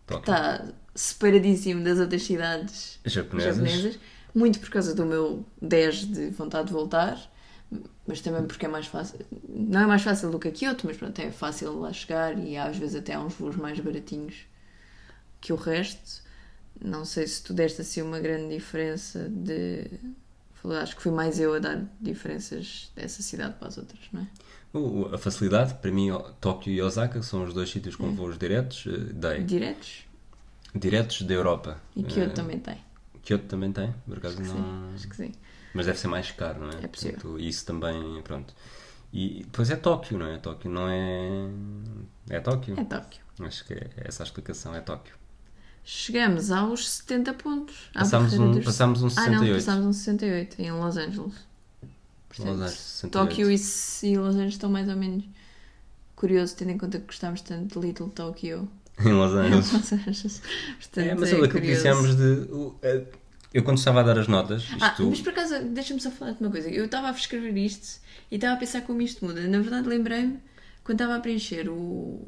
Tóquio. 0.07 0.19
está 0.19 0.65
separadíssimo 0.95 1.83
das 1.83 1.99
outras 1.99 2.23
cidades 2.23 2.99
Japonesas. 3.05 3.55
japonesas, 3.55 3.99
muito 4.33 4.59
por 4.59 4.69
causa 4.69 4.93
do 4.95 5.05
meu 5.05 5.45
10 5.61 6.05
de 6.07 6.29
vontade 6.31 6.67
de 6.67 6.73
voltar, 6.73 7.30
mas 8.07 8.21
também 8.21 8.45
porque 8.45 8.65
é 8.65 8.69
mais 8.69 8.87
fácil. 8.87 9.19
Não 9.47 9.81
é 9.81 9.85
mais 9.85 10.01
fácil 10.01 10.29
do 10.31 10.39
que 10.39 10.47
a 10.47 10.51
Kyoto, 10.51 10.85
mas 10.87 10.97
pronto, 10.97 11.17
é 11.19 11.31
fácil 11.31 11.79
lá 11.79 11.93
chegar 11.93 12.37
e 12.37 12.57
às 12.57 12.75
vezes 12.77 12.95
até 12.95 13.13
há 13.13 13.21
uns 13.21 13.33
voos 13.35 13.55
mais 13.55 13.79
baratinhos 13.79 14.35
que 15.39 15.53
o 15.53 15.55
resto. 15.55 16.21
Não 16.83 17.05
sei 17.05 17.27
se 17.27 17.43
tu 17.43 17.53
deste 17.53 17.81
assim 17.81 18.01
uma 18.01 18.19
grande 18.19 18.53
diferença 18.55 19.29
de. 19.29 19.85
Acho 20.81 20.95
que 20.95 21.01
foi 21.01 21.11
mais 21.11 21.39
eu 21.39 21.53
a 21.55 21.59
dar 21.59 21.83
diferenças 21.99 22.91
dessa 22.95 23.23
cidade 23.23 23.55
para 23.57 23.67
as 23.67 23.77
outras, 23.77 23.99
não 24.13 24.21
é? 24.21 24.27
O- 24.73 25.09
A 25.13 25.17
facilidade, 25.17 25.73
para 25.75 25.91
mim, 25.91 26.09
Tóquio 26.39 26.71
e 26.71 26.81
Osaka 26.81 27.21
são 27.23 27.43
os 27.43 27.53
dois 27.53 27.69
sítios 27.69 27.95
com 27.95 28.13
voos 28.13 28.37
diretos, 28.37 28.85
eh, 28.87 28.97
dei. 29.13 29.43
Diretos. 29.43 30.05
diretos 30.73 31.21
da 31.23 31.33
Europa. 31.33 31.81
E 31.95 32.03
Kyoto 32.03 32.29
Eh, 32.31 32.33
também 32.33 32.59
tem. 32.59 32.77
Kyoto 33.23 33.45
também 33.45 33.71
tem, 33.71 33.93
por 34.07 34.17
acaso 34.17 34.39
Acho 34.41 34.53
não. 34.53 34.55
sim. 34.55 34.93
Acho 34.95 35.07
que 35.09 35.15
sim. 35.15 35.31
Mas 35.73 35.85
deve 35.85 35.97
ser 35.99 36.07
mais 36.07 36.31
caro, 36.31 36.59
não 36.61 36.69
é? 36.69 36.83
É 36.83 36.87
possível. 36.87 37.19
Portanto, 37.19 37.39
isso 37.39 37.65
também, 37.65 38.21
pronto. 38.23 38.53
E 39.13 39.43
depois 39.43 39.69
é 39.69 39.75
Tóquio, 39.75 40.17
não 40.17 40.25
é? 40.27 40.37
Tóquio 40.37 40.69
não 40.71 40.87
é. 40.87 41.49
É 42.29 42.39
Tóquio. 42.39 42.79
É 42.79 42.83
Tóquio. 42.83 43.21
Acho 43.41 43.65
que 43.65 43.73
é 43.73 43.89
essa 43.97 44.23
a 44.23 44.25
explicação, 44.25 44.73
é 44.75 44.81
Tóquio. 44.81 45.15
Chegamos 45.83 46.51
aos 46.51 46.87
70 46.89 47.33
pontos. 47.33 47.89
À 47.95 47.99
Passámos 47.99 48.33
um- 48.33 48.51
dos- 48.51 48.63
passámos 48.65 49.01
um 49.01 49.07
Ah, 49.07 49.09
não, 49.29 49.39
68. 49.39 49.55
passámos 49.55 49.85
um 49.87 49.93
68 49.93 50.61
em 50.61 50.71
Los 50.71 50.95
Angeles. 50.97 51.33
Portanto, 52.29 52.47
Los 52.47 52.61
Angeles, 52.61 52.71
68. 52.79 53.11
Tóquio 53.11 53.51
e, 53.51 53.55
e 54.03 54.17
Los 54.17 54.35
Angeles 54.35 54.53
estão 54.53 54.69
mais 54.69 54.87
ou 54.87 54.95
menos 54.95 55.23
curioso, 56.15 56.55
tendo 56.55 56.71
em 56.71 56.77
conta 56.77 56.99
que 56.99 57.05
gostámos 57.07 57.41
tanto 57.41 57.79
de 57.79 57.87
Little 57.87 58.09
Tokyo. 58.09 58.69
Em 58.99 59.11
Los 59.13 59.33
Angeles. 59.33 59.71
Los 59.73 59.93
Angeles. 59.93 60.41
Portanto, 60.79 61.07
É, 61.07 61.15
mas 61.15 61.31
é 61.31 61.35
olha 61.35 61.49
que 61.49 61.59
dissemos 61.59 62.15
de. 62.15 62.47
eh, 62.83 63.05
Eu 63.53 63.63
quando 63.63 63.77
estava 63.79 63.99
a 63.99 64.03
dar 64.03 64.17
as 64.17 64.27
notas, 64.27 64.63
isto. 64.63 64.77
Ah, 64.79 64.95
mas 64.99 65.19
por 65.21 65.29
acaso, 65.29 65.59
deixa-me 65.65 65.99
só 65.99 66.09
falar 66.09 66.31
de 66.31 66.41
uma 66.41 66.49
coisa. 66.49 66.69
Eu 66.69 66.85
estava 66.85 67.07
a 67.09 67.11
escrever 67.11 67.55
isto 67.57 67.99
e 68.31 68.35
estava 68.35 68.53
a 68.53 68.57
pensar 68.57 68.81
como 68.81 69.01
isto 69.01 69.25
muda. 69.25 69.41
Na 69.47 69.59
verdade, 69.59 69.87
lembrei-me 69.89 70.39
quando 70.83 71.01
estava 71.01 71.15
a 71.17 71.19
preencher 71.19 71.67
o, 71.69 72.25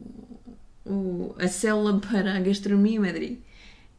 o- 0.85 1.35
a 1.39 1.47
célula 1.47 1.99
para 1.99 2.35
a 2.35 2.39
gastronomia 2.39 2.95
em 2.95 2.99
Madrid. 2.99 3.37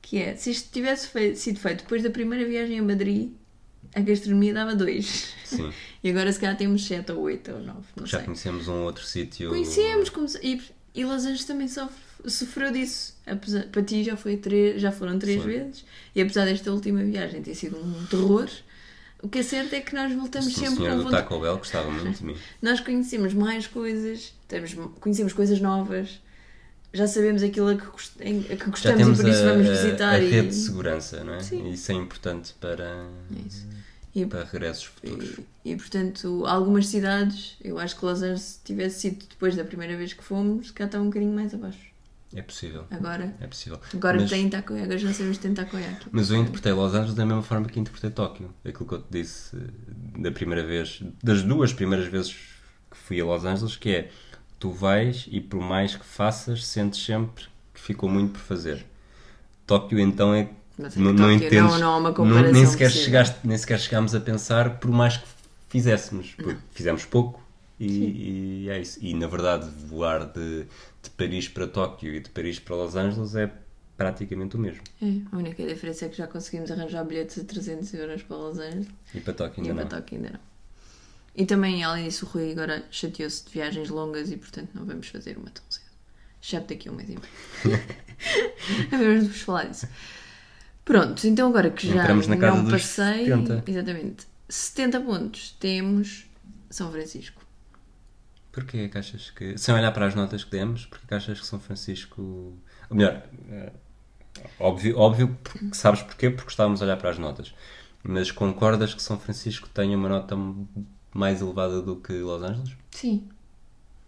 Que 0.02 0.18
é, 0.18 0.36
se 0.36 0.50
isto 0.50 0.70
tivesse 0.70 1.08
sido 1.36 1.58
feito 1.58 1.82
depois 1.82 2.02
da 2.02 2.10
primeira 2.10 2.44
viagem 2.46 2.78
a 2.78 2.82
Madrid, 2.82 3.30
a 3.94 4.00
gastronomia 4.00 4.52
dava 4.52 4.74
2. 4.74 5.34
Sim, 5.44 5.72
E 6.04 6.10
agora 6.10 6.30
se 6.30 6.38
calhar 6.38 6.54
temos 6.58 6.84
7 6.86 7.10
ou 7.12 7.20
8 7.22 7.50
ou 7.52 7.60
9, 7.60 7.80
não 7.96 8.04
já 8.06 8.18
sei. 8.18 8.26
conhecemos 8.26 8.68
um 8.68 8.82
outro 8.82 9.02
sítio. 9.06 9.48
Conhecemos, 9.48 10.12
e, 10.42 10.60
e 10.94 11.04
Los 11.04 11.22
Angeles 11.24 11.44
também 11.44 11.68
sofre- 11.68 12.30
sofreu 12.30 12.70
disso. 12.72 13.14
Apesar, 13.26 13.64
para 13.64 13.82
ti 13.82 14.04
já, 14.04 14.16
foi 14.16 14.36
três, 14.36 14.80
já 14.80 14.92
foram 14.92 15.18
três 15.18 15.42
Foi. 15.42 15.52
vezes, 15.58 15.84
e 16.14 16.20
apesar 16.20 16.44
desta 16.44 16.70
última 16.72 17.02
viagem 17.02 17.42
ter 17.42 17.54
sido 17.54 17.76
um 17.78 18.06
terror, 18.06 18.48
o 19.22 19.28
que 19.28 19.38
é 19.38 19.42
certo 19.42 19.72
é 19.74 19.80
que 19.80 19.94
nós 19.94 20.12
voltamos 20.12 20.48
O 20.48 20.50
sempre 20.60 20.84
com 20.86 20.96
vontade. 20.98 21.10
Taco 21.10 21.40
Bell 21.40 21.56
gostava 21.56 21.90
muito 21.90 22.18
de 22.18 22.24
mim. 22.24 22.36
Nós 22.60 22.80
conhecemos 22.80 23.32
mais 23.32 23.66
coisas, 23.66 24.34
temos, 24.46 24.74
conhecemos 25.00 25.32
coisas 25.32 25.58
novas, 25.60 26.20
já 26.92 27.06
sabemos 27.08 27.42
aquilo 27.42 27.68
a 27.70 27.74
que, 27.76 27.86
gost- 27.86 28.20
a 28.20 28.56
que 28.56 28.70
gostamos 28.70 29.18
e 29.18 29.22
por 29.22 29.28
isso 29.30 29.42
a, 29.42 29.52
vamos 29.52 29.66
a- 29.66 29.70
visitar. 29.72 30.10
a 30.14 30.20
e, 30.20 30.28
rede 30.30 30.48
de 30.48 30.54
segurança, 30.54 31.24
não 31.24 31.34
é? 31.34 31.40
Sim. 31.40 31.72
Isso 31.72 31.90
é 31.90 31.94
importante 31.94 32.54
para, 32.60 32.84
É 32.84 33.48
isso. 33.48 33.66
E- 34.14 34.26
para 34.26 34.44
regressos 34.44 34.84
futuros. 34.84 35.38
E, 35.64 35.72
e, 35.72 35.76
portanto, 35.76 36.44
algumas 36.46 36.86
cidades, 36.86 37.56
eu 37.62 37.78
acho 37.78 37.96
que 37.98 38.04
Los 38.04 38.22
Angeles, 38.22 38.42
se 38.42 38.60
tivesse 38.64 39.00
sido 39.00 39.26
depois 39.28 39.56
da 39.56 39.64
primeira 39.64 39.96
vez 39.96 40.12
que 40.12 40.22
fomos, 40.22 40.70
cá 40.70 40.84
está 40.84 41.00
um 41.00 41.06
bocadinho 41.06 41.34
mais 41.34 41.52
abaixo. 41.54 41.78
É 42.34 42.42
possível. 42.42 42.84
Agora, 42.90 43.32
É 43.40 43.46
possível. 43.46 43.80
agora 43.94 44.20
mas, 44.20 44.28
tem 44.30 44.48
takoyaki, 44.48 44.84
agora 44.84 44.98
já 44.98 45.12
sabemos 45.12 45.36
que 45.38 45.42
tem 45.44 45.54
takoyaki. 45.54 46.06
mas 46.10 46.30
eu 46.30 46.36
interpretei 46.38 46.72
Los 46.72 46.92
Angeles 46.92 47.14
da 47.14 47.24
mesma 47.24 47.42
forma 47.42 47.66
que 47.68 47.78
interpretei 47.78 48.10
Tóquio. 48.10 48.52
Aquilo 48.64 48.86
que 48.88 48.94
eu 48.94 49.02
te 49.02 49.06
disse 49.10 49.56
eh, 49.56 50.20
da 50.20 50.32
primeira 50.32 50.64
vez, 50.66 51.00
das 51.22 51.42
duas 51.42 51.72
primeiras 51.72 52.08
vezes 52.08 52.32
que 52.90 52.96
fui 52.96 53.20
a 53.20 53.24
Los 53.24 53.44
Angeles, 53.44 53.76
que 53.76 53.88
é 53.90 54.10
tu 54.58 54.70
vais 54.72 55.28
e 55.30 55.40
por 55.40 55.60
mais 55.60 55.94
que 55.94 56.04
faças, 56.04 56.66
sentes 56.66 57.04
sempre 57.04 57.44
que 57.72 57.80
ficou 57.80 58.08
muito 58.08 58.32
por 58.32 58.40
fazer. 58.40 58.84
Tóquio 59.66 59.98
então 60.00 60.34
é 60.34 60.48
Mas 60.78 60.96
é 60.96 61.00
não, 61.00 61.14
que 61.14 61.20
não 61.20 61.28
Tóquio 61.30 61.46
entendes, 61.46 61.72
não, 61.72 61.78
não 61.78 61.88
há 61.88 61.96
uma 61.98 62.08
não- 62.08 62.14
comparação 62.14 62.52
nem, 62.52 62.66
sequer 62.66 62.90
chegaste, 62.90 63.36
nem 63.44 63.56
sequer 63.56 63.78
chegámos 63.78 64.14
a 64.14 64.20
pensar 64.20 64.78
por 64.78 64.90
mais 64.90 65.16
que 65.16 65.26
fizéssemos, 65.68 66.36
fizemos 66.72 67.04
pouco 67.04 67.42
e, 67.78 68.64
e 68.64 68.70
é 68.70 68.80
isso. 68.80 68.98
E 69.00 69.14
na 69.14 69.26
verdade, 69.26 69.68
voar 69.86 70.26
de, 70.26 70.66
de 71.02 71.10
Paris 71.16 71.48
para 71.48 71.66
Tóquio 71.66 72.14
e 72.14 72.20
de 72.20 72.30
Paris 72.30 72.58
para 72.58 72.76
Los 72.76 72.96
Angeles 72.96 73.34
é 73.36 73.50
praticamente 73.96 74.56
o 74.56 74.58
mesmo. 74.58 74.82
É, 75.00 75.06
a 75.30 75.36
única 75.36 75.64
diferença 75.64 76.06
é 76.06 76.08
que 76.08 76.16
já 76.16 76.26
conseguimos 76.26 76.70
arranjar 76.70 77.04
bilhetes 77.04 77.36
de 77.36 77.44
300 77.44 77.94
euros 77.94 78.22
para 78.22 78.36
Los 78.36 78.58
Angeles 78.58 78.88
E 79.14 79.20
para 79.20 79.32
Tóquio 79.34 79.64
e 79.64 79.68
ainda 79.68 79.74
para 79.82 79.84
não. 79.96 80.02
Tóquio 80.02 80.16
ainda 80.18 80.30
não. 80.32 80.40
E 81.36 81.46
também, 81.46 81.82
além 81.82 82.04
disso, 82.04 82.26
o 82.26 82.28
Rui 82.28 82.52
agora 82.52 82.84
chateou-se 82.90 83.44
de 83.44 83.50
viagens 83.50 83.88
longas 83.90 84.30
e, 84.30 84.36
portanto, 84.36 84.70
não 84.72 84.84
vamos 84.84 85.08
fazer 85.08 85.36
uma 85.36 85.50
tão 85.50 85.64
cedo. 85.68 85.84
Exceto 86.40 86.68
daqui 86.68 86.88
a 86.88 86.92
um 86.92 86.94
mês 86.94 87.08
e 87.08 87.16
meio. 87.16 87.82
Vamos 88.90 89.26
vos 89.28 89.40
falar 89.40 89.64
disso. 89.64 89.88
Pronto, 90.84 91.26
então 91.26 91.48
agora 91.48 91.70
que 91.70 91.88
já 91.88 92.02
Entramos 92.02 92.26
na 92.26 92.36
casa 92.36 92.62
não 92.62 92.70
passei... 92.70 93.24
70. 93.24 93.64
Exatamente. 93.66 94.26
70 94.48 95.00
pontos. 95.00 95.56
Temos 95.58 96.26
São 96.68 96.92
Francisco. 96.92 97.42
Porquê 98.52 98.78
é 98.78 98.88
que 98.88 98.98
achas 98.98 99.30
que, 99.30 99.58
sem 99.58 99.74
olhar 99.74 99.90
para 99.92 100.06
as 100.06 100.14
notas 100.14 100.44
que 100.44 100.50
demos, 100.50 100.86
porquê 100.86 101.06
que 101.08 101.14
achas 101.14 101.40
que 101.40 101.46
São 101.46 101.58
Francisco. 101.58 102.22
Ou 102.88 102.96
melhor, 102.96 103.22
eh, 103.50 103.72
óbvio, 104.60 104.96
óbvio 104.96 105.36
porque 105.42 105.74
sabes 105.74 106.02
porquê, 106.02 106.30
porque 106.30 106.50
estávamos 106.50 106.80
a 106.80 106.84
olhar 106.84 106.96
para 106.96 107.10
as 107.10 107.18
notas. 107.18 107.52
Mas 108.02 108.30
concordas 108.30 108.94
que 108.94 109.02
São 109.02 109.18
Francisco 109.18 109.68
tenha 109.70 109.96
uma 109.96 110.08
nota 110.08 110.36
mais 111.12 111.40
elevada 111.40 111.80
do 111.80 111.96
que 111.96 112.12
Los 112.12 112.42
Angeles? 112.42 112.76
Sim. 112.90 113.26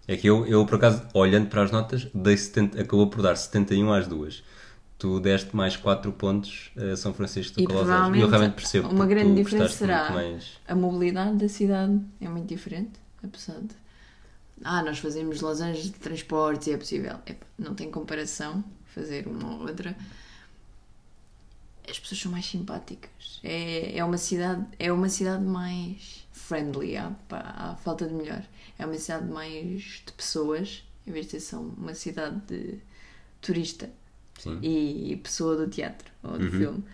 É 0.07 0.17
que 0.17 0.29
eu, 0.29 0.47
eu 0.47 0.65
por 0.65 0.77
acaso, 0.77 1.03
olhando 1.13 1.49
para 1.49 1.63
as 1.63 1.73
notas, 1.73 2.07
dei 2.15 2.37
70, 2.37 2.83
acabou 2.83 3.09
por 3.09 3.23
dar 3.23 3.35
71 3.35 3.93
às 3.93 4.07
duas. 4.07 4.45
Tu 4.99 5.21
deste 5.21 5.55
mais 5.55 5.77
4 5.77 6.11
pontos 6.13 6.71
a 6.75 6.97
São 6.97 7.13
Francisco 7.13 7.61
do 7.61 7.79
Angeles. 7.79 8.19
E 8.19 8.21
eu 8.21 8.29
realmente 8.29 8.55
percebo. 8.55 8.89
uma 8.89 9.07
grande 9.07 9.35
diferença 9.35 9.77
será 9.77 10.11
mais. 10.11 10.59
a 10.67 10.75
mobilidade 10.75 11.37
da 11.37 11.49
cidade 11.49 12.01
é 12.19 12.29
muito 12.29 12.47
diferente, 12.47 12.99
apesar 13.23 13.61
de. 13.61 13.75
Ah, 14.65 14.83
nós 14.83 14.99
fazemos 14.99 15.43
Los 15.43 15.61
Angeles 15.61 15.91
de 15.91 15.99
transportes 15.99 16.69
e 16.69 16.73
é 16.73 16.79
possível. 16.79 17.17
Epá, 17.27 17.47
não 17.59 17.75
tem 17.75 17.91
comparação 17.91 18.65
fazer 18.87 19.27
uma 19.29 19.57
ou 19.57 19.61
outra. 19.69 19.95
As 21.89 21.99
pessoas 21.99 22.23
são 22.23 22.33
mais 22.33 22.47
simpáticas. 22.47 23.41
É, 23.45 23.99
é, 23.99 24.03
uma, 24.03 24.17
cidade, 24.17 24.65
é 24.79 24.91
uma 24.91 25.11
cidade 25.11 25.45
mais 25.45 26.27
friendly, 26.33 26.95
pá, 27.29 27.55
à 27.55 27.77
falta 27.77 28.09
de 28.09 28.15
melhor. 28.15 28.43
É 28.79 28.87
uma 28.87 28.97
cidade 28.97 29.27
mais 29.27 30.03
de 30.07 30.13
pessoas, 30.17 30.83
em 31.07 31.13
vez 31.13 31.29
de 31.29 31.39
ser 31.39 31.57
uma 31.57 31.95
cidade 31.95 32.41
de 32.47 32.79
turista 33.43 33.91
Sim. 34.39 34.59
e 34.63 35.17
pessoa 35.17 35.57
do 35.57 35.67
teatro 35.69 36.11
ou 36.23 36.39
do 36.39 36.45
Uhum. 36.45 36.51
filme. 36.51 36.85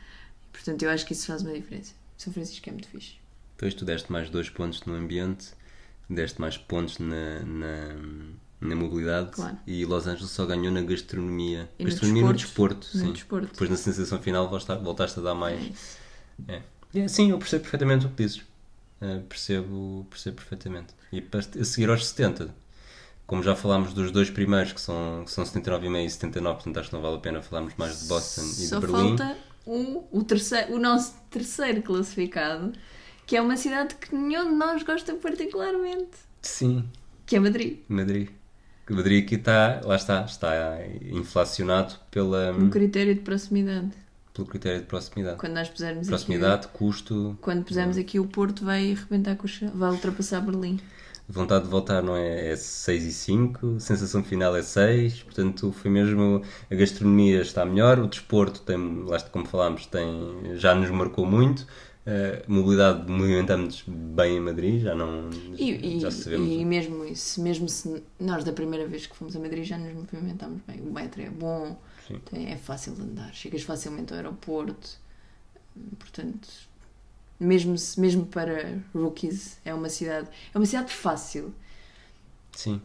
Portanto, 0.53 0.83
eu 0.83 0.91
acho 0.91 1.05
que 1.07 1.13
isso 1.13 1.27
faz 1.27 1.43
uma 1.43 1.53
diferença. 1.53 1.93
São 2.17 2.33
Francisco 2.33 2.69
é 2.69 2.73
muito 2.73 2.89
fixe. 2.89 3.15
Depois 3.57 3.75
tu 3.75 3.85
deste 3.85 4.11
mais 4.13 4.29
2 4.31 4.51
pontos 4.51 4.83
no 4.85 4.95
ambiente, 4.95 5.49
deste 6.09 6.41
mais 6.41 6.57
pontos 6.59 6.99
na, 6.99 7.41
na, 7.41 7.95
na 8.61 8.77
mobilidade 8.77 9.31
Claro. 9.33 9.57
e 9.67 9.85
Los 9.85 10.07
Angeles 10.07 10.31
só 10.31 10.45
ganhou 10.47 10.73
na 10.73 10.83
gastronomia. 10.83 11.69
E 11.79 11.85
no 11.85 11.91
gastronomia 11.91 12.23
no 12.25 12.33
desporto. 12.33 12.75
desporto, 12.81 12.97
No 12.99 13.05
sim. 13.07 13.13
desporto. 13.13 13.47
Depois 13.53 13.71
na 13.71 13.77
sensação 13.77 14.21
final 14.21 14.49
voltaste, 14.49 15.19
a 15.19 15.23
dar 15.23 15.31
É 15.31 15.35
mais. 15.35 15.63
isso. 15.71 15.99
É. 16.49 16.63
É, 16.95 17.09
sim, 17.09 17.31
eu 17.31 17.39
percebo 17.39 17.63
perfeitamente 17.63 18.07
o 18.07 18.11
que 18.11 18.17
dizes. 18.23 18.39
Uh, 19.01 19.21
percebo, 19.29 20.07
percebo 20.11 20.37
perfeitamente. 20.37 20.95
E 21.11 21.21
para- 21.21 21.41
a 21.41 21.65
seguir 21.65 21.89
aos 21.91 22.07
70, 22.07 22.55
como 23.27 23.43
já 23.43 23.55
falámos 23.57 23.95
dos 23.95 24.11
dois 24.11 24.31
primeiros, 24.31 24.73
que 24.73 24.81
são, 24.81 25.23
que 25.25 25.31
são 25.31 25.45
79,5 25.45 26.07
e 26.07 26.11
79, 26.11 26.55
portanto 26.57 26.79
acho 26.81 26.89
que 26.91 26.95
não 26.95 27.03
vale 27.03 27.17
a 27.17 27.21
pena 27.21 27.43
falarmos 27.43 27.75
mais 27.77 28.01
de 28.03 28.09
Boston 28.09 28.43
e 28.43 28.67
Só 28.67 28.79
de 28.81 28.87
Berlim. 28.87 29.17
falta 29.17 29.37
o, 29.65 30.05
o, 30.11 30.23
terceiro, 30.25 30.75
o 30.75 30.79
nosso 30.79 31.15
terceiro 31.31 31.83
classificado, 31.83 32.73
que 33.27 33.37
é 33.37 33.41
uma 33.41 33.57
cidade 33.57 33.95
que 33.95 34.15
nenhum 34.15 34.51
de 34.51 34.57
nós 34.57 34.83
gosta 34.83 35.15
particularmente, 35.15 36.11
Sim, 36.43 36.89
que 37.25 37.37
é 37.37 37.41
Madrid. 37.41 37.79
Madrid. 37.89 38.29
Madrid 38.91 39.25
aqui 39.25 39.37
está, 39.37 39.81
lá 39.85 39.97
está, 39.97 40.23
está 40.25 40.79
inflacionado 41.03 41.95
pela, 42.11 42.53
Um 42.53 42.69
critério 42.69 43.15
de 43.15 43.21
proximidade. 43.21 43.91
pelo 44.35 44.47
critério 44.49 44.81
de 44.81 44.87
proximidade. 44.87 45.39
Quando 45.39 45.55
nós 45.55 45.69
pusermos 45.71 46.01
aqui. 46.01 46.09
Proximidade, 46.09 46.69
custo. 46.69 47.39
Quando 47.41 47.65
pusermos 47.65 47.97
aqui 47.97 48.19
o 48.21 48.27
Porto, 48.27 48.65
vai 48.65 48.93
arrebentar 48.93 49.37
com 49.37 49.47
o 49.47 49.49
chão, 49.49 49.71
vai 49.75 49.91
ultrapassar 49.93 50.41
Berlim. 50.41 50.79
Vontade 51.29 51.65
de 51.65 51.71
voltar 51.71 52.03
não 52.03 52.17
é, 52.17 52.51
é 52.51 52.57
6 52.57 53.05
e 53.05 53.13
5, 53.13 53.81
sensação 53.81 54.23
final 54.23 54.55
é 54.57 54.63
6, 54.63 55.23
portanto 55.23 55.73
foi 55.73 55.91
mesmo 55.91 56.43
a 56.71 56.75
gastronomia 56.75 57.41
está 57.43 57.65
melhor, 57.65 57.99
o 58.01 58.07
desporto 58.09 58.61
tem, 58.63 59.05
lá 59.05 59.21
como 59.23 59.47
falámos, 59.47 59.87
tem, 59.87 60.09
já 60.57 60.75
nos 60.75 60.91
marcou 60.91 61.25
muito. 61.27 61.67
A 62.05 62.51
mobilidade 62.51 63.09
movimentamos 63.09 63.85
bem 63.87 64.37
em 64.39 64.41
Madrid, 64.41 64.83
já 64.83 64.93
não 64.93 65.31
E, 65.57 66.01
já 66.01 66.11
sabemos. 66.11 66.51
e 66.51 66.65
mesmo 66.65 67.05
isso, 67.05 67.41
mesmo 67.41 67.69
se 67.69 68.03
nós 68.19 68.43
da 68.43 68.53
primeira 68.53 68.89
vez 68.89 69.07
que 69.07 69.15
fomos 69.15 69.37
a 69.37 69.39
Madrid 69.39 69.63
já 69.65 69.79
nos 69.79 69.93
movimentámos 69.95 70.61
bem. 70.67 70.81
O 70.81 70.93
metro 70.93 71.23
é 71.23 71.31
bom, 71.31 71.81
tem- 72.29 72.51
é 72.51 72.57
fácil 72.57 72.95
de 72.97 73.03
andar, 73.03 73.33
chegas 73.33 73.63
facilmente 73.63 74.13
ao 74.13 74.17
aeroporto, 74.17 74.99
portanto, 75.99 76.49
mesmo, 77.43 77.75
mesmo 77.99 78.27
para 78.27 78.79
rookies, 78.95 79.59
é 79.65 79.75
uma 79.75 79.89
cidade, 79.89 80.29
é 80.55 80.59
uma 80.59 80.67
cidade 80.67 80.93
fácil. 80.93 81.53
Sim. 82.53 82.81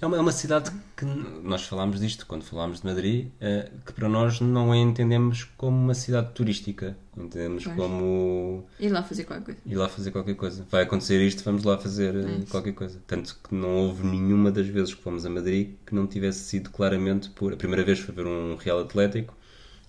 É 0.00 0.06
uma, 0.06 0.16
é 0.16 0.20
uma 0.20 0.30
cidade 0.30 0.70
que 0.96 1.04
nós 1.04 1.64
falámos 1.64 1.98
disto 1.98 2.26
quando 2.26 2.44
falámos 2.44 2.80
de 2.80 2.86
Madrid, 2.86 3.26
eh, 3.40 3.68
que 3.84 3.92
para 3.92 4.08
nós 4.08 4.38
não 4.40 4.70
a 4.70 4.76
entendemos 4.76 5.42
como 5.56 5.76
uma 5.76 5.94
cidade 5.94 6.30
turística. 6.32 6.96
Entendemos 7.16 7.64
Pois. 7.64 7.76
como 7.76 8.64
Ir 8.78 8.90
lá 8.90 9.02
fazer 9.02 9.24
qualquer 9.24 9.44
coisa. 9.44 9.60
ir 9.66 9.74
lá 9.74 9.88
fazer 9.88 10.10
qualquer 10.12 10.36
coisa. 10.36 10.64
Vai 10.70 10.82
acontecer 10.84 11.20
isto, 11.26 11.42
vamos 11.42 11.64
lá 11.64 11.76
fazer 11.76 12.14
É 12.14 12.44
qualquer 12.48 12.72
coisa. 12.72 13.00
Tanto 13.06 13.36
que 13.42 13.52
não 13.52 13.70
houve 13.76 14.06
nenhuma 14.06 14.52
das 14.52 14.68
vezes 14.68 14.94
que 14.94 15.02
fomos 15.02 15.26
a 15.26 15.30
Madrid 15.30 15.70
que 15.84 15.92
não 15.94 16.06
tivesse 16.06 16.44
sido 16.44 16.70
claramente 16.70 17.30
por. 17.30 17.52
A 17.52 17.56
primeira 17.56 17.82
vez 17.84 17.98
foi 17.98 18.14
ver 18.14 18.26
um 18.26 18.54
Real 18.54 18.78
Atlético, 18.78 19.34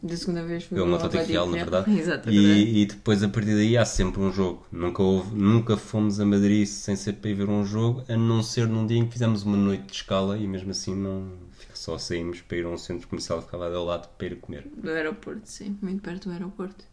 Da 0.02 0.16
segunda 0.16 0.44
vez 0.44 0.66
foi 0.66 0.78
é 0.78 0.84
um 0.84 0.92
o 0.92 0.96
Atlético 0.96 1.32
Real, 1.32 1.48
na 1.48 1.58
verdade. 1.58 1.92
Exato. 1.98 2.30
E, 2.30 2.82
e 2.82 2.86
depois 2.86 3.24
a 3.24 3.30
partir 3.30 3.56
daí 3.56 3.78
há 3.78 3.86
sempre 3.86 4.22
um 4.22 4.32
jogo. 4.32 4.66
Nunca, 4.72 5.02
houve, 5.02 5.36
nunca 5.36 5.78
fomos 5.78 6.20
a 6.20 6.26
Madrid 6.26 6.66
sem 6.68 6.96
ser 6.96 7.14
para 7.14 7.30
ir 7.30 7.34
ver 7.34 7.50
um 7.50 7.66
jogo, 7.66 8.04
a 8.08 8.16
não 8.16 8.44
ser 8.44 8.68
num 8.68 8.86
dia 8.86 8.98
em 8.98 9.06
que 9.06 9.14
fizemos 9.14 9.44
uma 9.44 9.58
noite 9.58 9.86
de 9.86 9.94
escala 9.94 10.38
e 10.38 10.48
mesmo 10.48 10.72
assim 10.72 10.96
não 10.96 11.32
só 11.74 11.98
saímos 11.98 12.42
para 12.42 12.58
ir 12.58 12.66
a 12.66 12.70
um 12.70 12.78
centro 12.78 13.08
comercial 13.08 13.40
que 13.40 13.46
ficava 13.46 13.74
ao 13.74 13.86
lado 13.86 14.08
para 14.18 14.28
ir 14.28 14.36
comer. 14.38 14.68
Do 14.76 14.90
aeroporto, 14.90 15.42
sim, 15.46 15.78
muito 15.82 16.02
perto 16.02 16.30
do 16.30 16.34
aeroporto. 16.34 16.86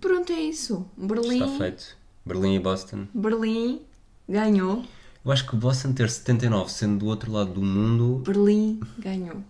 Pronto, 0.00 0.32
é 0.32 0.40
isso. 0.40 0.86
Berlim, 0.96 1.42
Está 1.42 1.58
feito. 1.58 1.96
Berlim 2.24 2.54
e 2.54 2.58
Boston. 2.58 3.06
Berlim 3.14 3.80
ganhou. 4.28 4.84
Eu 5.24 5.32
acho 5.32 5.48
que 5.48 5.56
Boston 5.56 5.92
ter 5.92 6.10
79 6.10 6.70
sendo 6.70 6.98
do 6.98 7.06
outro 7.06 7.32
lado 7.32 7.52
do 7.52 7.62
mundo. 7.62 8.22
Berlim 8.24 8.80
ganhou. 8.98 9.42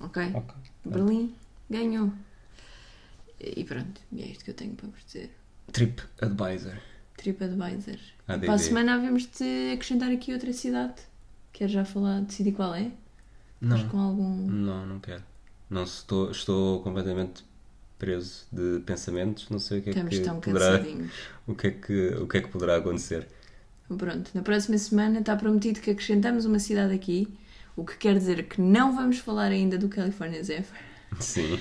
Ok? 0.00 0.30
Ok. 0.34 0.54
Berlim 0.90 1.34
ganhou. 1.70 2.12
E 3.40 3.64
pronto, 3.64 4.00
e 4.12 4.22
é 4.22 4.26
isto 4.26 4.44
que 4.44 4.50
eu 4.50 4.54
tenho 4.54 4.74
para 4.74 4.88
vos 4.88 5.04
dizer. 5.04 5.30
Trip 5.72 6.02
Advisor. 6.20 6.74
TripAdvisor. 7.16 7.98
ADV. 8.28 8.46
Para 8.46 8.54
a 8.54 8.58
semana 8.58 8.94
havemos 8.94 9.26
de 9.26 9.72
acrescentar 9.72 10.10
aqui 10.10 10.32
outra 10.32 10.52
cidade. 10.52 10.94
Quer 11.52 11.68
já 11.68 11.84
falar, 11.84 12.20
decidir 12.20 12.52
qual 12.52 12.74
é? 12.74 12.90
Mas 13.60 13.82
Não, 13.82 13.88
com 13.88 13.98
algum. 13.98 14.36
não, 14.46 14.86
não 14.86 15.00
quero. 15.00 15.22
Não 15.68 15.82
estou, 15.84 16.30
estou 16.30 16.82
completamente 16.82 17.44
preso 17.98 18.44
de 18.52 18.80
pensamentos. 18.84 19.48
Não 19.48 19.58
sei 19.58 19.78
o 19.80 19.82
que 19.82 19.88
é 19.88 19.92
Estamos 19.92 20.18
que 20.18 20.20
tão 20.24 20.40
poderá, 20.40 20.84
o 21.46 21.54
que 21.54 21.66
é 21.66 21.70
que 21.70 22.08
o 22.20 22.26
que 22.26 22.36
é 22.38 22.40
que 22.42 22.48
poderá 22.48 22.76
acontecer. 22.76 23.26
Pronto, 23.88 24.30
na 24.34 24.42
próxima 24.42 24.76
semana 24.78 25.20
está 25.20 25.36
prometido 25.36 25.80
que 25.80 25.90
acrescentamos 25.90 26.44
uma 26.44 26.58
cidade 26.58 26.92
aqui, 26.92 27.28
o 27.76 27.84
que 27.84 27.96
quer 27.96 28.14
dizer 28.16 28.44
que 28.48 28.60
não 28.60 28.94
vamos 28.96 29.18
falar 29.18 29.52
ainda 29.52 29.76
do 29.78 29.88
California 29.88 30.42
Zephyr. 30.42 30.80
Sim. 31.20 31.58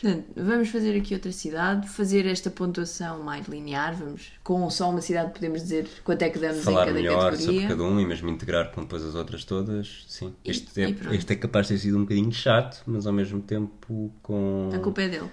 Portanto, 0.00 0.26
vamos 0.36 0.68
fazer 0.68 0.96
aqui 0.96 1.12
outra 1.14 1.32
cidade, 1.32 1.88
fazer 1.88 2.24
esta 2.24 2.48
pontuação 2.50 3.20
mais 3.24 3.48
linear, 3.48 3.96
vamos 3.96 4.30
com 4.44 4.70
só 4.70 4.90
uma 4.90 5.00
cidade 5.00 5.32
podemos 5.32 5.60
dizer 5.62 5.88
quanto 6.04 6.22
é 6.22 6.30
que 6.30 6.38
damos 6.38 6.62
Falar 6.62 6.84
em 6.84 6.86
cada 6.86 6.98
melhor 7.00 7.30
categoria. 7.32 7.60
sobre 7.62 7.66
cada 7.76 7.82
um 7.82 7.98
e 8.00 8.06
mesmo 8.06 8.28
integrar 8.28 8.70
com 8.70 8.82
depois 8.82 9.02
as 9.04 9.16
outras 9.16 9.44
todas. 9.44 10.04
Sim. 10.08 10.32
E- 10.44 10.50
Este, 10.52 10.80
é, 10.82 10.90
este 11.14 11.32
é 11.32 11.36
capaz 11.36 11.66
de 11.66 11.74
ter 11.74 11.80
sido 11.80 11.96
um 11.98 12.02
bocadinho 12.02 12.30
chato, 12.32 12.80
mas 12.86 13.08
ao 13.08 13.12
mesmo 13.12 13.42
tempo 13.42 14.12
com 14.22 14.70
A 14.72 14.78
culpa 14.78 15.02
é 15.02 15.08
dele. 15.08 15.28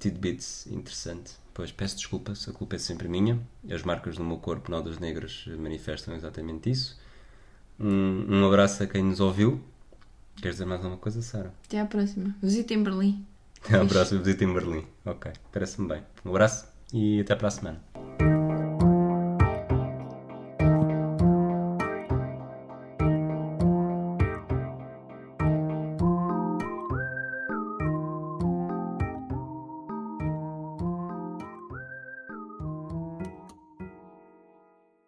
tidbits 0.00 0.66
interessante. 0.66 1.32
Pois 1.54 1.70
peço 1.72 1.96
desculpa, 1.96 2.34
se 2.34 2.50
a 2.50 2.52
culpa 2.52 2.76
é 2.76 2.78
sempre 2.78 3.08
minha. 3.08 3.40
As 3.70 3.82
marcas 3.82 4.18
no 4.18 4.24
meu 4.24 4.36
corpo, 4.38 4.70
nodas 4.70 4.98
negras, 4.98 5.44
manifestam 5.58 6.14
exatamente 6.14 6.70
isso. 6.70 6.98
Um, 7.78 8.26
um 8.28 8.46
abraço 8.46 8.82
a 8.82 8.86
quem 8.86 9.02
nos 9.02 9.20
ouviu. 9.20 9.60
Queres 10.36 10.56
dizer 10.56 10.66
mais 10.66 10.80
alguma 10.80 10.98
coisa, 11.00 11.22
Sara? 11.22 11.52
Até 11.66 11.80
à 11.80 11.86
próxima. 11.86 12.34
Visitem 12.42 12.82
Berlim. 12.82 13.24
Até 13.64 13.78
à 13.78 13.84
próxima 13.84 14.20
visita 14.22 14.44
em 14.44 14.52
Berlim. 14.52 14.84
Ok, 15.04 15.32
parece-me 15.52 15.88
bem. 15.88 16.02
Um 16.24 16.30
abraço 16.30 16.66
e 16.92 17.20
até 17.20 17.34
para 17.34 17.48
a 17.48 17.50
semana. 17.50 17.95